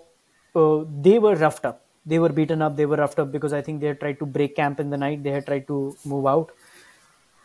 uh, 0.54 0.84
they 1.00 1.18
were 1.18 1.34
roughed 1.36 1.64
up. 1.64 1.82
They 2.06 2.18
were 2.18 2.30
beaten 2.30 2.62
up. 2.62 2.76
They 2.76 2.86
were 2.86 2.96
roughed 2.96 3.18
up 3.18 3.30
because 3.30 3.52
I 3.52 3.60
think 3.62 3.80
they 3.80 3.88
had 3.88 4.00
tried 4.00 4.18
to 4.20 4.26
break 4.26 4.56
camp 4.56 4.80
in 4.80 4.90
the 4.90 4.96
night. 4.96 5.22
They 5.22 5.30
had 5.30 5.46
tried 5.46 5.66
to 5.66 5.96
move 6.04 6.26
out. 6.26 6.50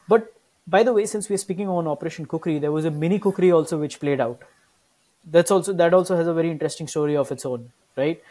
But 0.07 0.33
by 0.67 0.83
the 0.83 0.93
way, 0.93 1.05
since 1.05 1.29
we're 1.29 1.37
speaking 1.37 1.67
on 1.67 1.87
Operation 1.87 2.25
Khukri, 2.25 2.59
there 2.59 2.71
was 2.71 2.85
a 2.85 2.91
mini 2.91 3.19
Khukri 3.19 3.53
also 3.53 3.77
which 3.77 3.99
played 3.99 4.21
out. 4.21 4.41
That's 5.25 5.51
also 5.51 5.73
that 5.73 5.93
also 5.93 6.15
has 6.15 6.27
a 6.27 6.33
very 6.33 6.51
interesting 6.51 6.87
story 6.87 7.17
of 7.17 7.31
its 7.31 7.45
own, 7.45 7.71
right? 7.97 8.21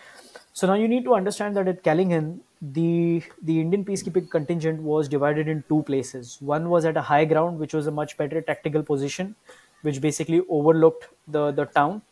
So 0.55 0.67
now 0.69 0.75
you 0.75 0.87
need 0.89 1.05
to 1.05 1.15
understand 1.15 1.57
that 1.57 1.69
at 1.69 1.83
Kailahun, 1.83 2.41
the 2.63 3.23
the 3.43 3.61
Indian 3.61 3.85
peacekeeping 3.85 4.31
contingent 4.31 4.81
was 4.83 5.09
divided 5.09 5.49
in 5.49 5.65
two 5.69 5.83
places. 5.83 6.37
One 6.41 6.69
was 6.71 6.85
at 6.85 6.97
a 6.97 7.03
high 7.03 7.25
ground, 7.25 7.59
which 7.59 7.75
was 7.75 7.89
a 7.89 7.91
much 7.91 8.17
better 8.17 8.41
tactical 8.41 8.83
position, 8.83 9.35
which 9.83 10.01
basically 10.01 10.43
overlooked 10.49 11.09
the 11.27 11.51
the 11.51 11.67
town, 11.81 12.03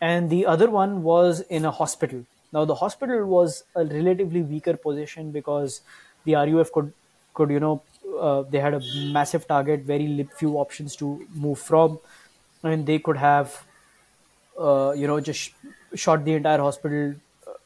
and 0.00 0.28
the 0.30 0.44
other 0.56 0.70
one 0.70 1.02
was 1.02 1.40
in 1.60 1.64
a 1.64 1.70
hospital. 1.70 2.24
Now 2.52 2.64
the 2.66 2.74
hospital 2.82 3.24
was 3.26 3.64
a 3.74 3.84
relatively 3.86 4.42
weaker 4.42 4.76
position 4.76 5.32
because 5.32 5.80
the 6.24 6.36
RUF 6.42 6.70
could 6.72 6.92
could 7.34 7.50
you 7.50 7.60
know 7.66 7.82
uh, 8.20 8.42
they 8.42 8.60
had 8.60 8.74
a 8.74 8.82
massive 9.18 9.48
target, 9.48 9.88
very 9.94 10.28
few 10.36 10.54
options 10.66 10.94
to 10.96 11.26
move 11.46 11.58
from, 11.58 11.98
and 12.62 12.86
they 12.86 12.98
could 12.98 13.16
have 13.16 13.64
uh, 14.58 14.92
you 14.96 15.06
know 15.06 15.20
just 15.20 15.40
sh- 15.40 15.52
shot 15.94 16.24
the 16.24 16.34
entire 16.34 16.58
hospital 16.58 17.14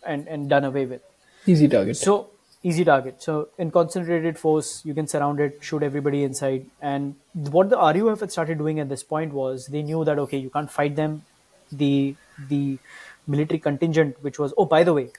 and 0.04 0.28
and 0.28 0.48
done 0.48 0.64
away 0.64 0.86
with. 0.86 1.02
Easy 1.46 1.68
target. 1.68 1.96
So 1.96 2.30
easy 2.62 2.84
target. 2.84 3.22
So 3.22 3.48
in 3.58 3.70
concentrated 3.70 4.38
force, 4.38 4.84
you 4.84 4.94
can 4.94 5.06
surround 5.06 5.40
it, 5.40 5.58
shoot 5.60 5.82
everybody 5.82 6.22
inside. 6.22 6.66
And 6.80 7.16
what 7.32 7.70
the 7.70 7.76
RUF 7.76 8.20
had 8.20 8.30
started 8.30 8.58
doing 8.58 8.78
at 8.80 8.88
this 8.88 9.02
point 9.02 9.32
was 9.32 9.66
they 9.66 9.82
knew 9.82 10.04
that 10.04 10.18
okay, 10.18 10.38
you 10.38 10.50
can't 10.50 10.70
fight 10.70 10.96
them. 10.96 11.24
The 11.70 12.14
the 12.48 12.78
military 13.26 13.58
contingent, 13.58 14.22
which 14.22 14.38
was 14.38 14.54
oh 14.56 14.64
by 14.64 14.84
the 14.84 14.92
way, 14.92 15.10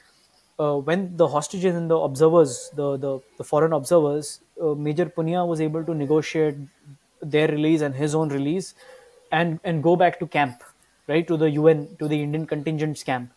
uh, 0.59 0.77
when 0.77 1.17
the 1.17 1.27
hostages 1.27 1.75
and 1.75 1.89
the 1.89 1.97
observers, 1.97 2.69
the 2.75 2.97
the, 2.97 3.19
the 3.37 3.43
foreign 3.43 3.73
observers, 3.73 4.39
uh, 4.61 4.73
Major 4.75 5.05
Punia 5.05 5.47
was 5.47 5.61
able 5.61 5.83
to 5.83 5.93
negotiate 5.93 6.55
their 7.21 7.47
release 7.47 7.81
and 7.81 7.95
his 7.95 8.13
own 8.15 8.29
release, 8.29 8.75
and 9.31 9.59
and 9.63 9.81
go 9.81 9.95
back 9.95 10.19
to 10.19 10.27
camp, 10.27 10.63
right 11.07 11.27
to 11.27 11.37
the 11.37 11.49
UN 11.51 11.95
to 11.97 12.07
the 12.07 12.21
Indian 12.21 12.45
contingent's 12.45 13.03
camp. 13.03 13.31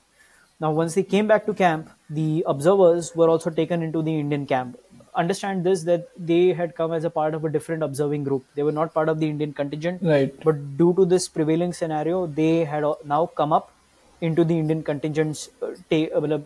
Now, 0.61 0.73
once 0.73 0.95
they 0.95 1.03
came 1.03 1.27
back 1.27 1.45
to 1.47 1.55
camp, 1.55 1.90
the 2.09 2.45
observers 2.47 3.14
were 3.14 3.29
also 3.29 3.51
taken 3.51 3.83
into 3.83 4.03
the 4.03 4.19
Indian 4.19 4.47
camp. 4.47 4.79
Understand 5.14 5.64
this 5.64 5.83
that 5.85 6.09
they 6.16 6.53
had 6.53 6.75
come 6.75 6.92
as 6.92 7.05
a 7.05 7.11
part 7.11 7.35
of 7.35 7.45
a 7.45 7.51
different 7.51 7.83
observing 7.83 8.25
group. 8.25 8.45
They 8.55 8.62
were 8.62 8.73
not 8.73 8.92
part 8.92 9.09
of 9.09 9.19
the 9.19 9.29
Indian 9.29 9.53
contingent. 9.53 10.03
Right. 10.03 10.35
But 10.45 10.77
due 10.77 10.95
to 10.95 11.05
this 11.05 11.29
prevailing 11.29 11.73
scenario, 11.73 12.27
they 12.27 12.64
had 12.64 12.85
now 13.05 13.27
come 13.27 13.53
up 13.53 13.73
into 14.21 14.45
the 14.45 14.59
Indian 14.59 14.83
contingents, 14.83 15.51
uh, 15.62 15.73
ta- 15.90 16.11
uh, 16.14 16.38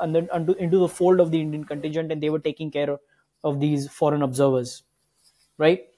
uh, 0.00 0.54
into 0.58 0.78
the 0.78 0.88
fold 0.88 1.20
of 1.20 1.30
the 1.30 1.40
Indian 1.40 1.64
contingent, 1.64 2.10
and 2.10 2.22
they 2.22 2.30
were 2.30 2.38
taking 2.38 2.70
care 2.70 2.90
of, 2.90 3.00
of 3.44 3.60
these 3.60 3.88
foreign 3.88 4.22
observers, 4.22 4.82
right? 5.58 5.88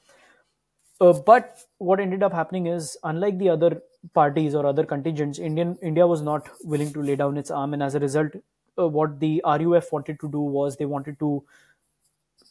Uh, 1.00 1.12
but 1.12 1.58
what 1.78 2.00
ended 2.00 2.22
up 2.22 2.32
happening 2.32 2.66
is, 2.66 2.96
unlike 3.04 3.38
the 3.38 3.48
other 3.48 3.80
parties 4.14 4.54
or 4.54 4.66
other 4.66 4.84
contingents, 4.84 5.38
Indian 5.38 5.78
India 5.82 6.06
was 6.06 6.22
not 6.22 6.48
willing 6.64 6.92
to 6.92 7.02
lay 7.02 7.16
down 7.16 7.36
its 7.36 7.50
arm, 7.50 7.74
and 7.74 7.82
as 7.82 7.94
a 7.94 8.00
result, 8.00 8.32
uh, 8.78 8.88
what 8.88 9.18
the 9.20 9.42
RUF 9.44 9.92
wanted 9.92 10.20
to 10.20 10.28
do 10.28 10.40
was 10.40 10.76
they 10.76 10.86
wanted 10.86 11.18
to 11.18 11.42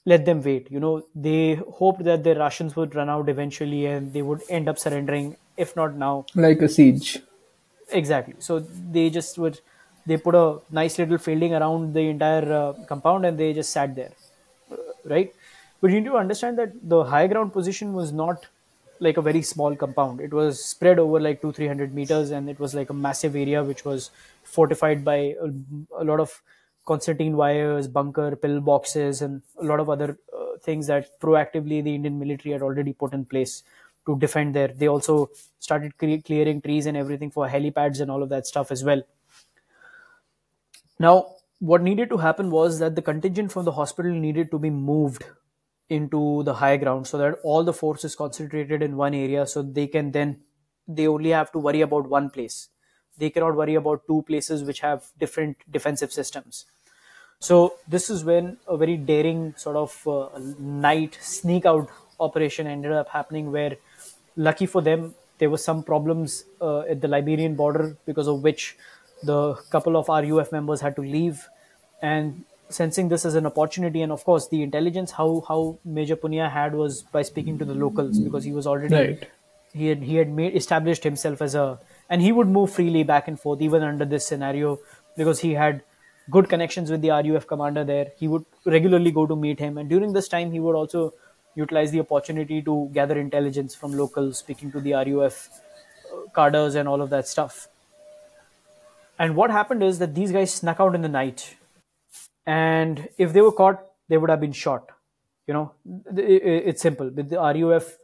let 0.06 0.26
them 0.26 0.42
wait. 0.42 0.70
You 0.72 0.80
know, 0.80 1.06
they 1.16 1.56
hoped 1.56 2.04
that 2.04 2.24
their 2.24 2.36
rations 2.36 2.76
would 2.76 2.96
run 2.96 3.10
out 3.10 3.30
eventually, 3.30 3.86
and 3.86 4.14
they 4.14 4.22
would 4.22 4.42
end 4.50 4.70
up 4.70 4.78
surrendering, 4.78 5.36
if 5.58 5.76
not 5.76 5.96
now, 5.96 6.26
like 6.36 6.62
a 6.62 6.70
siege. 6.70 7.20
exactly. 7.92 8.36
So 8.40 8.60
they 8.60 9.10
just 9.10 9.38
would 9.38 9.60
they 10.06 10.18
put 10.18 10.36
a 10.36 10.60
nice 10.72 10.98
little 10.98 11.18
fielding 11.18 11.54
around 11.54 11.94
the 11.94 12.02
entire 12.10 12.52
uh, 12.52 12.74
compound 12.88 13.26
and 13.26 13.38
they 13.38 13.54
just 13.54 13.72
sat 13.72 13.96
there. 13.96 14.12
Uh, 14.72 14.78
right? 15.06 15.34
But 15.82 15.92
you 15.92 16.02
need 16.02 16.08
to 16.08 16.18
understand 16.18 16.58
that 16.58 16.72
the 16.84 17.04
high 17.04 17.28
ground 17.28 17.54
position 17.54 17.94
was 17.94 18.12
not 18.12 18.48
like 19.00 19.18
a 19.18 19.22
very 19.22 19.42
small 19.42 19.76
compound 19.76 20.20
it 20.20 20.34
was 20.34 20.64
spread 20.64 21.00
over 21.00 21.20
like 21.20 21.42
two 21.42 21.52
three 21.52 21.68
hundred 21.68 21.94
meters 21.94 22.32
and 22.32 22.50
it 22.50 22.60
was 22.60 22.74
like 22.76 22.90
a 22.90 22.94
massive 22.94 23.36
area 23.36 23.64
which 23.64 23.86
was 23.86 24.12
fortified 24.44 25.04
by 25.06 25.16
a, 25.42 25.50
a 25.98 26.04
lot 26.04 26.20
of 26.20 26.42
concertina 26.86 27.36
wires 27.36 27.88
bunker 27.88 28.36
pillboxes 28.36 29.22
and 29.22 29.42
a 29.60 29.64
lot 29.64 29.80
of 29.80 29.90
other 29.90 30.18
uh, 30.38 30.58
things 30.62 30.88
that 30.88 31.20
proactively 31.20 31.84
the 31.84 31.94
indian 31.96 32.18
military 32.20 32.52
had 32.54 32.62
already 32.62 32.94
put 32.94 33.14
in 33.14 33.26
place 33.26 33.64
to 34.06 34.18
defend 34.18 34.56
there. 34.56 34.70
They 34.70 34.88
also 34.88 35.30
started 35.60 35.96
cre- 35.98 36.22
clearing 36.26 36.62
trees 36.62 36.86
and 36.86 36.98
everything 36.98 37.30
for 37.30 37.48
helipads 37.48 38.00
and 38.02 38.10
all 38.10 38.24
of 38.24 38.30
that 38.30 38.48
stuff 38.48 38.72
as 38.72 38.84
well. 38.84 39.04
Now, 41.00 41.36
what 41.60 41.82
needed 41.82 42.10
to 42.10 42.18
happen 42.18 42.52
was 42.52 42.78
that 42.80 42.96
the 42.96 43.02
contingent 43.02 43.52
from 43.52 43.66
the 43.66 43.72
hospital 43.72 44.12
needed 44.12 44.52
to 44.52 44.60
be 44.60 44.70
moved 44.70 45.24
into 45.90 46.44
the 46.44 46.54
high 46.54 46.78
ground 46.78 47.08
so 47.08 47.18
that 47.18 47.40
all 47.44 47.64
the 47.64 47.74
force 47.74 48.04
is 48.04 48.16
concentrated 48.16 48.82
in 48.82 48.96
one 48.96 49.14
area 49.14 49.46
so 49.46 49.62
they 49.62 49.88
can 49.88 50.12
then 50.12 50.40
they 50.88 51.08
only 51.08 51.30
have 51.30 51.52
to 51.52 51.60
worry 51.60 51.82
about 51.82 52.08
one 52.08 52.30
place 52.30 52.70
they 53.18 53.30
cannot 53.30 53.56
worry 53.56 53.76
about 53.76 54.06
two 54.08 54.22
places 54.28 54.64
which 54.64 54.80
have 54.80 55.12
different 55.18 55.58
defensive 55.72 56.12
systems 56.12 56.66
So 57.40 57.76
this 57.88 58.10
is 58.10 58.26
when 58.26 58.58
a 58.68 58.76
very 58.78 58.98
daring 58.98 59.54
sort 59.56 59.78
of 59.78 60.08
uh, 60.08 60.28
night 60.60 61.18
sneak 61.22 61.66
out 61.66 61.90
operation 62.20 62.68
ended 62.68 62.92
up 62.92 63.10
happening. 63.10 63.52
Where, 63.52 63.78
lucky 64.36 64.66
for 64.66 64.82
them, 64.82 65.16
there 65.38 65.50
were 65.50 65.58
some 65.58 65.84
problems 65.84 66.44
uh, 66.60 66.82
at 66.82 67.00
the 67.00 67.08
Liberian 67.08 67.56
border 67.56 67.96
because 68.06 68.28
of 68.28 68.44
which 68.44 68.78
the 69.24 69.56
couple 69.70 69.96
of 69.96 70.10
RUF 70.10 70.52
members 70.52 70.82
had 70.82 70.98
to 70.98 71.02
leave, 71.02 71.48
and 72.02 72.44
sensing 72.70 73.10
this 73.10 73.26
as 73.26 73.36
an 73.36 73.46
opportunity, 73.46 74.02
and 74.02 74.12
of 74.12 74.24
course 74.24 74.48
the 74.48 74.62
intelligence 74.64 75.12
how 75.12 75.44
how 75.48 75.78
Major 75.84 76.16
Punia 76.16 76.50
had 76.52 76.76
was 76.76 77.04
by 77.04 77.22
speaking 77.24 77.58
to 77.60 77.66
the 77.66 77.74
locals 77.74 78.20
because 78.20 78.44
he 78.44 78.52
was 78.52 78.68
already 78.68 78.96
Right. 78.96 79.28
he 79.74 79.88
had 79.88 80.04
he 80.04 80.16
had 80.16 80.30
made 80.30 80.56
established 80.56 81.04
himself 81.04 81.42
as 81.42 81.56
a 81.56 81.80
and 82.10 82.22
he 82.22 82.32
would 82.32 82.48
move 82.48 82.72
freely 82.72 83.04
back 83.04 83.28
and 83.28 83.40
forth 83.40 83.62
even 83.62 83.84
under 83.84 84.06
this 84.06 84.28
scenario 84.28 84.78
because 85.18 85.40
he 85.40 85.54
had 85.54 85.82
good 86.32 86.48
connections 86.50 86.92
with 86.92 87.02
the 87.02 87.10
RUF 87.10 87.48
commander 87.48 87.84
there. 87.84 88.12
He 88.18 88.28
would 88.28 88.46
regularly 88.66 89.12
go 89.12 89.26
to 89.26 89.36
meet 89.36 89.60
him, 89.60 89.78
and 89.80 89.90
during 89.90 90.14
this 90.14 90.28
time, 90.28 90.52
he 90.52 90.60
would 90.60 90.76
also 90.76 91.14
utilize 91.56 91.92
the 91.92 92.00
opportunity 92.00 92.62
to 92.62 92.90
gather 92.94 93.18
intelligence 93.20 93.74
from 93.76 93.94
locals, 93.98 94.38
speaking 94.38 94.72
to 94.72 94.80
the 94.80 94.94
RUF 94.94 95.50
uh, 96.14 96.30
cadres 96.36 96.76
and 96.76 96.88
all 96.88 97.02
of 97.02 97.10
that 97.10 97.28
stuff. 97.28 97.68
And 99.18 99.36
what 99.36 99.52
happened 99.52 99.84
is 99.84 100.00
that 100.00 100.14
these 100.16 100.32
guys 100.32 100.54
snuck 100.54 100.80
out 100.80 100.96
in 100.96 101.02
the 101.02 101.10
night, 101.10 101.58
and 102.56 103.08
if 103.18 103.34
they 103.34 103.42
were 103.42 103.52
caught, 103.52 103.84
they 104.08 104.18
would 104.18 104.30
have 104.30 104.42
been 104.42 104.52
shot. 104.62 104.90
You 105.48 105.54
know, 105.56 105.72
it- 106.16 106.44
it- 106.54 106.64
it's 106.72 106.82
simple. 106.82 107.10
With 107.10 107.30
the 107.30 107.40
RUF, 107.40 107.98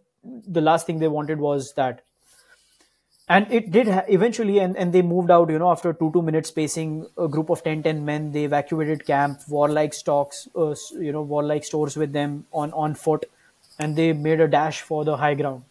the 0.57 0.61
last 0.61 0.87
thing 0.87 0.99
they 0.99 1.07
wanted 1.07 1.39
was 1.39 1.73
that 1.81 2.01
and 3.27 3.51
it 3.51 3.71
did 3.71 3.87
ha- 3.87 4.03
eventually 4.07 4.59
and, 4.59 4.77
and 4.77 4.93
they 4.93 5.01
moved 5.01 5.31
out 5.31 5.49
you 5.49 5.57
know 5.59 5.69
after 5.71 5.93
two 5.93 6.11
two 6.13 6.21
minute 6.21 6.45
spacing 6.45 7.07
a 7.17 7.27
group 7.27 7.49
of 7.49 7.63
10 7.63 7.81
10 7.83 8.03
men 8.05 8.31
they 8.31 8.43
evacuated 8.45 9.05
camp 9.05 9.39
warlike 9.47 9.93
stocks 9.93 10.47
uh, 10.55 10.75
you 10.99 11.11
know 11.11 11.21
warlike 11.21 11.63
stores 11.63 11.97
with 11.97 12.13
them 12.13 12.45
on 12.53 12.71
on 12.73 12.93
foot 12.93 13.25
and 13.79 13.95
they 13.95 14.11
made 14.13 14.39
a 14.39 14.47
dash 14.47 14.81
for 14.81 15.03
the 15.05 15.17
high 15.17 15.33
ground 15.33 15.63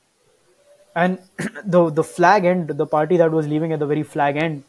and 0.95 1.19
the 1.65 1.91
the 1.91 2.05
flag 2.05 2.45
end 2.45 2.69
the 2.83 2.87
party 2.87 3.17
that 3.17 3.31
was 3.31 3.47
leaving 3.49 3.73
at 3.73 3.79
the 3.79 3.87
very 3.93 4.03
flag 4.03 4.37
end 4.37 4.63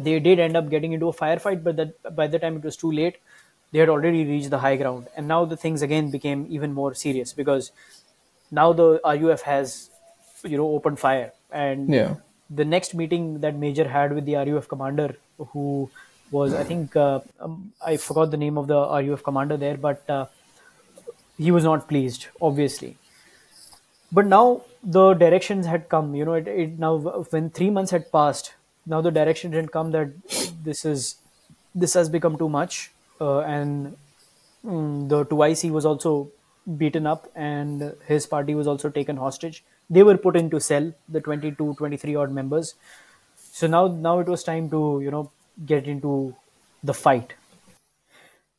they 0.00 0.18
did 0.18 0.38
end 0.38 0.56
up 0.56 0.68
getting 0.70 0.92
into 0.92 1.08
a 1.08 1.12
firefight 1.22 1.62
but 1.62 1.76
that 1.76 2.16
by 2.16 2.26
the 2.26 2.38
time 2.38 2.56
it 2.56 2.64
was 2.64 2.76
too 2.76 2.90
late 2.92 3.18
they 3.74 3.80
had 3.80 3.90
already 3.90 4.24
reached 4.26 4.50
the 4.50 4.60
high 4.60 4.76
ground. 4.76 5.08
And 5.16 5.28
now 5.28 5.44
the 5.46 5.58
things 5.58 5.82
again 5.82 6.10
became 6.12 6.46
even 6.48 6.74
more 6.74 6.94
serious 6.94 7.34
because 7.34 7.72
now 8.50 8.72
the 8.72 9.00
RUF 9.04 9.42
has 9.42 9.90
you 10.44 10.56
know 10.56 10.68
opened 10.78 10.98
fire. 11.00 11.32
And 11.50 11.96
Yeah. 11.96 12.16
the 12.50 12.64
next 12.64 12.94
meeting 12.94 13.40
that 13.40 13.56
major 13.56 13.88
had 13.88 14.14
with 14.14 14.26
the 14.26 14.36
RUF 14.36 14.68
commander 14.68 15.16
who 15.52 15.90
was 16.30 16.54
I 16.54 16.64
think 16.64 16.96
uh, 16.96 17.20
um, 17.40 17.72
I 17.84 17.96
forgot 17.96 18.30
the 18.30 18.36
name 18.36 18.58
of 18.58 18.68
the 18.68 18.78
RUF 18.78 19.22
commander 19.24 19.56
there 19.56 19.76
but 19.76 20.08
uh, 20.08 20.26
he 21.36 21.52
was 21.52 21.62
not 21.64 21.88
pleased 21.88 22.26
obviously. 22.40 22.98
But 24.12 24.26
now 24.26 24.62
the 24.82 25.14
directions 25.14 25.66
had 25.66 25.88
come 25.88 26.14
you 26.14 26.24
know 26.24 26.34
it, 26.34 26.46
it 26.48 26.78
now 26.78 26.96
when 26.98 27.50
3 27.50 27.70
months 27.70 27.90
had 27.90 28.10
passed 28.12 28.54
now 28.86 29.00
the 29.00 29.10
direction 29.10 29.52
had 29.52 29.72
come 29.72 29.90
that 29.92 30.12
this 30.62 30.84
is 30.84 31.16
this 31.74 31.94
has 31.94 32.08
become 32.08 32.36
too 32.38 32.48
much 32.48 32.93
uh, 33.20 33.40
and 33.40 33.96
mm, 34.64 35.08
the 35.08 35.24
2IC 35.26 35.70
was 35.70 35.84
also 35.84 36.30
beaten 36.76 37.06
up 37.06 37.28
and 37.34 37.94
his 38.06 38.26
party 38.26 38.54
was 38.54 38.66
also 38.66 38.88
taken 38.88 39.16
hostage. 39.16 39.64
They 39.90 40.02
were 40.02 40.16
put 40.16 40.36
into 40.36 40.60
cell, 40.60 40.92
the 41.08 41.20
22, 41.20 41.74
23 41.74 42.14
odd 42.16 42.32
members. 42.32 42.74
So 43.36 43.66
now, 43.66 43.86
now 43.88 44.18
it 44.20 44.26
was 44.26 44.42
time 44.42 44.70
to, 44.70 45.00
you 45.02 45.10
know, 45.10 45.30
get 45.66 45.86
into 45.86 46.34
the 46.82 46.94
fight. 46.94 47.34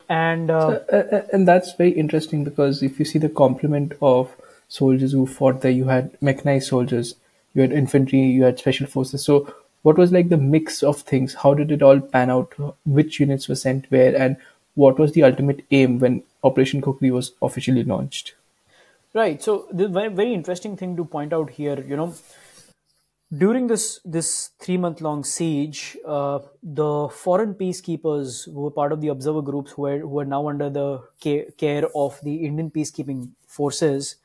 And 0.08 0.50
uh, 0.50 0.78
Uh, 0.92 0.96
uh, 0.96 1.22
and 1.32 1.48
that's 1.48 1.74
very 1.74 1.90
interesting 1.90 2.44
because 2.44 2.82
if 2.82 2.98
you 2.98 3.04
see 3.04 3.18
the 3.18 3.28
complement 3.28 3.94
of 4.00 4.36
soldiers 4.68 5.12
who 5.12 5.26
fought 5.26 5.62
there, 5.62 5.70
you 5.70 5.86
had 5.86 6.16
mechanized 6.22 6.68
soldiers, 6.68 7.16
you 7.54 7.62
had 7.62 7.72
infantry, 7.72 8.20
you 8.20 8.44
had 8.44 8.58
special 8.58 8.86
forces. 8.86 9.24
So, 9.24 9.52
what 9.86 9.98
was 9.98 10.10
like 10.10 10.30
the 10.30 10.36
mix 10.36 10.82
of 10.82 11.02
things? 11.02 11.34
How 11.42 11.54
did 11.54 11.70
it 11.70 11.80
all 11.80 12.00
pan 12.00 12.28
out? 12.28 12.54
Which 12.84 13.20
units 13.20 13.48
were 13.48 13.54
sent 13.54 13.84
where, 13.90 14.16
and 14.22 14.36
what 14.74 14.98
was 14.98 15.12
the 15.12 15.22
ultimate 15.22 15.64
aim 15.70 16.00
when 16.00 16.24
Operation 16.42 16.82
Khukri 16.82 17.12
was 17.12 17.30
officially 17.40 17.84
launched? 17.84 18.34
right, 19.14 19.42
so 19.42 19.66
the 19.72 19.86
very, 19.88 20.34
interesting 20.34 20.76
thing 20.76 20.96
to 20.96 21.04
point 21.04 21.32
out 21.32 21.50
here, 21.58 21.78
you 21.88 21.96
know, 21.96 22.14
during 23.44 23.68
this 23.68 24.00
this 24.16 24.50
three 24.64 24.76
month 24.86 25.00
long 25.00 25.22
siege, 25.22 25.96
uh, 26.16 26.40
the 26.80 27.08
foreign 27.20 27.54
peacekeepers 27.62 28.44
who 28.52 28.66
were 28.66 28.74
part 28.80 28.92
of 28.98 29.00
the 29.00 29.14
observer 29.14 29.44
groups 29.52 29.72
who 29.72 29.82
were 29.82 29.98
who 30.00 30.18
are 30.24 30.30
now 30.34 30.42
under 30.48 30.68
the 30.80 30.88
care 31.64 31.88
of 32.04 32.20
the 32.24 32.36
Indian 32.50 32.70
peacekeeping 32.80 33.24
forces, 33.46 34.16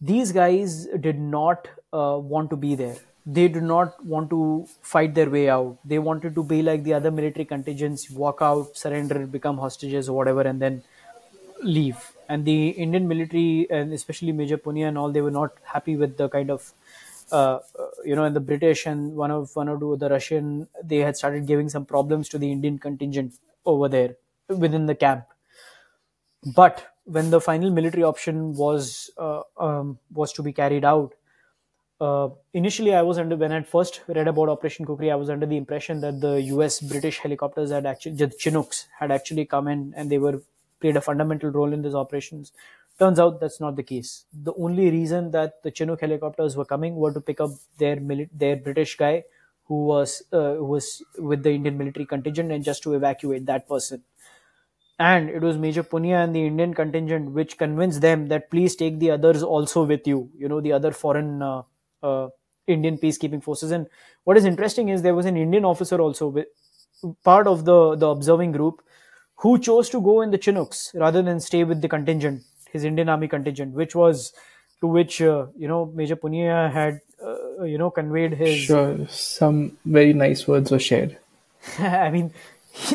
these 0.00 0.32
guys 0.40 0.80
did 1.10 1.20
not 1.36 1.68
uh, 1.92 2.16
want 2.36 2.50
to 2.56 2.64
be 2.68 2.74
there. 2.86 2.98
They 3.36 3.46
did 3.48 3.62
not 3.62 4.02
want 4.12 4.30
to 4.30 4.66
fight 4.82 5.14
their 5.14 5.28
way 5.30 5.48
out. 5.50 5.76
They 5.84 5.98
wanted 5.98 6.34
to 6.36 6.42
be 6.42 6.62
like 6.62 6.82
the 6.84 6.94
other 6.94 7.10
military 7.10 7.44
contingents, 7.44 8.10
walk 8.10 8.38
out, 8.40 8.76
surrender, 8.76 9.26
become 9.26 9.58
hostages 9.58 10.08
or 10.08 10.16
whatever, 10.16 10.40
and 10.40 10.62
then 10.62 10.82
leave. 11.62 12.12
And 12.28 12.44
the 12.44 12.70
Indian 12.70 13.06
military, 13.08 13.66
and 13.70 13.92
especially 13.92 14.32
Major 14.32 14.58
Punia 14.58 14.88
and 14.88 14.98
all, 14.98 15.12
they 15.12 15.20
were 15.20 15.30
not 15.30 15.52
happy 15.64 15.96
with 15.96 16.16
the 16.16 16.28
kind 16.28 16.50
of, 16.50 16.72
uh, 17.30 17.58
you 18.04 18.16
know, 18.16 18.24
and 18.24 18.34
the 18.34 18.40
British 18.40 18.86
and 18.86 19.14
one 19.14 19.30
of 19.30 19.54
one 19.56 19.68
or 19.68 19.78
two 19.78 19.92
of 19.92 20.00
the 20.00 20.08
Russian, 20.08 20.68
they 20.82 20.98
had 20.98 21.16
started 21.16 21.46
giving 21.46 21.68
some 21.68 21.84
problems 21.84 22.28
to 22.30 22.38
the 22.38 22.50
Indian 22.50 22.78
contingent 22.78 23.34
over 23.66 23.88
there 23.88 24.16
within 24.48 24.86
the 24.86 24.94
camp. 24.94 25.26
But 26.54 26.94
when 27.04 27.30
the 27.30 27.40
final 27.40 27.70
military 27.70 28.02
option 28.04 28.54
was 28.54 29.10
uh, 29.18 29.42
um, 29.58 29.98
was 30.12 30.32
to 30.34 30.42
be 30.42 30.52
carried 30.52 30.84
out, 30.84 31.14
uh, 32.00 32.28
initially 32.54 32.94
I 32.94 33.02
was 33.02 33.18
under 33.18 33.36
when 33.36 33.52
I 33.52 33.62
first 33.62 34.02
read 34.06 34.28
about 34.28 34.48
Operation 34.48 34.86
Khukri, 34.86 35.10
I 35.10 35.16
was 35.16 35.30
under 35.30 35.46
the 35.46 35.56
impression 35.56 36.00
that 36.00 36.20
the 36.20 36.40
U.S. 36.54 36.80
British 36.80 37.18
helicopters 37.18 37.70
had 37.70 37.86
actually 37.86 38.16
the 38.16 38.28
Chinooks 38.28 38.86
had 38.98 39.10
actually 39.10 39.44
come 39.46 39.68
in 39.68 39.92
and 39.96 40.10
they 40.10 40.18
were 40.18 40.42
played 40.80 40.96
a 40.96 41.00
fundamental 41.00 41.50
role 41.50 41.72
in 41.72 41.82
these 41.82 41.94
operations. 41.94 42.52
Turns 42.98 43.18
out 43.18 43.40
that's 43.40 43.60
not 43.60 43.76
the 43.76 43.82
case. 43.82 44.24
The 44.32 44.52
only 44.54 44.90
reason 44.90 45.30
that 45.32 45.62
the 45.62 45.70
Chinook 45.70 46.00
helicopters 46.00 46.56
were 46.56 46.64
coming 46.64 46.96
were 46.96 47.12
to 47.12 47.20
pick 47.20 47.40
up 47.40 47.50
their 47.78 47.96
mili- 47.96 48.28
their 48.32 48.56
British 48.56 48.96
guy 48.96 49.24
who 49.66 49.84
was 49.86 50.22
uh, 50.32 50.54
who 50.54 50.64
was 50.64 51.02
with 51.18 51.42
the 51.42 51.50
Indian 51.50 51.78
military 51.78 52.06
contingent 52.06 52.50
and 52.52 52.64
just 52.64 52.82
to 52.84 52.94
evacuate 52.94 53.46
that 53.46 53.68
person 53.68 54.02
and 54.98 55.30
it 55.30 55.42
was 55.42 55.56
Major 55.56 55.82
Punia 55.82 56.24
and 56.24 56.34
the 56.34 56.46
Indian 56.46 56.74
contingent 56.74 57.30
which 57.32 57.56
convinced 57.58 58.00
them 58.00 58.26
that 58.28 58.50
please 58.50 58.74
take 58.76 58.98
the 58.98 59.10
others 59.12 59.42
also 59.42 59.84
with 59.84 60.06
you. 60.06 60.30
You 60.36 60.48
know 60.48 60.60
the 60.60 60.72
other 60.72 60.92
foreign 60.92 61.42
uh, 61.42 61.62
uh, 62.02 62.28
Indian 62.66 62.98
peacekeeping 62.98 63.42
forces. 63.42 63.70
And 63.70 63.86
what 64.24 64.36
is 64.36 64.44
interesting 64.44 64.88
is 64.88 65.02
there 65.02 65.14
was 65.14 65.26
an 65.26 65.36
Indian 65.36 65.64
officer 65.64 66.00
also 66.00 66.28
with, 66.28 66.46
part 67.24 67.46
of 67.46 67.64
the 67.64 67.94
the 67.94 68.08
observing 68.08 68.52
group 68.52 68.82
who 69.36 69.58
chose 69.58 69.88
to 69.90 70.00
go 70.00 70.20
in 70.20 70.30
the 70.30 70.38
Chinooks 70.38 70.90
rather 70.94 71.22
than 71.22 71.40
stay 71.40 71.64
with 71.64 71.80
the 71.80 71.88
contingent, 71.88 72.42
his 72.72 72.84
Indian 72.84 73.08
army 73.08 73.28
contingent, 73.28 73.74
which 73.74 73.94
was 73.94 74.32
to 74.80 74.86
which 74.86 75.22
uh, 75.22 75.46
you 75.56 75.68
know 75.68 75.86
Major 75.94 76.16
Punia 76.16 76.72
had 76.72 77.00
uh, 77.24 77.62
you 77.62 77.78
know 77.78 77.90
conveyed 77.90 78.34
his 78.34 78.58
Sure, 78.58 79.06
some 79.08 79.78
very 79.84 80.12
nice 80.12 80.46
words 80.48 80.70
were 80.70 80.78
shared. 80.78 81.16
I 81.78 82.10
mean, 82.10 82.32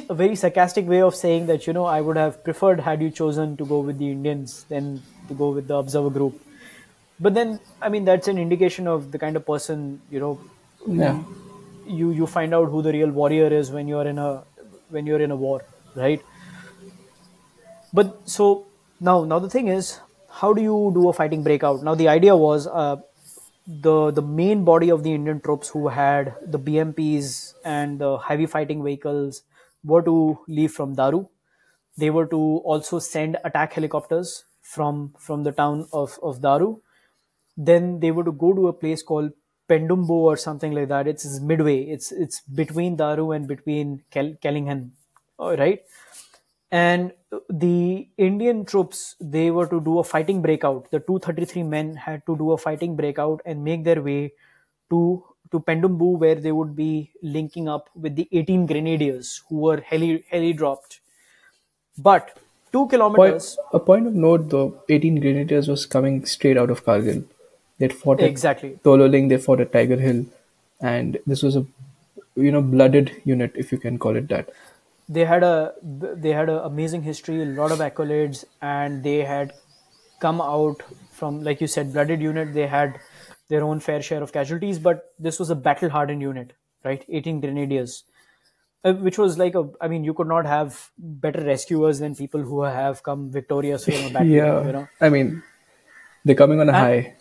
a 0.09 0.13
very 0.13 0.35
sarcastic 0.35 0.87
way 0.87 1.01
of 1.01 1.15
saying 1.15 1.47
that, 1.47 1.67
you 1.67 1.73
know, 1.73 1.85
I 1.85 2.01
would 2.01 2.17
have 2.17 2.43
preferred 2.43 2.79
had 2.79 3.01
you 3.01 3.09
chosen 3.09 3.57
to 3.57 3.65
go 3.65 3.79
with 3.79 3.97
the 3.97 4.09
Indians 4.11 4.65
than 4.69 5.01
to 5.27 5.33
go 5.33 5.49
with 5.49 5.67
the 5.67 5.75
observer 5.75 6.09
group. 6.09 6.41
But 7.19 7.33
then, 7.33 7.59
I 7.81 7.89
mean, 7.89 8.05
that's 8.05 8.27
an 8.27 8.37
indication 8.37 8.87
of 8.87 9.11
the 9.11 9.19
kind 9.19 9.35
of 9.35 9.45
person, 9.45 10.01
you 10.09 10.19
know, 10.19 10.39
Yeah. 10.87 11.23
you, 11.85 12.11
you 12.11 12.27
find 12.27 12.53
out 12.53 12.69
who 12.69 12.81
the 12.81 12.91
real 12.91 13.11
warrior 13.11 13.47
is 13.47 13.71
when 13.71 13.87
you're 13.87 14.07
in 14.07 14.17
a, 14.17 14.43
when 14.89 15.05
you're 15.05 15.21
in 15.21 15.31
a 15.31 15.35
war, 15.35 15.61
right? 15.95 16.21
But 17.93 18.27
so 18.29 18.65
now, 18.99 19.23
now 19.23 19.39
the 19.39 19.49
thing 19.49 19.67
is, 19.67 19.99
how 20.29 20.53
do 20.53 20.61
you 20.61 20.91
do 20.93 21.09
a 21.09 21.13
fighting 21.13 21.43
breakout? 21.43 21.83
Now, 21.83 21.95
the 21.95 22.07
idea 22.07 22.35
was, 22.35 22.67
uh, 22.67 22.97
the 23.65 24.11
the 24.11 24.21
main 24.21 24.65
body 24.65 24.89
of 24.89 25.03
the 25.03 25.13
Indian 25.13 25.39
troops 25.39 25.69
who 25.69 25.87
had 25.87 26.35
the 26.45 26.59
BMPs 26.59 27.53
and 27.63 27.97
the 27.97 28.17
heavy 28.17 28.45
fighting 28.45 28.83
vehicles 28.83 29.43
were 29.85 30.01
to 30.01 30.39
leave 30.49 30.71
from 30.73 30.95
Daru. 30.95 31.27
They 31.97 32.09
were 32.09 32.25
to 32.27 32.37
also 32.65 32.99
send 32.99 33.37
attack 33.45 33.73
helicopters 33.73 34.45
from 34.61 35.13
from 35.17 35.43
the 35.43 35.53
town 35.53 35.87
of, 35.93 36.19
of 36.21 36.41
Daru. 36.41 36.81
Then 37.57 37.99
they 37.99 38.11
to 38.11 38.31
go 38.31 38.53
to 38.53 38.67
a 38.67 38.73
place 38.73 39.03
called 39.03 39.31
Pendembu 39.69 40.09
or 40.09 40.37
something 40.37 40.71
like 40.73 40.89
that. 40.89 41.07
It's, 41.07 41.25
it's 41.25 41.39
midway. 41.39 41.81
It's 41.83 42.11
it's 42.11 42.41
between 42.41 42.95
Daru 42.95 43.31
and 43.31 43.47
between 43.47 44.03
Kel- 44.11 44.35
right 45.39 45.81
and 46.71 47.11
the 47.49 48.07
indian 48.17 48.65
troops 48.65 49.15
they 49.19 49.51
were 49.51 49.67
to 49.67 49.79
do 49.81 49.99
a 49.99 50.03
fighting 50.03 50.41
breakout 50.41 50.89
the 50.91 50.99
233 50.99 51.63
men 51.63 51.95
had 51.95 52.25
to 52.25 52.35
do 52.37 52.51
a 52.51 52.57
fighting 52.57 52.95
breakout 52.95 53.41
and 53.45 53.63
make 53.63 53.83
their 53.83 54.01
way 54.01 54.33
to 54.89 55.23
to 55.51 55.59
pendembu 55.59 56.17
where 56.17 56.35
they 56.35 56.51
would 56.51 56.75
be 56.75 57.11
linking 57.21 57.69
up 57.69 57.89
with 57.95 58.15
the 58.15 58.27
18 58.31 58.65
grenadiers 58.65 59.41
who 59.49 59.59
were 59.67 59.81
heli 59.91 60.25
heli 60.29 60.53
dropped 60.53 60.99
But 61.97 62.39
two 62.71 62.79
Point, 62.79 62.91
kilometers 62.91 63.57
a 63.71 63.79
point 63.79 64.07
of 64.07 64.15
note 64.15 64.49
though, 64.49 64.83
18 64.89 65.19
Grenadiers 65.21 65.67
was 65.67 65.85
coming 65.85 66.25
straight 66.25 66.57
out 66.57 66.71
of 66.71 66.83
Kargil. 66.85 67.23
They'd 67.83 67.93
fought 67.93 68.21
at 68.21 68.29
exactly. 68.29 68.71
Tololing, 68.83 69.29
they 69.29 69.37
fought 69.37 69.59
at 69.59 69.73
Tiger 69.73 69.97
Hill, 69.97 70.25
and 70.79 71.17
this 71.27 71.43
was 71.43 71.55
a 71.55 71.65
you 72.35 72.51
know 72.51 72.61
blooded 72.61 73.11
unit, 73.31 73.57
if 73.63 73.71
you 73.71 73.77
can 73.77 73.99
call 74.05 74.15
it 74.15 74.29
that. 74.29 74.53
They 75.09 75.25
had 75.25 75.43
a 75.43 75.73
they 75.81 76.33
had 76.39 76.49
an 76.49 76.59
amazing 76.69 77.03
history, 77.03 77.41
a 77.41 77.45
lot 77.45 77.71
of 77.71 77.79
accolades, 77.79 78.45
and 78.61 79.03
they 79.03 79.17
had 79.31 79.53
come 80.21 80.39
out 80.41 80.81
from 81.11 81.43
like 81.49 81.61
you 81.65 81.67
said, 81.67 81.93
blooded 81.93 82.21
unit. 82.21 82.53
They 82.53 82.67
had 82.67 82.99
their 83.49 83.63
own 83.63 83.81
fair 83.89 84.01
share 84.01 84.23
of 84.23 84.31
casualties, 84.31 84.79
but 84.79 85.13
this 85.19 85.39
was 85.39 85.49
a 85.49 85.55
battle 85.55 85.89
hardened 85.89 86.21
unit, 86.21 86.53
right? 86.83 87.05
18 87.09 87.41
Grenadiers 87.41 88.03
uh, 88.83 88.93
which 88.93 89.17
was 89.17 89.37
like 89.37 89.55
a 89.55 89.67
i 89.81 89.87
mean 89.87 90.03
you 90.03 90.13
could 90.13 90.27
not 90.27 90.45
have 90.45 90.91
better 90.97 91.41
rescuers 91.41 91.99
than 91.99 92.15
people 92.15 92.41
who 92.41 92.63
have 92.63 93.01
come 93.03 93.31
victorious 93.31 93.85
from 93.85 93.93
a 93.95 94.09
battle 94.09 94.27
Yeah, 94.39 94.65
you 94.65 94.73
know 94.73 94.87
I 94.99 95.09
mean, 95.09 95.43
they're 96.25 96.35
coming 96.35 96.59
on 96.59 96.69
a 96.69 96.73
and 96.73 96.77
high. 96.77 97.15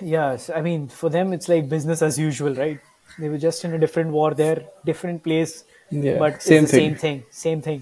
Yes 0.00 0.50
i 0.50 0.60
mean 0.60 0.88
for 0.88 1.10
them 1.10 1.32
it's 1.32 1.48
like 1.48 1.68
business 1.68 2.02
as 2.02 2.18
usual 2.18 2.54
right? 2.54 2.80
They 3.18 3.28
were 3.28 3.38
just 3.38 3.64
in 3.64 3.72
a 3.74 3.78
different 3.78 4.10
war 4.10 4.34
there 4.34 4.58
different 4.84 5.22
place 5.22 5.64
Yeah, 5.90 6.18
but 6.18 6.34
it's 6.34 6.46
same 6.46 6.62
the 6.62 6.68
same 6.68 6.94
thing. 6.94 6.96
thing 7.02 7.24
same 7.30 7.60
thing. 7.62 7.80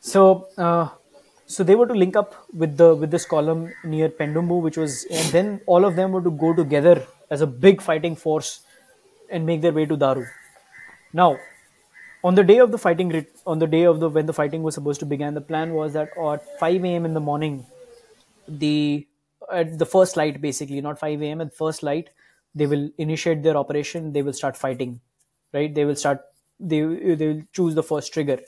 So 0.00 0.48
uh, 0.58 0.88
so 1.46 1.64
they 1.64 1.74
were 1.74 1.86
to 1.86 1.94
link 1.94 2.16
up 2.16 2.34
with 2.62 2.76
the 2.76 2.94
with 2.94 3.10
this 3.10 3.26
column 3.34 3.62
near 3.84 4.08
pendembu 4.08 4.60
which 4.66 4.78
was 4.82 5.04
and 5.10 5.26
then 5.36 5.60
all 5.66 5.84
of 5.84 5.96
them 5.96 6.12
were 6.12 6.22
to 6.28 6.30
go 6.44 6.54
together 6.54 6.94
as 7.30 7.40
a 7.40 7.46
big 7.66 7.82
fighting 7.88 8.16
force 8.16 8.50
and 9.30 9.46
make 9.46 9.60
their 9.62 9.72
way 9.72 9.86
to 9.86 9.96
daru. 9.96 10.24
Now 11.12 11.30
on 12.24 12.34
the 12.34 12.44
day 12.44 12.58
of 12.58 12.70
the 12.72 12.78
fighting 12.78 13.12
on 13.46 13.58
the 13.58 13.66
day 13.66 13.84
of 13.84 14.00
the 14.00 14.08
when 14.08 14.26
the 14.26 14.32
fighting 14.40 14.62
was 14.62 14.74
supposed 14.74 15.00
to 15.00 15.06
begin 15.06 15.34
the 15.34 15.46
plan 15.52 15.74
was 15.74 15.92
that 15.94 16.10
at 16.32 16.46
5 16.60 16.84
a.m 16.84 17.04
in 17.04 17.14
the 17.14 17.20
morning 17.30 17.66
the 18.48 19.06
at 19.52 19.78
the 19.78 19.86
first 19.86 20.16
light 20.16 20.40
basically 20.40 20.80
not 20.80 20.98
5 20.98 21.22
a.m 21.22 21.40
at 21.40 21.54
first 21.54 21.82
light 21.82 22.10
they 22.54 22.66
will 22.66 22.90
initiate 22.98 23.42
their 23.42 23.56
operation 23.56 24.12
they 24.12 24.22
will 24.22 24.32
start 24.32 24.56
fighting 24.56 25.00
right? 25.52 25.74
They 25.74 25.84
will 25.84 25.96
start 25.96 26.22
they, 26.60 26.80
they 26.80 27.28
will 27.28 27.42
choose 27.52 27.74
the 27.74 27.82
first 27.82 28.12
trigger. 28.12 28.38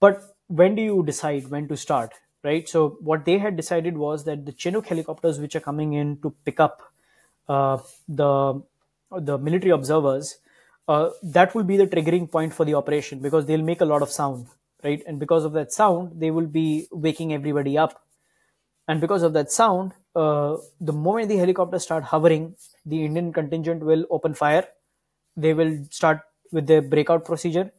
But 0.00 0.22
when 0.48 0.74
do 0.74 0.82
you 0.82 1.02
decide 1.04 1.48
when 1.50 1.68
to 1.68 1.76
start 1.76 2.12
right? 2.42 2.68
So 2.68 2.98
what 3.00 3.24
they 3.24 3.38
had 3.38 3.56
decided 3.56 3.96
was 3.96 4.24
that 4.24 4.44
the 4.44 4.52
chinook 4.52 4.86
helicopters 4.86 5.38
which 5.38 5.56
are 5.56 5.60
coming 5.60 5.94
in 5.94 6.20
to 6.22 6.34
pick 6.44 6.60
up 6.60 6.82
uh, 7.48 7.78
the 8.08 8.62
the 9.10 9.38
military 9.38 9.70
observers 9.70 10.38
uh, 10.88 11.10
that 11.22 11.54
will 11.54 11.64
be 11.64 11.76
the 11.76 11.86
triggering 11.86 12.30
point 12.30 12.52
for 12.52 12.64
the 12.64 12.74
operation 12.74 13.20
because 13.20 13.46
they'll 13.46 13.62
make 13.62 13.80
a 13.80 13.84
lot 13.84 14.02
of 14.02 14.10
sound 14.10 14.46
right? 14.82 15.02
And 15.06 15.18
because 15.18 15.44
of 15.44 15.52
that 15.54 15.72
sound 15.72 16.20
they 16.20 16.30
will 16.30 16.46
be 16.46 16.88
waking 16.92 17.32
everybody 17.32 17.78
up 17.78 18.03
and 18.88 19.00
because 19.00 19.22
of 19.22 19.32
that 19.32 19.50
sound 19.50 19.92
uh, 20.16 20.56
the 20.80 20.92
moment 20.92 21.28
the 21.28 21.36
helicopters 21.36 21.82
start 21.82 22.04
hovering 22.04 22.54
the 22.86 23.04
indian 23.04 23.32
contingent 23.32 23.82
will 23.82 24.04
open 24.10 24.34
fire. 24.34 24.66
They 25.36 25.54
will 25.54 25.84
start 25.90 26.20
with 26.52 26.66
their 26.66 26.82
breakout 26.82 27.24
procedure. 27.24 27.72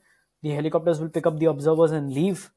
The 0.44 0.52
helicopters 0.52 1.00
will 1.00 1.10
pick 1.10 1.26
up 1.26 1.40
the 1.40 1.46
observers 1.46 1.92
and 1.92 2.14
leave. 2.14 2.52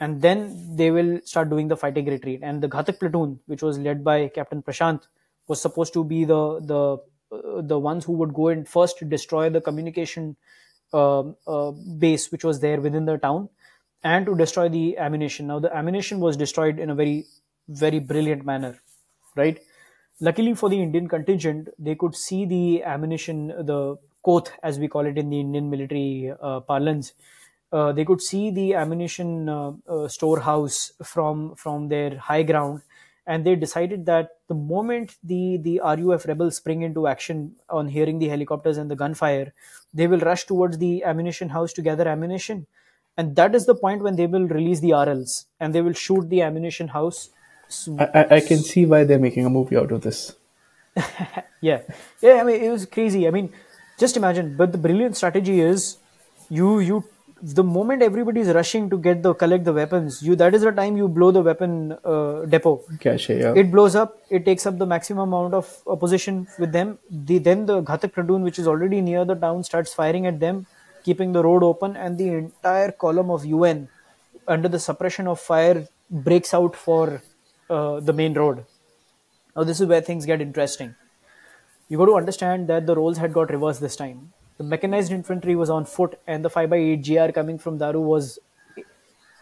And 0.00 0.22
then 0.22 0.76
they 0.76 0.90
will 0.90 1.20
start 1.24 1.50
doing 1.50 1.68
the 1.68 1.76
fighting 1.76 2.06
retreat. 2.06 2.40
And 2.42 2.62
the 2.62 2.68
ghatak 2.68 2.98
platoon 3.00 3.40
which 3.46 3.62
was 3.62 3.78
led 3.78 4.04
by 4.04 4.28
captain 4.28 4.62
prashant 4.62 5.02
was 5.48 5.60
supposed 5.60 5.92
to 5.94 6.04
be 6.04 6.24
the 6.24 6.60
the 6.60 6.98
uh, 7.36 7.60
the 7.60 7.78
ones 7.78 8.04
who 8.04 8.12
would 8.12 8.32
go 8.32 8.48
and 8.48 8.66
first 8.66 9.06
destroy 9.08 9.50
the 9.50 9.60
communication 9.60 10.36
um, 10.94 11.36
uh, 11.46 11.72
base 11.98 12.32
which 12.32 12.44
was 12.44 12.60
there 12.60 12.80
within 12.80 13.04
the 13.04 13.18
town 13.18 13.48
and 14.02 14.24
to 14.24 14.34
destroy 14.36 14.68
the 14.68 14.96
ammunition. 14.96 15.48
Now 15.48 15.58
the 15.58 15.76
ammunition 15.76 16.20
was 16.20 16.36
destroyed 16.36 16.78
in 16.78 16.90
a 16.90 16.94
very 16.94 17.26
very 17.68 17.98
brilliant 17.98 18.44
manner 18.44 18.78
right 19.36 19.60
luckily 20.20 20.54
for 20.54 20.68
the 20.68 20.80
indian 20.80 21.08
contingent 21.08 21.68
they 21.78 21.94
could 21.94 22.14
see 22.14 22.44
the 22.44 22.82
ammunition 22.82 23.48
the 23.72 23.96
koth 24.24 24.50
as 24.62 24.78
we 24.78 24.88
call 24.88 25.06
it 25.06 25.18
in 25.18 25.30
the 25.30 25.40
indian 25.40 25.70
military 25.70 26.32
uh, 26.40 26.60
parlance 26.60 27.12
uh, 27.72 27.92
they 27.92 28.04
could 28.04 28.20
see 28.20 28.50
the 28.50 28.74
ammunition 28.74 29.48
uh, 29.48 29.72
uh, 29.88 30.08
storehouse 30.08 30.92
from 31.04 31.54
from 31.54 31.88
their 31.88 32.16
high 32.18 32.42
ground 32.42 32.82
and 33.26 33.44
they 33.44 33.54
decided 33.54 34.06
that 34.06 34.30
the 34.48 34.54
moment 34.54 35.16
the 35.22 35.58
the 35.58 35.80
RUF 35.84 36.26
rebels 36.26 36.56
spring 36.56 36.82
into 36.82 37.06
action 37.06 37.56
on 37.68 37.88
hearing 37.88 38.18
the 38.18 38.28
helicopters 38.28 38.78
and 38.78 38.90
the 38.90 38.96
gunfire, 38.96 39.52
they 39.92 40.06
will 40.06 40.20
rush 40.20 40.44
towards 40.46 40.78
the 40.78 41.04
ammunition 41.04 41.50
house 41.50 41.74
to 41.74 41.82
gather 41.82 42.08
ammunition, 42.08 42.66
and 43.18 43.36
that 43.36 43.54
is 43.54 43.66
the 43.66 43.74
point 43.74 44.02
when 44.02 44.16
they 44.16 44.26
will 44.26 44.48
release 44.48 44.80
the 44.80 44.90
RLs 44.90 45.44
and 45.60 45.74
they 45.74 45.82
will 45.82 45.92
shoot 45.92 46.28
the 46.30 46.40
ammunition 46.40 46.88
house. 46.88 47.28
I, 47.98 48.04
I, 48.04 48.34
I 48.36 48.40
can 48.40 48.58
see 48.58 48.86
why 48.86 49.04
they're 49.04 49.18
making 49.18 49.44
a 49.46 49.50
movie 49.50 49.76
out 49.76 49.92
of 49.92 50.02
this. 50.02 50.34
Yeah, 51.60 51.80
yeah. 52.22 52.34
I 52.34 52.44
mean, 52.44 52.62
it 52.62 52.70
was 52.70 52.86
crazy. 52.86 53.26
I 53.26 53.32
mean, 53.32 53.52
just 53.98 54.16
imagine. 54.16 54.56
But 54.56 54.70
the 54.70 54.78
brilliant 54.78 55.16
strategy 55.16 55.60
is, 55.60 55.96
you 56.48 56.78
you 56.78 57.04
the 57.42 57.64
moment 57.64 58.02
everybody 58.02 58.40
is 58.40 58.48
rushing 58.48 58.88
to 58.90 58.98
get 58.98 59.22
the 59.22 59.34
collect 59.34 59.64
the 59.64 59.72
weapons, 59.72 60.22
you 60.22 60.36
that 60.36 60.54
is 60.54 60.62
the 60.62 60.70
time 60.70 60.96
you 60.96 61.08
blow 61.08 61.30
the 61.30 61.42
weapon 61.42 61.96
uh, 62.04 62.44
depot. 62.44 62.80
Cache, 63.00 63.30
yeah. 63.30 63.54
It 63.54 63.70
blows 63.70 63.96
up. 63.96 64.18
It 64.30 64.44
takes 64.44 64.66
up 64.66 64.78
the 64.78 64.86
maximum 64.86 65.32
amount 65.32 65.54
of 65.54 65.82
opposition 65.86 66.46
with 66.58 66.72
them. 66.72 66.98
The, 67.10 67.38
then 67.38 67.66
the 67.66 67.82
Ghatak 67.82 68.12
platoon, 68.12 68.42
which 68.42 68.58
is 68.58 68.66
already 68.66 69.00
near 69.00 69.24
the 69.24 69.34
town, 69.34 69.64
starts 69.64 69.92
firing 69.94 70.26
at 70.26 70.40
them, 70.40 70.66
keeping 71.04 71.32
the 71.32 71.42
road 71.42 71.62
open, 71.62 71.96
and 71.96 72.18
the 72.18 72.28
entire 72.28 72.92
column 72.92 73.30
of 73.30 73.44
UN, 73.44 73.88
under 74.46 74.68
the 74.68 74.78
suppression 74.78 75.26
of 75.26 75.40
fire, 75.40 75.86
breaks 76.10 76.54
out 76.54 76.74
for 76.76 77.22
uh, 77.70 78.00
the 78.00 78.12
main 78.12 78.34
road. 78.34 78.64
Now 79.56 79.64
this 79.64 79.80
is 79.80 79.86
where 79.86 80.00
things 80.00 80.26
get 80.26 80.40
interesting. 80.40 80.94
You 81.88 81.98
got 81.98 82.06
to 82.06 82.16
understand 82.16 82.68
that 82.68 82.86
the 82.86 82.94
roles 82.94 83.18
had 83.18 83.32
got 83.32 83.50
reversed 83.50 83.80
this 83.80 83.96
time. 83.96 84.32
The 84.58 84.64
mechanized 84.64 85.12
infantry 85.12 85.54
was 85.56 85.70
on 85.70 85.84
foot, 85.84 86.18
and 86.26 86.44
the 86.44 86.50
5x8 86.50 87.28
GR 87.28 87.32
coming 87.32 87.58
from 87.58 87.78
Daru 87.78 88.00
was 88.00 88.38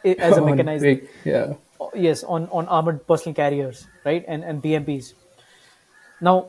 as 0.05 0.37
a 0.37 0.41
mechanized 0.51 0.83
big- 0.83 1.09
yeah. 1.25 1.55
yes 1.95 2.23
on 2.25 2.49
on 2.51 2.69
armored 2.69 3.07
personal 3.07 3.35
carriers 3.35 3.87
right 4.05 4.25
and 4.29 4.45
and 4.45 4.63
bmps 4.63 5.13
now 6.21 6.49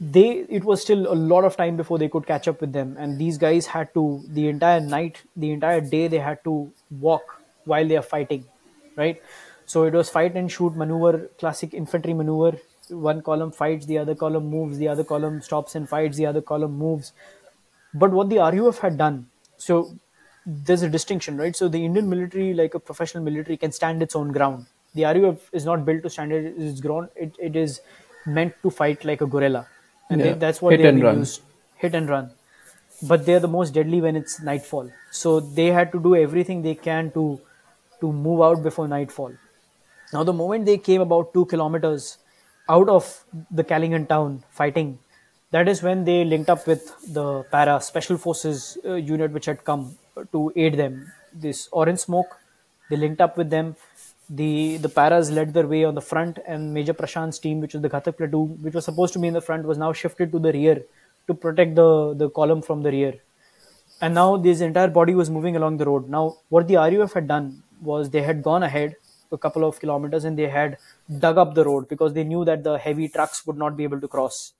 they 0.00 0.28
it 0.58 0.64
was 0.64 0.82
still 0.82 1.06
a 1.12 1.14
lot 1.32 1.44
of 1.44 1.56
time 1.56 1.76
before 1.76 1.98
they 1.98 2.08
could 2.08 2.26
catch 2.26 2.48
up 2.48 2.60
with 2.60 2.72
them 2.72 2.96
and 2.98 3.18
these 3.18 3.38
guys 3.38 3.66
had 3.66 3.92
to 3.94 4.22
the 4.28 4.48
entire 4.48 4.80
night 4.80 5.22
the 5.36 5.50
entire 5.50 5.80
day 5.80 6.08
they 6.08 6.18
had 6.18 6.42
to 6.44 6.70
walk 6.90 7.40
while 7.64 7.86
they 7.86 7.96
are 7.96 8.08
fighting 8.14 8.44
right 8.96 9.22
so 9.66 9.84
it 9.84 9.92
was 9.94 10.10
fight 10.10 10.34
and 10.36 10.50
shoot 10.50 10.76
maneuver 10.76 11.30
classic 11.38 11.74
infantry 11.74 12.14
maneuver 12.14 12.52
one 12.90 13.22
column 13.22 13.50
fights 13.50 13.86
the 13.86 13.96
other 13.98 14.14
column 14.14 14.46
moves 14.50 14.78
the 14.78 14.88
other 14.88 15.04
column 15.04 15.40
stops 15.40 15.74
and 15.74 15.88
fights 15.88 16.16
the 16.16 16.26
other 16.26 16.42
column 16.42 16.76
moves 16.78 17.12
but 17.94 18.10
what 18.10 18.28
the 18.28 18.38
RUF 18.38 18.78
had 18.78 18.98
done, 18.98 19.28
so 19.56 19.96
there's 20.46 20.82
a 20.82 20.88
distinction, 20.88 21.36
right? 21.36 21.54
So 21.54 21.68
the 21.68 21.84
Indian 21.84 22.08
military, 22.08 22.52
like 22.52 22.74
a 22.74 22.80
professional 22.80 23.22
military, 23.22 23.56
can 23.56 23.72
stand 23.72 24.02
its 24.02 24.16
own 24.16 24.32
ground. 24.32 24.66
The 24.94 25.04
RUF 25.04 25.48
is 25.52 25.64
not 25.64 25.84
built 25.84 26.02
to 26.02 26.10
stand 26.10 26.32
its 26.32 26.80
ground. 26.80 27.08
It, 27.16 27.34
it 27.38 27.56
is 27.56 27.80
meant 28.26 28.54
to 28.62 28.70
fight 28.70 29.04
like 29.04 29.20
a 29.20 29.26
guerrilla, 29.26 29.68
and 30.10 30.20
they, 30.20 30.32
that's 30.32 30.60
what 30.60 30.72
Hit 30.72 30.82
they 30.82 30.88
and 30.88 31.02
run. 31.02 31.18
used 31.18 31.42
hit 31.76 31.94
and 31.94 32.08
run. 32.08 32.30
But 33.02 33.26
they're 33.26 33.40
the 33.40 33.48
most 33.48 33.74
deadly 33.74 34.00
when 34.00 34.16
it's 34.16 34.40
nightfall. 34.40 34.90
So 35.10 35.40
they 35.40 35.66
had 35.66 35.92
to 35.92 36.00
do 36.00 36.16
everything 36.16 36.62
they 36.62 36.74
can 36.74 37.10
to 37.12 37.40
to 38.00 38.12
move 38.12 38.42
out 38.42 38.62
before 38.62 38.88
nightfall. 38.88 39.32
Now, 40.14 40.22
the 40.22 40.32
moment 40.32 40.64
they 40.66 40.78
came 40.78 41.00
about 41.00 41.34
two 41.34 41.44
kilometers 41.46 42.18
out 42.68 42.88
of 42.88 43.24
the 43.50 43.64
Kailahun 43.64 44.08
town 44.08 44.44
fighting, 44.50 44.98
that 45.50 45.68
is 45.68 45.82
when 45.82 46.04
they 46.04 46.24
linked 46.24 46.48
up 46.48 46.66
with 46.66 46.84
the 47.12 47.42
para 47.50 47.80
special 47.80 48.16
forces 48.16 48.78
uh, 48.84 48.94
unit 48.94 49.32
which 49.32 49.46
had 49.46 49.64
come 49.64 49.96
to 50.32 50.52
aid 50.56 50.76
them. 50.76 51.12
This 51.32 51.68
orange 51.72 51.98
smoke, 51.98 52.38
they 52.90 52.96
linked 52.96 53.20
up 53.20 53.36
with 53.36 53.50
them. 53.50 53.76
The 54.30 54.78
the 54.78 54.88
paras 54.88 55.30
led 55.30 55.52
their 55.52 55.66
way 55.66 55.84
on 55.84 55.94
the 55.94 56.06
front, 56.12 56.38
and 56.46 56.72
Major 56.72 56.94
Prashant's 56.94 57.38
team, 57.38 57.60
which 57.60 57.74
was 57.74 57.82
the 57.82 57.90
Ghatak 57.90 58.16
platoon, 58.16 58.56
which 58.62 58.74
was 58.74 58.84
supposed 58.84 59.12
to 59.14 59.18
be 59.18 59.28
in 59.28 59.34
the 59.34 59.42
front, 59.50 59.66
was 59.72 59.78
now 59.78 59.92
shifted 59.92 60.32
to 60.32 60.38
the 60.38 60.52
rear 60.52 60.82
to 61.26 61.34
protect 61.34 61.74
the, 61.74 62.14
the 62.14 62.30
column 62.30 62.62
from 62.62 62.82
the 62.82 62.90
rear 62.90 63.14
and 64.00 64.14
now 64.14 64.36
this 64.36 64.60
entire 64.60 64.88
body 64.88 65.14
was 65.14 65.30
moving 65.30 65.56
along 65.56 65.76
the 65.78 65.86
road. 65.86 66.08
Now, 66.08 66.36
what 66.48 66.66
the 66.68 66.76
RUF 66.76 67.12
had 67.12 67.28
done 67.28 67.62
was 67.80 68.10
they 68.10 68.22
had 68.22 68.42
gone 68.42 68.62
ahead 68.62 68.96
a 69.32 69.38
couple 69.38 69.64
of 69.64 69.78
kilometers 69.80 70.24
and 70.24 70.38
they 70.38 70.48
had 70.48 70.78
dug 71.18 71.38
up 71.38 71.54
the 71.54 71.64
road 71.64 71.88
because 71.88 72.12
they 72.14 72.24
knew 72.24 72.44
that 72.44 72.64
the 72.64 72.78
heavy 72.78 73.08
trucks 73.08 73.46
would 73.46 73.56
not 73.56 73.76
be 73.76 73.84
able 73.84 74.00
to 74.00 74.08
cross. 74.08 74.52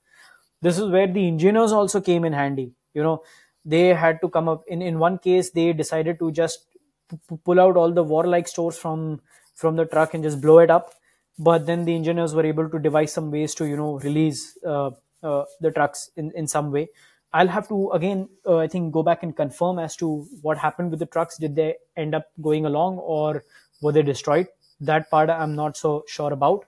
This 0.62 0.78
is 0.78 0.88
where 0.90 1.06
the 1.06 1.26
engineers 1.26 1.72
also 1.72 2.00
came 2.00 2.24
in 2.24 2.32
handy. 2.32 2.72
You 2.94 3.02
know, 3.02 3.22
they 3.64 3.88
had 3.88 4.20
to 4.22 4.28
come 4.28 4.48
up. 4.48 4.64
In 4.66 4.82
in 4.82 4.98
one 4.98 5.18
case, 5.18 5.50
they 5.50 5.72
decided 5.72 6.18
to 6.20 6.30
just 6.32 6.66
p- 7.10 7.36
pull 7.44 7.60
out 7.60 7.76
all 7.76 7.92
the 7.92 8.02
warlike 8.02 8.48
stores 8.48 8.78
from 8.78 9.20
from 9.54 9.76
the 9.76 9.84
truck 9.86 10.14
and 10.14 10.22
just 10.24 10.40
blow 10.40 10.58
it 10.58 10.70
up. 10.70 10.94
But 11.38 11.66
then 11.66 11.84
the 11.84 11.94
engineers 11.94 12.34
were 12.34 12.46
able 12.46 12.68
to 12.70 12.78
devise 12.78 13.12
some 13.12 13.30
ways 13.30 13.54
to 13.56 13.66
you 13.66 13.76
know 13.76 13.98
release 13.98 14.56
uh, 14.64 14.90
uh, 15.22 15.44
the 15.60 15.70
trucks 15.70 16.10
in 16.16 16.30
in 16.32 16.46
some 16.46 16.70
way. 16.72 16.88
I'll 17.32 17.48
have 17.48 17.66
to 17.68 17.90
again, 17.90 18.28
uh, 18.46 18.58
I 18.58 18.68
think, 18.68 18.92
go 18.92 19.02
back 19.02 19.22
and 19.24 19.36
confirm 19.36 19.78
as 19.80 19.96
to 19.96 20.26
what 20.42 20.56
happened 20.58 20.90
with 20.90 21.00
the 21.00 21.06
trucks. 21.06 21.36
Did 21.36 21.56
they 21.56 21.74
end 21.96 22.14
up 22.14 22.26
going 22.40 22.64
along, 22.64 22.98
or 22.98 23.44
were 23.84 23.92
they 23.92 24.02
destroyed? 24.02 24.48
That 24.80 25.10
part 25.10 25.30
I'm 25.30 25.54
not 25.54 25.76
so 25.76 26.04
sure 26.08 26.32
about, 26.32 26.66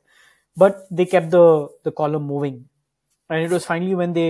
but 0.56 0.86
they 0.90 1.06
kept 1.06 1.30
the 1.30 1.68
the 1.84 1.92
column 1.92 2.26
moving, 2.34 2.68
and 3.30 3.42
it 3.42 3.50
was 3.50 3.66
finally 3.66 3.94
when 3.94 4.12
they 4.12 4.28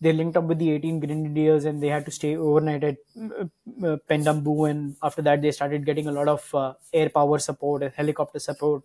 they 0.00 0.12
linked 0.12 0.36
up 0.36 0.44
with 0.44 0.58
the 0.58 0.70
18 0.72 0.98
grenadiers 1.00 1.64
and 1.64 1.82
they 1.82 1.88
had 1.88 2.04
to 2.06 2.10
stay 2.10 2.36
overnight 2.36 2.82
at 2.82 2.96
uh, 3.20 3.44
uh, 3.86 3.96
Pendembu. 4.10 4.68
And 4.68 4.96
after 5.02 5.22
that 5.22 5.42
they 5.42 5.52
started 5.52 5.86
getting 5.86 6.08
a 6.08 6.12
lot 6.12 6.28
of 6.28 6.54
uh, 6.54 6.72
air 6.92 7.08
power 7.08 7.38
support 7.38 7.84
and 7.84 7.92
helicopter 7.94 8.40
support. 8.40 8.82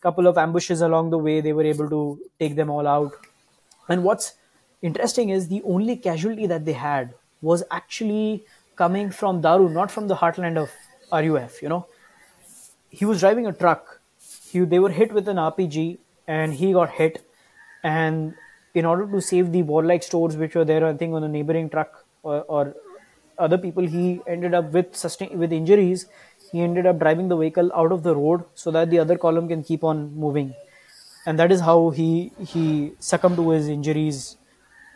Couple 0.00 0.26
of 0.26 0.36
ambushes 0.38 0.82
along 0.82 1.10
the 1.10 1.18
way 1.18 1.40
they 1.40 1.54
were 1.54 1.64
able 1.64 1.88
to 1.90 2.20
take 2.38 2.54
them 2.54 2.70
all 2.70 2.86
out. 2.86 3.12
And 3.88 4.04
what's 4.04 4.34
interesting 4.82 5.30
is 5.30 5.48
the 5.48 5.62
only 5.64 5.96
casualty 5.96 6.46
that 6.46 6.64
they 6.64 6.74
had 6.74 7.14
was 7.40 7.64
actually 7.70 8.44
coming 8.76 9.10
from 9.10 9.40
Daru 9.40 9.68
not 9.68 9.90
from 9.90 10.06
the 10.08 10.16
heartland 10.16 10.56
of 10.56 10.70
RUF 11.12 11.62
you 11.62 11.68
know 11.68 11.86
he 12.90 13.04
was 13.04 13.20
driving 13.20 13.46
a 13.46 13.52
truck. 13.52 14.00
He, 14.50 14.60
they 14.60 14.78
were 14.78 14.90
hit 14.90 15.12
with 15.12 15.28
an 15.28 15.36
RPG 15.36 15.98
and 16.26 16.54
he 16.54 16.72
got 16.72 16.90
hit. 16.90 17.24
And 17.82 18.34
in 18.74 18.84
order 18.84 19.06
to 19.06 19.20
save 19.20 19.52
the 19.52 19.62
warlike 19.62 20.02
stores 20.02 20.36
which 20.36 20.54
were 20.54 20.64
there, 20.64 20.86
I 20.86 20.94
think 20.94 21.14
on 21.14 21.24
a 21.24 21.28
neighboring 21.28 21.70
truck 21.70 22.04
or, 22.22 22.42
or 22.42 22.74
other 23.38 23.58
people, 23.58 23.86
he 23.86 24.20
ended 24.26 24.54
up 24.54 24.72
with 24.72 24.96
sustain 24.96 25.38
with 25.38 25.52
injuries. 25.52 26.06
He 26.50 26.60
ended 26.60 26.86
up 26.86 26.98
driving 26.98 27.28
the 27.28 27.36
vehicle 27.36 27.70
out 27.74 27.92
of 27.92 28.02
the 28.02 28.14
road 28.16 28.44
so 28.54 28.70
that 28.70 28.90
the 28.90 28.98
other 28.98 29.16
column 29.16 29.48
can 29.48 29.62
keep 29.62 29.84
on 29.84 30.14
moving, 30.14 30.54
and 31.26 31.38
that 31.38 31.52
is 31.52 31.60
how 31.60 31.90
he 31.90 32.32
he 32.46 32.92
succumbed 32.98 33.36
to 33.36 33.50
his 33.50 33.68
injuries, 33.68 34.36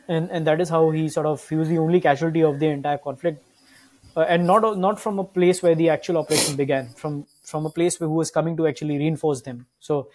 and 0.08 0.30
and 0.30 0.46
that 0.46 0.60
is 0.60 0.70
how 0.70 0.90
he 0.90 1.08
sort 1.08 1.26
of 1.26 1.46
he 1.48 1.56
was 1.56 1.68
the 1.68 1.78
only 1.78 2.00
casualty 2.00 2.42
of 2.42 2.58
the 2.58 2.66
entire 2.66 2.98
conflict, 2.98 3.44
uh, 4.16 4.22
and 4.22 4.46
not 4.46 4.78
not 4.78 4.98
from 4.98 5.18
a 5.18 5.24
place 5.24 5.62
where 5.62 5.74
the 5.74 5.88
actual 5.90 6.18
operation 6.18 6.56
began, 6.56 6.88
from 6.88 7.26
from 7.52 7.66
a 7.66 7.70
place 7.70 8.00
where 8.00 8.08
who 8.08 8.16
was 8.16 8.32
coming 8.32 8.56
to 8.58 8.66
actually 8.66 8.98
reinforce 8.98 9.42
them. 9.42 9.66
So 9.80 10.08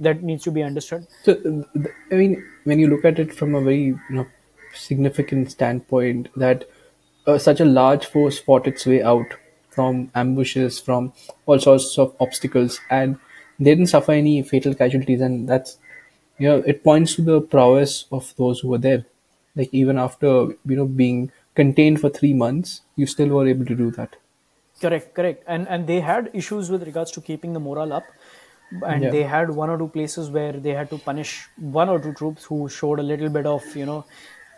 that 0.00 0.22
needs 0.22 0.44
to 0.44 0.50
be 0.50 0.62
understood. 0.62 1.06
So, 1.24 1.64
I 2.10 2.14
mean, 2.14 2.44
when 2.64 2.78
you 2.78 2.88
look 2.88 3.04
at 3.04 3.18
it 3.18 3.34
from 3.34 3.54
a 3.54 3.60
very 3.60 3.84
you 3.84 4.00
know 4.10 4.26
significant 4.74 5.50
standpoint, 5.50 6.28
that 6.36 6.64
uh, 7.26 7.38
such 7.38 7.60
a 7.60 7.64
large 7.64 8.06
force 8.06 8.38
fought 8.38 8.66
its 8.66 8.86
way 8.86 9.02
out 9.02 9.26
from 9.70 10.10
ambushes, 10.14 10.78
from 10.80 11.12
all 11.46 11.58
sorts 11.58 11.98
of 11.98 12.14
obstacles, 12.20 12.80
and 12.90 13.18
they 13.58 13.70
didn't 13.72 13.88
suffer 13.88 14.12
any 14.12 14.42
fatal 14.42 14.74
casualties, 14.74 15.20
and 15.20 15.48
that's 15.48 15.78
you 16.38 16.48
know 16.48 16.58
it 16.66 16.84
points 16.84 17.14
to 17.16 17.22
the 17.22 17.40
prowess 17.40 18.06
of 18.12 18.34
those 18.36 18.60
who 18.60 18.68
were 18.68 18.78
there. 18.78 19.04
Like 19.54 19.70
even 19.72 19.98
after 19.98 20.28
you 20.72 20.76
know 20.76 20.86
being 20.86 21.32
contained 21.54 22.00
for 22.00 22.10
three 22.10 22.34
months, 22.34 22.82
you 22.96 23.06
still 23.06 23.28
were 23.28 23.46
able 23.48 23.64
to 23.66 23.74
do 23.74 23.90
that. 23.92 24.16
Correct, 24.80 25.14
correct, 25.14 25.44
and 25.46 25.66
and 25.68 25.86
they 25.86 26.00
had 26.00 26.30
issues 26.34 26.70
with 26.70 26.82
regards 26.88 27.10
to 27.12 27.20
keeping 27.20 27.52
the 27.54 27.60
morale 27.60 27.92
up. 27.98 28.10
And 28.82 29.04
Yeah. 29.04 29.10
they 29.10 29.22
had 29.22 29.50
one 29.58 29.70
or 29.70 29.78
two 29.78 29.88
places 29.88 30.28
where 30.30 30.52
they 30.52 30.74
had 30.78 30.90
to 30.90 30.98
punish 30.98 31.48
one 31.56 31.88
or 31.88 31.98
two 32.00 32.12
troops 32.12 32.44
who 32.44 32.68
showed 32.68 32.98
a 32.98 33.02
little 33.02 33.28
bit 33.36 33.46
of 33.46 33.64
you 33.76 33.86
know 33.86 34.04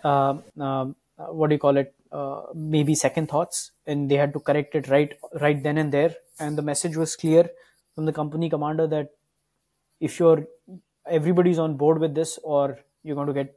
uh, 0.02 0.34
um, 0.68 0.96
uh, 1.18 1.26
what 1.26 1.50
do 1.50 1.54
you 1.54 1.58
call 1.66 1.76
it? 1.76 1.94
Uh, 2.10 2.42
maybe 2.54 2.94
second 2.94 3.28
thoughts. 3.28 3.70
And 3.86 4.10
they 4.10 4.16
had 4.16 4.32
to 4.32 4.40
correct 4.40 4.74
it 4.74 4.88
right 4.88 5.12
right 5.40 5.62
then 5.62 5.78
and 5.78 5.92
there. 5.92 6.14
And 6.40 6.58
the 6.58 6.62
message 6.62 6.96
was 6.96 7.14
clear 7.16 7.50
from 7.94 8.06
the 8.06 8.12
company 8.12 8.50
commander 8.50 8.86
that 8.88 9.10
if 10.00 10.18
you're 10.18 10.46
everybody's 11.06 11.58
on 11.58 11.76
board 11.76 11.98
with 12.00 12.14
this 12.14 12.38
or 12.42 12.78
you're 13.02 13.14
going 13.14 13.26
to 13.28 13.32
get 13.32 13.54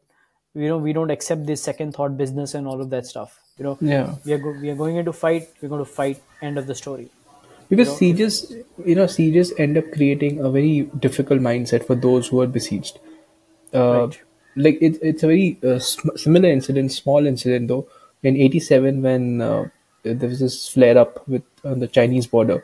you 0.54 0.68
know 0.68 0.78
we 0.78 0.93
don't 0.93 1.12
accept 1.12 1.45
this 1.45 1.62
second 1.64 1.93
thought 1.95 2.18
business 2.18 2.54
and 2.54 2.68
all 2.68 2.82
of 2.82 2.89
that 2.89 3.06
stuff 3.06 3.39
you 3.58 3.64
know 3.64 3.78
Yeah. 3.82 4.16
we 4.26 4.34
are 4.34 4.38
go- 4.38 4.58
we 4.62 4.70
are 4.70 4.76
going 4.76 4.97
into 4.97 5.14
fight 5.14 5.49
we're 5.62 5.70
going 5.70 5.84
to 5.86 5.91
fight 5.99 6.22
end 6.41 6.58
of 6.58 6.68
the 6.68 6.76
story 6.84 7.10
Because 7.74 7.91
sieges, 7.97 8.38
you 8.86 8.93
know, 8.95 9.04
sieges 9.12 9.52
end 9.66 9.78
up 9.82 9.86
creating 9.91 10.39
a 10.47 10.49
very 10.56 10.72
difficult 11.04 11.43
mindset 11.45 11.86
for 11.89 11.95
those 12.06 12.28
who 12.32 12.41
are 12.45 12.47
besieged. 12.56 12.97
Uh, 13.74 13.84
Right. 13.99 14.18
Like 14.66 14.82
it, 14.88 14.97
it's 15.12 15.24
a 15.24 15.30
very 15.32 15.45
uh, 15.74 15.78
sm- 15.86 16.18
similar 16.24 16.49
incident, 16.56 16.91
small 16.95 17.30
incident 17.32 17.70
though. 17.74 17.88
In 18.32 18.39
'87, 18.47 18.99
when 19.06 19.30
uh, 19.45 19.62
there 20.04 20.28
was 20.34 20.41
this 20.45 20.58
flare 20.74 20.97
up 21.06 21.22
with 21.36 21.47
on 21.72 21.80
the 21.86 21.89
Chinese 21.99 22.28
border, 22.36 22.58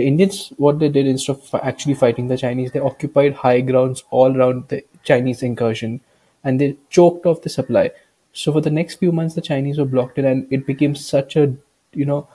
the 0.00 0.06
Indians 0.12 0.40
what 0.68 0.78
they 0.84 0.88
did 0.96 1.06
instead 1.14 1.36
of 1.36 1.60
actually 1.72 1.98
fighting 2.06 2.28
the 2.32 2.40
Chinese, 2.46 2.72
they 2.78 2.84
occupied 2.92 3.34
high 3.44 3.60
grounds 3.72 4.04
all 4.22 4.40
around 4.40 4.64
the 4.74 4.80
Chinese 5.12 5.42
incursion, 5.52 6.00
and 6.46 6.60
they 6.60 6.76
choked 6.88 7.26
off 7.26 7.42
the 7.42 7.50
supply. 7.50 7.90
So 8.32 8.52
for 8.52 8.60
the 8.60 8.70
next 8.70 8.96
few 9.02 9.12
months, 9.12 9.34
the 9.34 9.46
Chinese 9.50 9.78
were 9.78 9.92
blocked 9.94 10.18
in, 10.18 10.24
and 10.32 10.46
it 10.56 10.66
became 10.66 10.94
such 10.94 11.36
a 11.36 11.44
you 11.92 12.06
know 12.10 12.28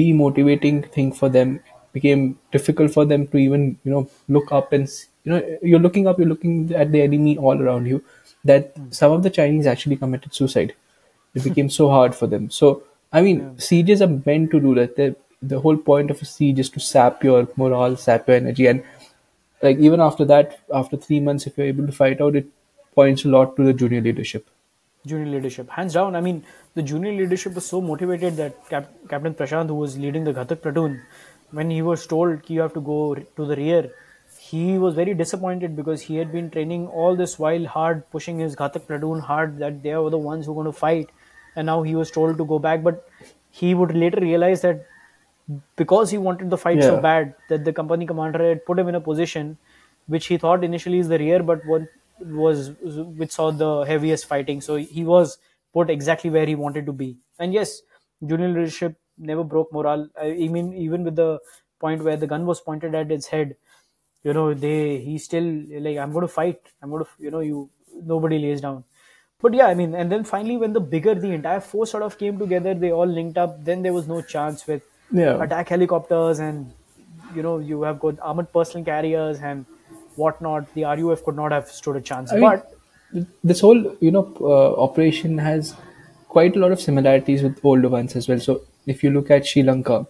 demotivating 0.00 0.80
thing 0.96 1.12
for 1.12 1.28
them. 1.36 1.56
It 1.56 1.92
became 1.98 2.24
difficult 2.56 2.92
for 2.92 3.04
them 3.12 3.26
to 3.28 3.38
even 3.44 3.68
you 3.84 3.92
know 3.92 4.08
look 4.38 4.50
up 4.60 4.72
and 4.78 4.88
you 5.24 5.32
know 5.32 5.58
you're 5.62 5.84
looking 5.86 6.08
up 6.08 6.18
you're 6.18 6.32
looking 6.32 6.74
at 6.84 6.90
the 6.96 7.02
enemy 7.02 7.36
all 7.38 7.62
around 7.62 7.86
you 7.92 8.02
that 8.50 8.72
hmm. 8.76 8.90
some 9.02 9.12
of 9.12 9.22
the 9.22 9.30
chinese 9.38 9.70
actually 9.74 10.02
committed 10.02 10.34
suicide. 10.34 10.74
It 11.34 11.44
became 11.44 11.68
so 11.70 11.88
hard 11.90 12.14
for 12.22 12.26
them. 12.34 12.50
So 12.58 12.74
i 13.12 13.22
mean 13.28 13.40
sieges 13.68 14.02
are 14.02 14.12
meant 14.28 14.50
to 14.50 14.60
do 14.60 14.74
that. 14.74 14.96
The, 14.96 15.14
the 15.54 15.60
whole 15.60 15.76
point 15.76 16.10
of 16.10 16.20
a 16.20 16.24
siege 16.34 16.58
is 16.58 16.70
to 16.76 16.80
sap 16.80 17.22
your 17.22 17.46
morale 17.62 17.96
sap 18.04 18.28
your 18.28 18.36
energy 18.36 18.66
and 18.66 18.82
like 19.62 19.78
even 19.88 20.00
after 20.00 20.24
that 20.30 20.58
after 20.78 20.96
three 20.96 21.20
months 21.26 21.46
if 21.46 21.56
you're 21.56 21.66
able 21.66 21.86
to 21.86 21.92
fight 21.98 22.20
out 22.20 22.36
it 22.40 22.46
points 23.00 23.24
a 23.24 23.28
lot 23.36 23.56
to 23.56 23.64
the 23.68 23.72
junior 23.82 24.00
leadership. 24.00 24.48
Junior 25.10 25.30
leadership. 25.34 25.70
Hands 25.78 25.92
down 25.98 26.16
i 26.20 26.22
mean 26.28 26.40
the 26.78 26.84
junior 26.92 27.12
leadership 27.20 27.54
was 27.60 27.66
so 27.74 27.80
motivated 27.90 28.36
that 28.42 28.56
Cap- 28.70 28.90
captain 29.12 29.34
prashant 29.42 29.74
who 29.74 29.76
was 29.82 29.96
leading 30.06 30.24
the 30.30 30.34
ghatak 30.40 30.62
platoon 30.66 30.98
when 31.58 31.70
he 31.76 31.82
was 31.90 32.06
told 32.14 32.42
"Ki, 32.42 32.54
you 32.54 32.60
have 32.66 32.74
to 32.78 32.84
go 32.90 32.98
to 33.14 33.46
the 33.52 33.56
rear 33.62 33.84
he 34.48 34.78
was 34.78 34.94
very 34.94 35.14
disappointed 35.14 35.76
because 35.76 36.02
he 36.02 36.16
had 36.16 36.32
been 36.32 36.50
training 36.50 36.86
all 36.88 37.16
this 37.20 37.38
while 37.44 37.64
hard 37.76 38.02
pushing 38.16 38.38
his 38.38 38.56
ghatak 38.56 38.86
platoon 38.90 39.20
hard 39.30 39.56
that 39.62 39.82
they 39.86 39.94
were 39.96 40.10
the 40.10 40.18
ones 40.26 40.46
who 40.46 40.52
were 40.52 40.62
going 40.62 40.72
to 40.72 40.78
fight 40.80 41.10
and 41.54 41.66
now 41.66 41.82
he 41.82 41.94
was 41.96 42.10
told 42.10 42.38
to 42.38 42.44
go 42.44 42.58
back. 42.58 42.82
But 42.82 43.08
he 43.50 43.74
would 43.74 43.94
later 43.94 44.20
realize 44.20 44.62
that 44.62 44.86
because 45.76 46.10
he 46.10 46.18
wanted 46.18 46.50
the 46.50 46.58
fight 46.58 46.82
so 46.82 47.00
bad 47.00 47.34
that 47.48 47.64
the 47.64 47.72
company 47.72 48.06
commander 48.06 48.48
had 48.48 48.64
put 48.66 48.78
him 48.78 48.88
in 48.88 48.94
a 48.94 49.00
position 49.00 49.56
which 50.06 50.26
he 50.26 50.36
thought 50.38 50.62
initially 50.62 50.98
is 50.98 51.08
the 51.08 51.18
rear, 51.18 51.42
but 51.42 51.64
what 51.66 51.82
was 52.20 52.70
which 52.80 53.32
saw 53.32 53.50
the 53.50 53.84
heaviest 53.84 54.26
fighting. 54.26 54.60
So 54.60 54.76
he 54.76 55.04
was 55.04 55.38
put 55.72 55.90
exactly 55.90 56.30
where 56.30 56.46
he 56.46 56.54
wanted 56.54 56.86
to 56.86 56.92
be. 56.92 57.18
And 57.38 57.52
yes, 57.52 57.82
junior 58.26 58.48
leadership 58.48 58.96
never 59.18 59.44
broke 59.44 59.72
morale. 59.72 60.08
I, 60.20 60.48
mean, 60.48 60.72
even 60.74 61.04
with 61.04 61.16
the 61.16 61.38
point 61.80 62.02
where 62.02 62.16
the 62.16 62.26
gun 62.26 62.46
was 62.46 62.60
pointed 62.60 62.94
at 62.94 63.10
its 63.12 63.26
head, 63.26 63.56
you 64.22 64.32
know, 64.32 64.54
they 64.54 64.98
he 64.98 65.18
still 65.18 65.44
like 65.70 65.98
I'm 65.98 66.12
going 66.12 66.22
to 66.22 66.28
fight. 66.28 66.60
I'm 66.82 66.90
going 66.90 67.04
to 67.04 67.10
you 67.18 67.30
know 67.30 67.40
you 67.40 67.70
nobody 68.02 68.38
lays 68.38 68.60
down. 68.60 68.84
But 69.40 69.54
yeah, 69.54 69.66
I 69.66 69.74
mean, 69.74 69.94
and 69.94 70.10
then 70.10 70.24
finally 70.24 70.56
when 70.56 70.72
the 70.72 70.80
bigger 70.80 71.14
the 71.14 71.30
entire 71.32 71.60
force 71.60 71.90
sort 71.90 72.02
of 72.02 72.18
came 72.18 72.38
together, 72.38 72.74
they 72.74 72.90
all 72.92 73.06
linked 73.06 73.38
up. 73.38 73.64
Then 73.64 73.82
there 73.82 73.92
was 73.92 74.08
no 74.08 74.20
chance 74.22 74.66
with 74.66 74.82
Yeah. 75.10 75.42
attack 75.42 75.68
helicopters 75.68 76.40
and 76.40 76.72
you 77.34 77.42
know 77.42 77.58
you 77.58 77.82
have 77.82 78.00
got 78.00 78.18
armored 78.20 78.52
personnel 78.52 78.84
carriers 78.84 79.40
and 79.40 79.66
whatnot. 80.18 80.72
The 80.74 80.84
RUF 80.84 81.24
could 81.24 81.36
not 81.36 81.52
have 81.52 81.68
stood 81.68 81.96
a 81.96 82.00
chance. 82.00 82.32
I 82.32 82.40
but 82.40 82.72
th- 83.12 83.26
this 83.44 83.60
whole 83.60 83.96
you 84.00 84.10
know 84.10 84.32
uh, 84.40 84.74
operation 84.82 85.38
has 85.38 85.74
quite 86.28 86.56
a 86.56 86.58
lot 86.58 86.72
of 86.72 86.80
similarities 86.80 87.42
with 87.42 87.64
older 87.64 87.88
ones 87.88 88.16
as 88.16 88.28
well. 88.28 88.40
So 88.40 88.62
if 88.86 89.02
you 89.02 89.10
look 89.10 89.30
at 89.30 89.46
Sri 89.46 89.62
Lanka, 89.62 90.06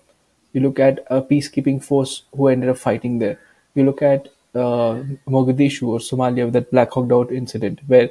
you 0.52 0.60
look 0.60 0.78
at 0.80 1.04
a 1.10 1.22
peacekeeping 1.22 1.82
force 1.82 2.22
who 2.36 2.48
ended 2.48 2.68
up 2.68 2.78
fighting 2.78 3.18
there. 3.18 3.38
You 3.74 3.84
look 3.84 4.02
at 4.02 4.28
uh, 4.54 5.02
Mogadishu 5.28 5.88
or 5.88 5.98
Somalia 5.98 6.44
with 6.44 6.54
that 6.54 6.70
Black 6.70 6.90
Hawk 6.90 7.08
Down 7.08 7.28
incident, 7.30 7.80
where 7.86 8.10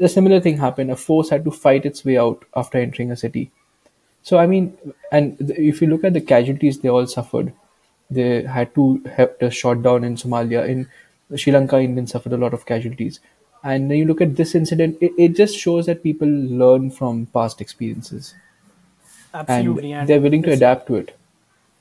a 0.00 0.08
similar 0.08 0.40
thing 0.40 0.58
happened. 0.58 0.90
A 0.90 0.96
force 0.96 1.30
had 1.30 1.44
to 1.44 1.50
fight 1.50 1.86
its 1.86 2.04
way 2.04 2.18
out 2.18 2.44
after 2.54 2.78
entering 2.78 3.10
a 3.10 3.16
city. 3.16 3.50
So 4.22 4.38
I 4.38 4.46
mean, 4.46 4.76
and 5.10 5.38
th- 5.38 5.58
if 5.58 5.80
you 5.80 5.88
look 5.88 6.04
at 6.04 6.12
the 6.12 6.20
casualties, 6.20 6.80
they 6.80 6.88
all 6.88 7.06
suffered. 7.06 7.52
They 8.10 8.42
had 8.42 8.74
two 8.74 9.02
helicopters 9.06 9.54
shot 9.54 9.82
down 9.82 10.04
in 10.04 10.16
Somalia. 10.16 10.68
In 10.68 10.88
Sri 11.36 11.52
Lanka, 11.52 11.78
Indians 11.78 12.12
suffered 12.12 12.32
a 12.32 12.36
lot 12.36 12.54
of 12.54 12.66
casualties. 12.66 13.20
And 13.62 13.90
you 13.90 14.04
look 14.04 14.20
at 14.20 14.36
this 14.36 14.54
incident, 14.54 14.98
it, 15.00 15.12
it 15.18 15.36
just 15.36 15.56
shows 15.56 15.86
that 15.86 16.02
people 16.02 16.28
learn 16.28 16.90
from 16.90 17.26
past 17.26 17.60
experiences 17.60 18.34
absolutely, 19.34 19.92
and 19.92 20.00
and, 20.00 20.08
they're 20.08 20.20
willing 20.20 20.42
to 20.42 20.52
adapt 20.52 20.86
to 20.88 20.96
it. 20.96 21.14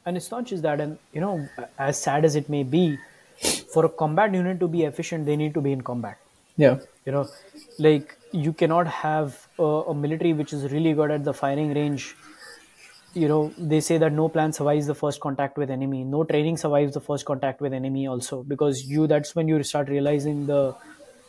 and 0.06 0.18
it's 0.18 0.32
not 0.32 0.46
just 0.46 0.64
that. 0.64 0.82
And 0.82 0.98
you 1.14 1.22
know, 1.22 1.48
as 1.78 2.02
sad 2.02 2.26
as 2.26 2.36
it 2.36 2.50
may 2.50 2.64
be, 2.64 2.98
for 3.74 3.86
a 3.86 3.90
combat 3.90 4.34
unit 4.34 4.60
to 4.62 4.68
be 4.68 4.84
efficient, 4.84 5.26
they 5.26 5.36
need 5.36 5.54
to 5.54 5.62
be 5.62 5.72
in 5.72 5.82
combat. 5.82 6.18
Yeah, 6.58 6.80
you 7.06 7.12
know 7.12 7.28
like 7.80 8.18
you 8.32 8.54
cannot 8.54 8.88
have 8.88 9.48
a, 9.60 9.64
a 9.64 9.94
military 9.94 10.34
which 10.34 10.54
is 10.54 10.72
really 10.72 10.94
good 10.94 11.12
at 11.12 11.24
the 11.24 11.34
firing 11.34 11.74
range 11.74 12.16
you 13.18 13.28
know 13.28 13.54
they 13.58 13.80
say 13.80 13.98
that 13.98 14.14
no 14.14 14.30
plan 14.30 14.54
survives 14.54 14.88
the 14.88 14.96
first 14.96 15.20
contact 15.22 15.58
with 15.58 15.70
enemy. 15.70 16.04
No 16.04 16.24
training 16.24 16.58
survives 16.58 16.94
the 16.94 17.02
first 17.02 17.26
contact 17.26 17.62
with 17.62 17.74
enemy 17.74 18.08
also. 18.08 18.44
Because 18.44 18.86
you 18.86 19.08
that's 19.08 19.36
when 19.36 19.48
you 19.48 19.62
start 19.64 19.90
realizing 19.90 20.46
the 20.46 20.76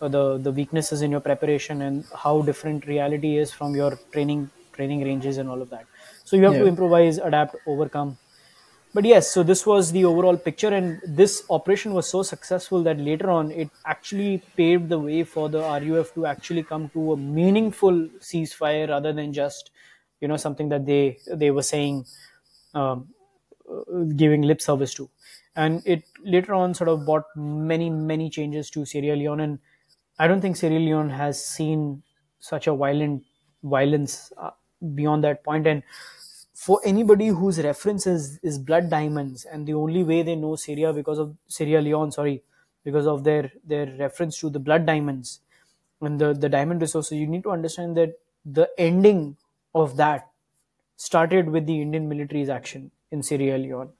uh, 0.00 0.08
the 0.08 0.38
the 0.38 0.52
weaknesses 0.52 1.02
in 1.02 1.10
your 1.10 1.20
preparation 1.20 1.82
and 1.82 2.04
how 2.24 2.42
different 2.42 2.86
reality 2.86 3.36
is 3.36 3.52
from 3.52 3.74
your 3.74 4.00
training 4.12 4.50
training 4.72 5.02
ranges 5.02 5.38
and 5.38 5.48
all 5.48 5.62
of 5.62 5.70
that. 5.70 5.86
So 6.24 6.36
you 6.36 6.44
have 6.44 6.58
to 6.58 6.66
improvise 6.66 7.18
adapt 7.18 7.56
overcome. 7.66 8.18
But 8.94 9.04
yes 9.04 9.30
so 9.30 9.42
this 9.42 9.64
was 9.66 9.92
the 9.92 10.04
overall 10.04 10.36
picture 10.36 10.68
and 10.68 11.00
this 11.06 11.42
operation 11.50 11.92
was 11.94 12.08
so 12.10 12.22
successful 12.22 12.82
that 12.84 12.98
later 12.98 13.30
on 13.30 13.50
it 13.50 13.70
actually 13.86 14.46
paved 14.56 14.88
the 14.88 14.98
way 14.98 15.24
for 15.24 15.48
the 15.48 15.60
ruf 15.60 16.12
to 16.14 16.26
actually 16.26 16.64
come 16.64 16.88
to 16.90 17.12
a 17.12 17.16
meaningful 17.16 18.08
ceasefire 18.30 18.88
rather 18.88 19.12
than 19.12 19.32
just 19.32 19.70
you 20.20 20.28
know 20.28 20.36
something 20.36 20.68
that 20.68 20.86
they 20.86 21.18
they 21.32 21.50
were 21.50 21.62
saying 21.62 22.04
um, 22.74 23.08
uh, 23.70 24.02
giving 24.16 24.42
lip 24.42 24.60
service 24.60 24.94
to. 24.94 25.10
And 25.56 25.82
it 25.86 26.04
later 26.22 26.54
on 26.54 26.74
sort 26.74 26.88
of 26.88 27.04
brought 27.04 27.24
many 27.36 27.90
many 27.90 28.30
changes 28.30 28.70
to 28.70 28.84
sierra 28.84 29.16
leone. 29.16 29.40
And 29.40 29.58
i 30.18 30.26
don't 30.26 30.40
think 30.40 30.56
sierra 30.56 30.78
leone 30.78 31.10
has 31.10 31.44
seen 31.44 32.02
such 32.40 32.66
a 32.66 32.74
violent 32.74 33.24
violence 33.62 34.32
uh, 34.36 34.50
beyond 34.94 35.24
that 35.24 35.42
point. 35.44 35.66
And 35.66 35.82
for 36.54 36.80
anybody 36.84 37.28
whose 37.28 37.60
reference 37.62 38.06
is, 38.06 38.38
is 38.42 38.58
blood 38.58 38.90
diamonds 38.90 39.44
and 39.44 39.66
the 39.66 39.74
only 39.74 40.02
way 40.04 40.22
they 40.22 40.34
know 40.36 40.56
syria 40.56 40.92
because 40.92 41.18
of 41.18 41.36
sierra 41.48 41.80
leone 41.82 42.10
sorry 42.10 42.42
because 42.84 43.06
of 43.06 43.24
their 43.24 43.52
their 43.64 43.86
reference 43.98 44.38
to 44.40 44.50
the 44.50 44.58
blood 44.58 44.84
diamonds 44.86 45.40
and 46.00 46.20
the 46.20 46.32
the 46.32 46.48
diamond 46.48 46.80
resources 46.80 47.18
you 47.18 47.26
need 47.26 47.42
to 47.42 47.50
understand 47.50 47.96
that 47.96 48.18
the 48.44 48.68
ending 48.78 49.36
of 49.80 49.96
that 49.96 50.28
started 50.96 51.48
with 51.48 51.66
the 51.66 51.80
indian 51.80 52.08
military's 52.08 52.48
action 52.48 52.90
in 53.10 53.22
sierra 53.22 53.58
leone. 53.58 53.90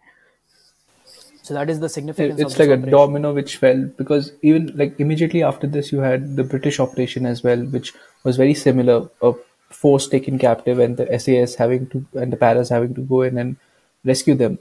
So 1.43 1.55
that 1.55 1.70
is 1.70 1.81
the 1.81 1.89
significance 1.89 2.41
it's 2.41 2.59
like 2.59 2.68
this 2.68 2.89
a 2.89 2.91
domino 2.91 3.33
which 3.33 3.57
fell 3.57 3.85
because 3.97 4.33
even 4.43 4.66
like 4.76 4.99
immediately 5.01 5.43
after 5.43 5.66
this 5.66 5.91
you 5.93 6.01
had 6.01 6.37
the 6.37 6.45
british 6.45 6.79
operation 6.79 7.24
as 7.24 7.43
well 7.43 7.62
which 7.76 7.95
was 8.22 8.37
very 8.37 8.53
similar 8.53 9.09
a 9.22 9.33
force 9.70 10.09
taken 10.09 10.39
captive 10.39 10.79
and 10.79 10.99
the 10.99 11.07
sas 11.18 11.55
having 11.55 11.87
to 11.87 12.05
and 12.14 12.33
the 12.33 12.37
paras 12.37 12.68
having 12.68 12.95
to 12.95 13.01
go 13.01 13.22
in 13.22 13.39
and 13.39 13.57
rescue 14.05 14.35
them. 14.35 14.59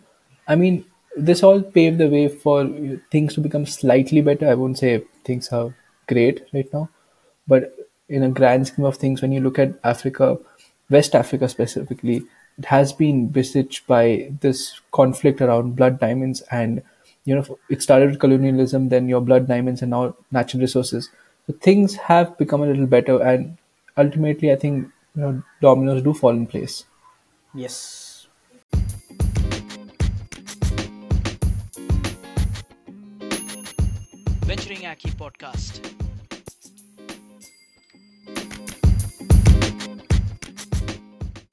I 0.47 0.55
mean 0.55 0.85
this 1.17 1.43
all 1.43 1.61
paved 1.61 1.97
the 1.97 2.07
way 2.07 2.27
for 2.29 2.69
things 3.11 3.33
to 3.33 3.41
become 3.41 3.65
slightly 3.65 4.21
better. 4.21 4.47
I 4.47 4.53
won't 4.53 4.77
say 4.77 5.03
things 5.25 5.49
are 5.49 5.73
great 6.07 6.43
right 6.53 6.71
now 6.71 6.89
but 7.47 7.75
in 8.09 8.23
a 8.23 8.29
grand 8.29 8.67
scheme 8.67 8.85
of 8.85 8.95
things, 8.97 9.21
when 9.21 9.31
you 9.31 9.41
look 9.41 9.59
at 9.59 9.73
Africa, 9.83 10.37
West 10.89 11.15
Africa 11.15 11.49
specifically, 11.49 12.23
it 12.57 12.65
has 12.65 12.93
been 12.93 13.27
besieged 13.27 13.85
by 13.87 14.31
this 14.41 14.79
conflict 14.91 15.41
around 15.41 15.75
blood 15.75 15.99
diamonds, 15.99 16.41
and 16.51 16.81
you 17.25 17.35
know 17.35 17.59
it 17.69 17.81
started 17.81 18.09
with 18.11 18.19
colonialism, 18.19 18.89
then 18.89 19.09
your 19.09 19.21
blood 19.21 19.47
diamonds, 19.47 19.81
and 19.81 19.91
now 19.91 20.15
natural 20.31 20.61
resources. 20.61 21.09
So 21.45 21.53
things 21.53 21.95
have 21.95 22.37
become 22.37 22.61
a 22.61 22.67
little 22.67 22.87
better, 22.87 23.21
and 23.21 23.57
ultimately, 23.97 24.51
I 24.51 24.55
think 24.55 24.87
you 25.15 25.21
know 25.21 25.43
dominoes 25.61 26.03
do 26.03 26.13
fall 26.13 26.31
in 26.31 26.47
place. 26.47 26.85
yes 27.53 28.27
Venturing 34.47 34.85
Aki 34.85 35.09
podcast. 35.11 35.96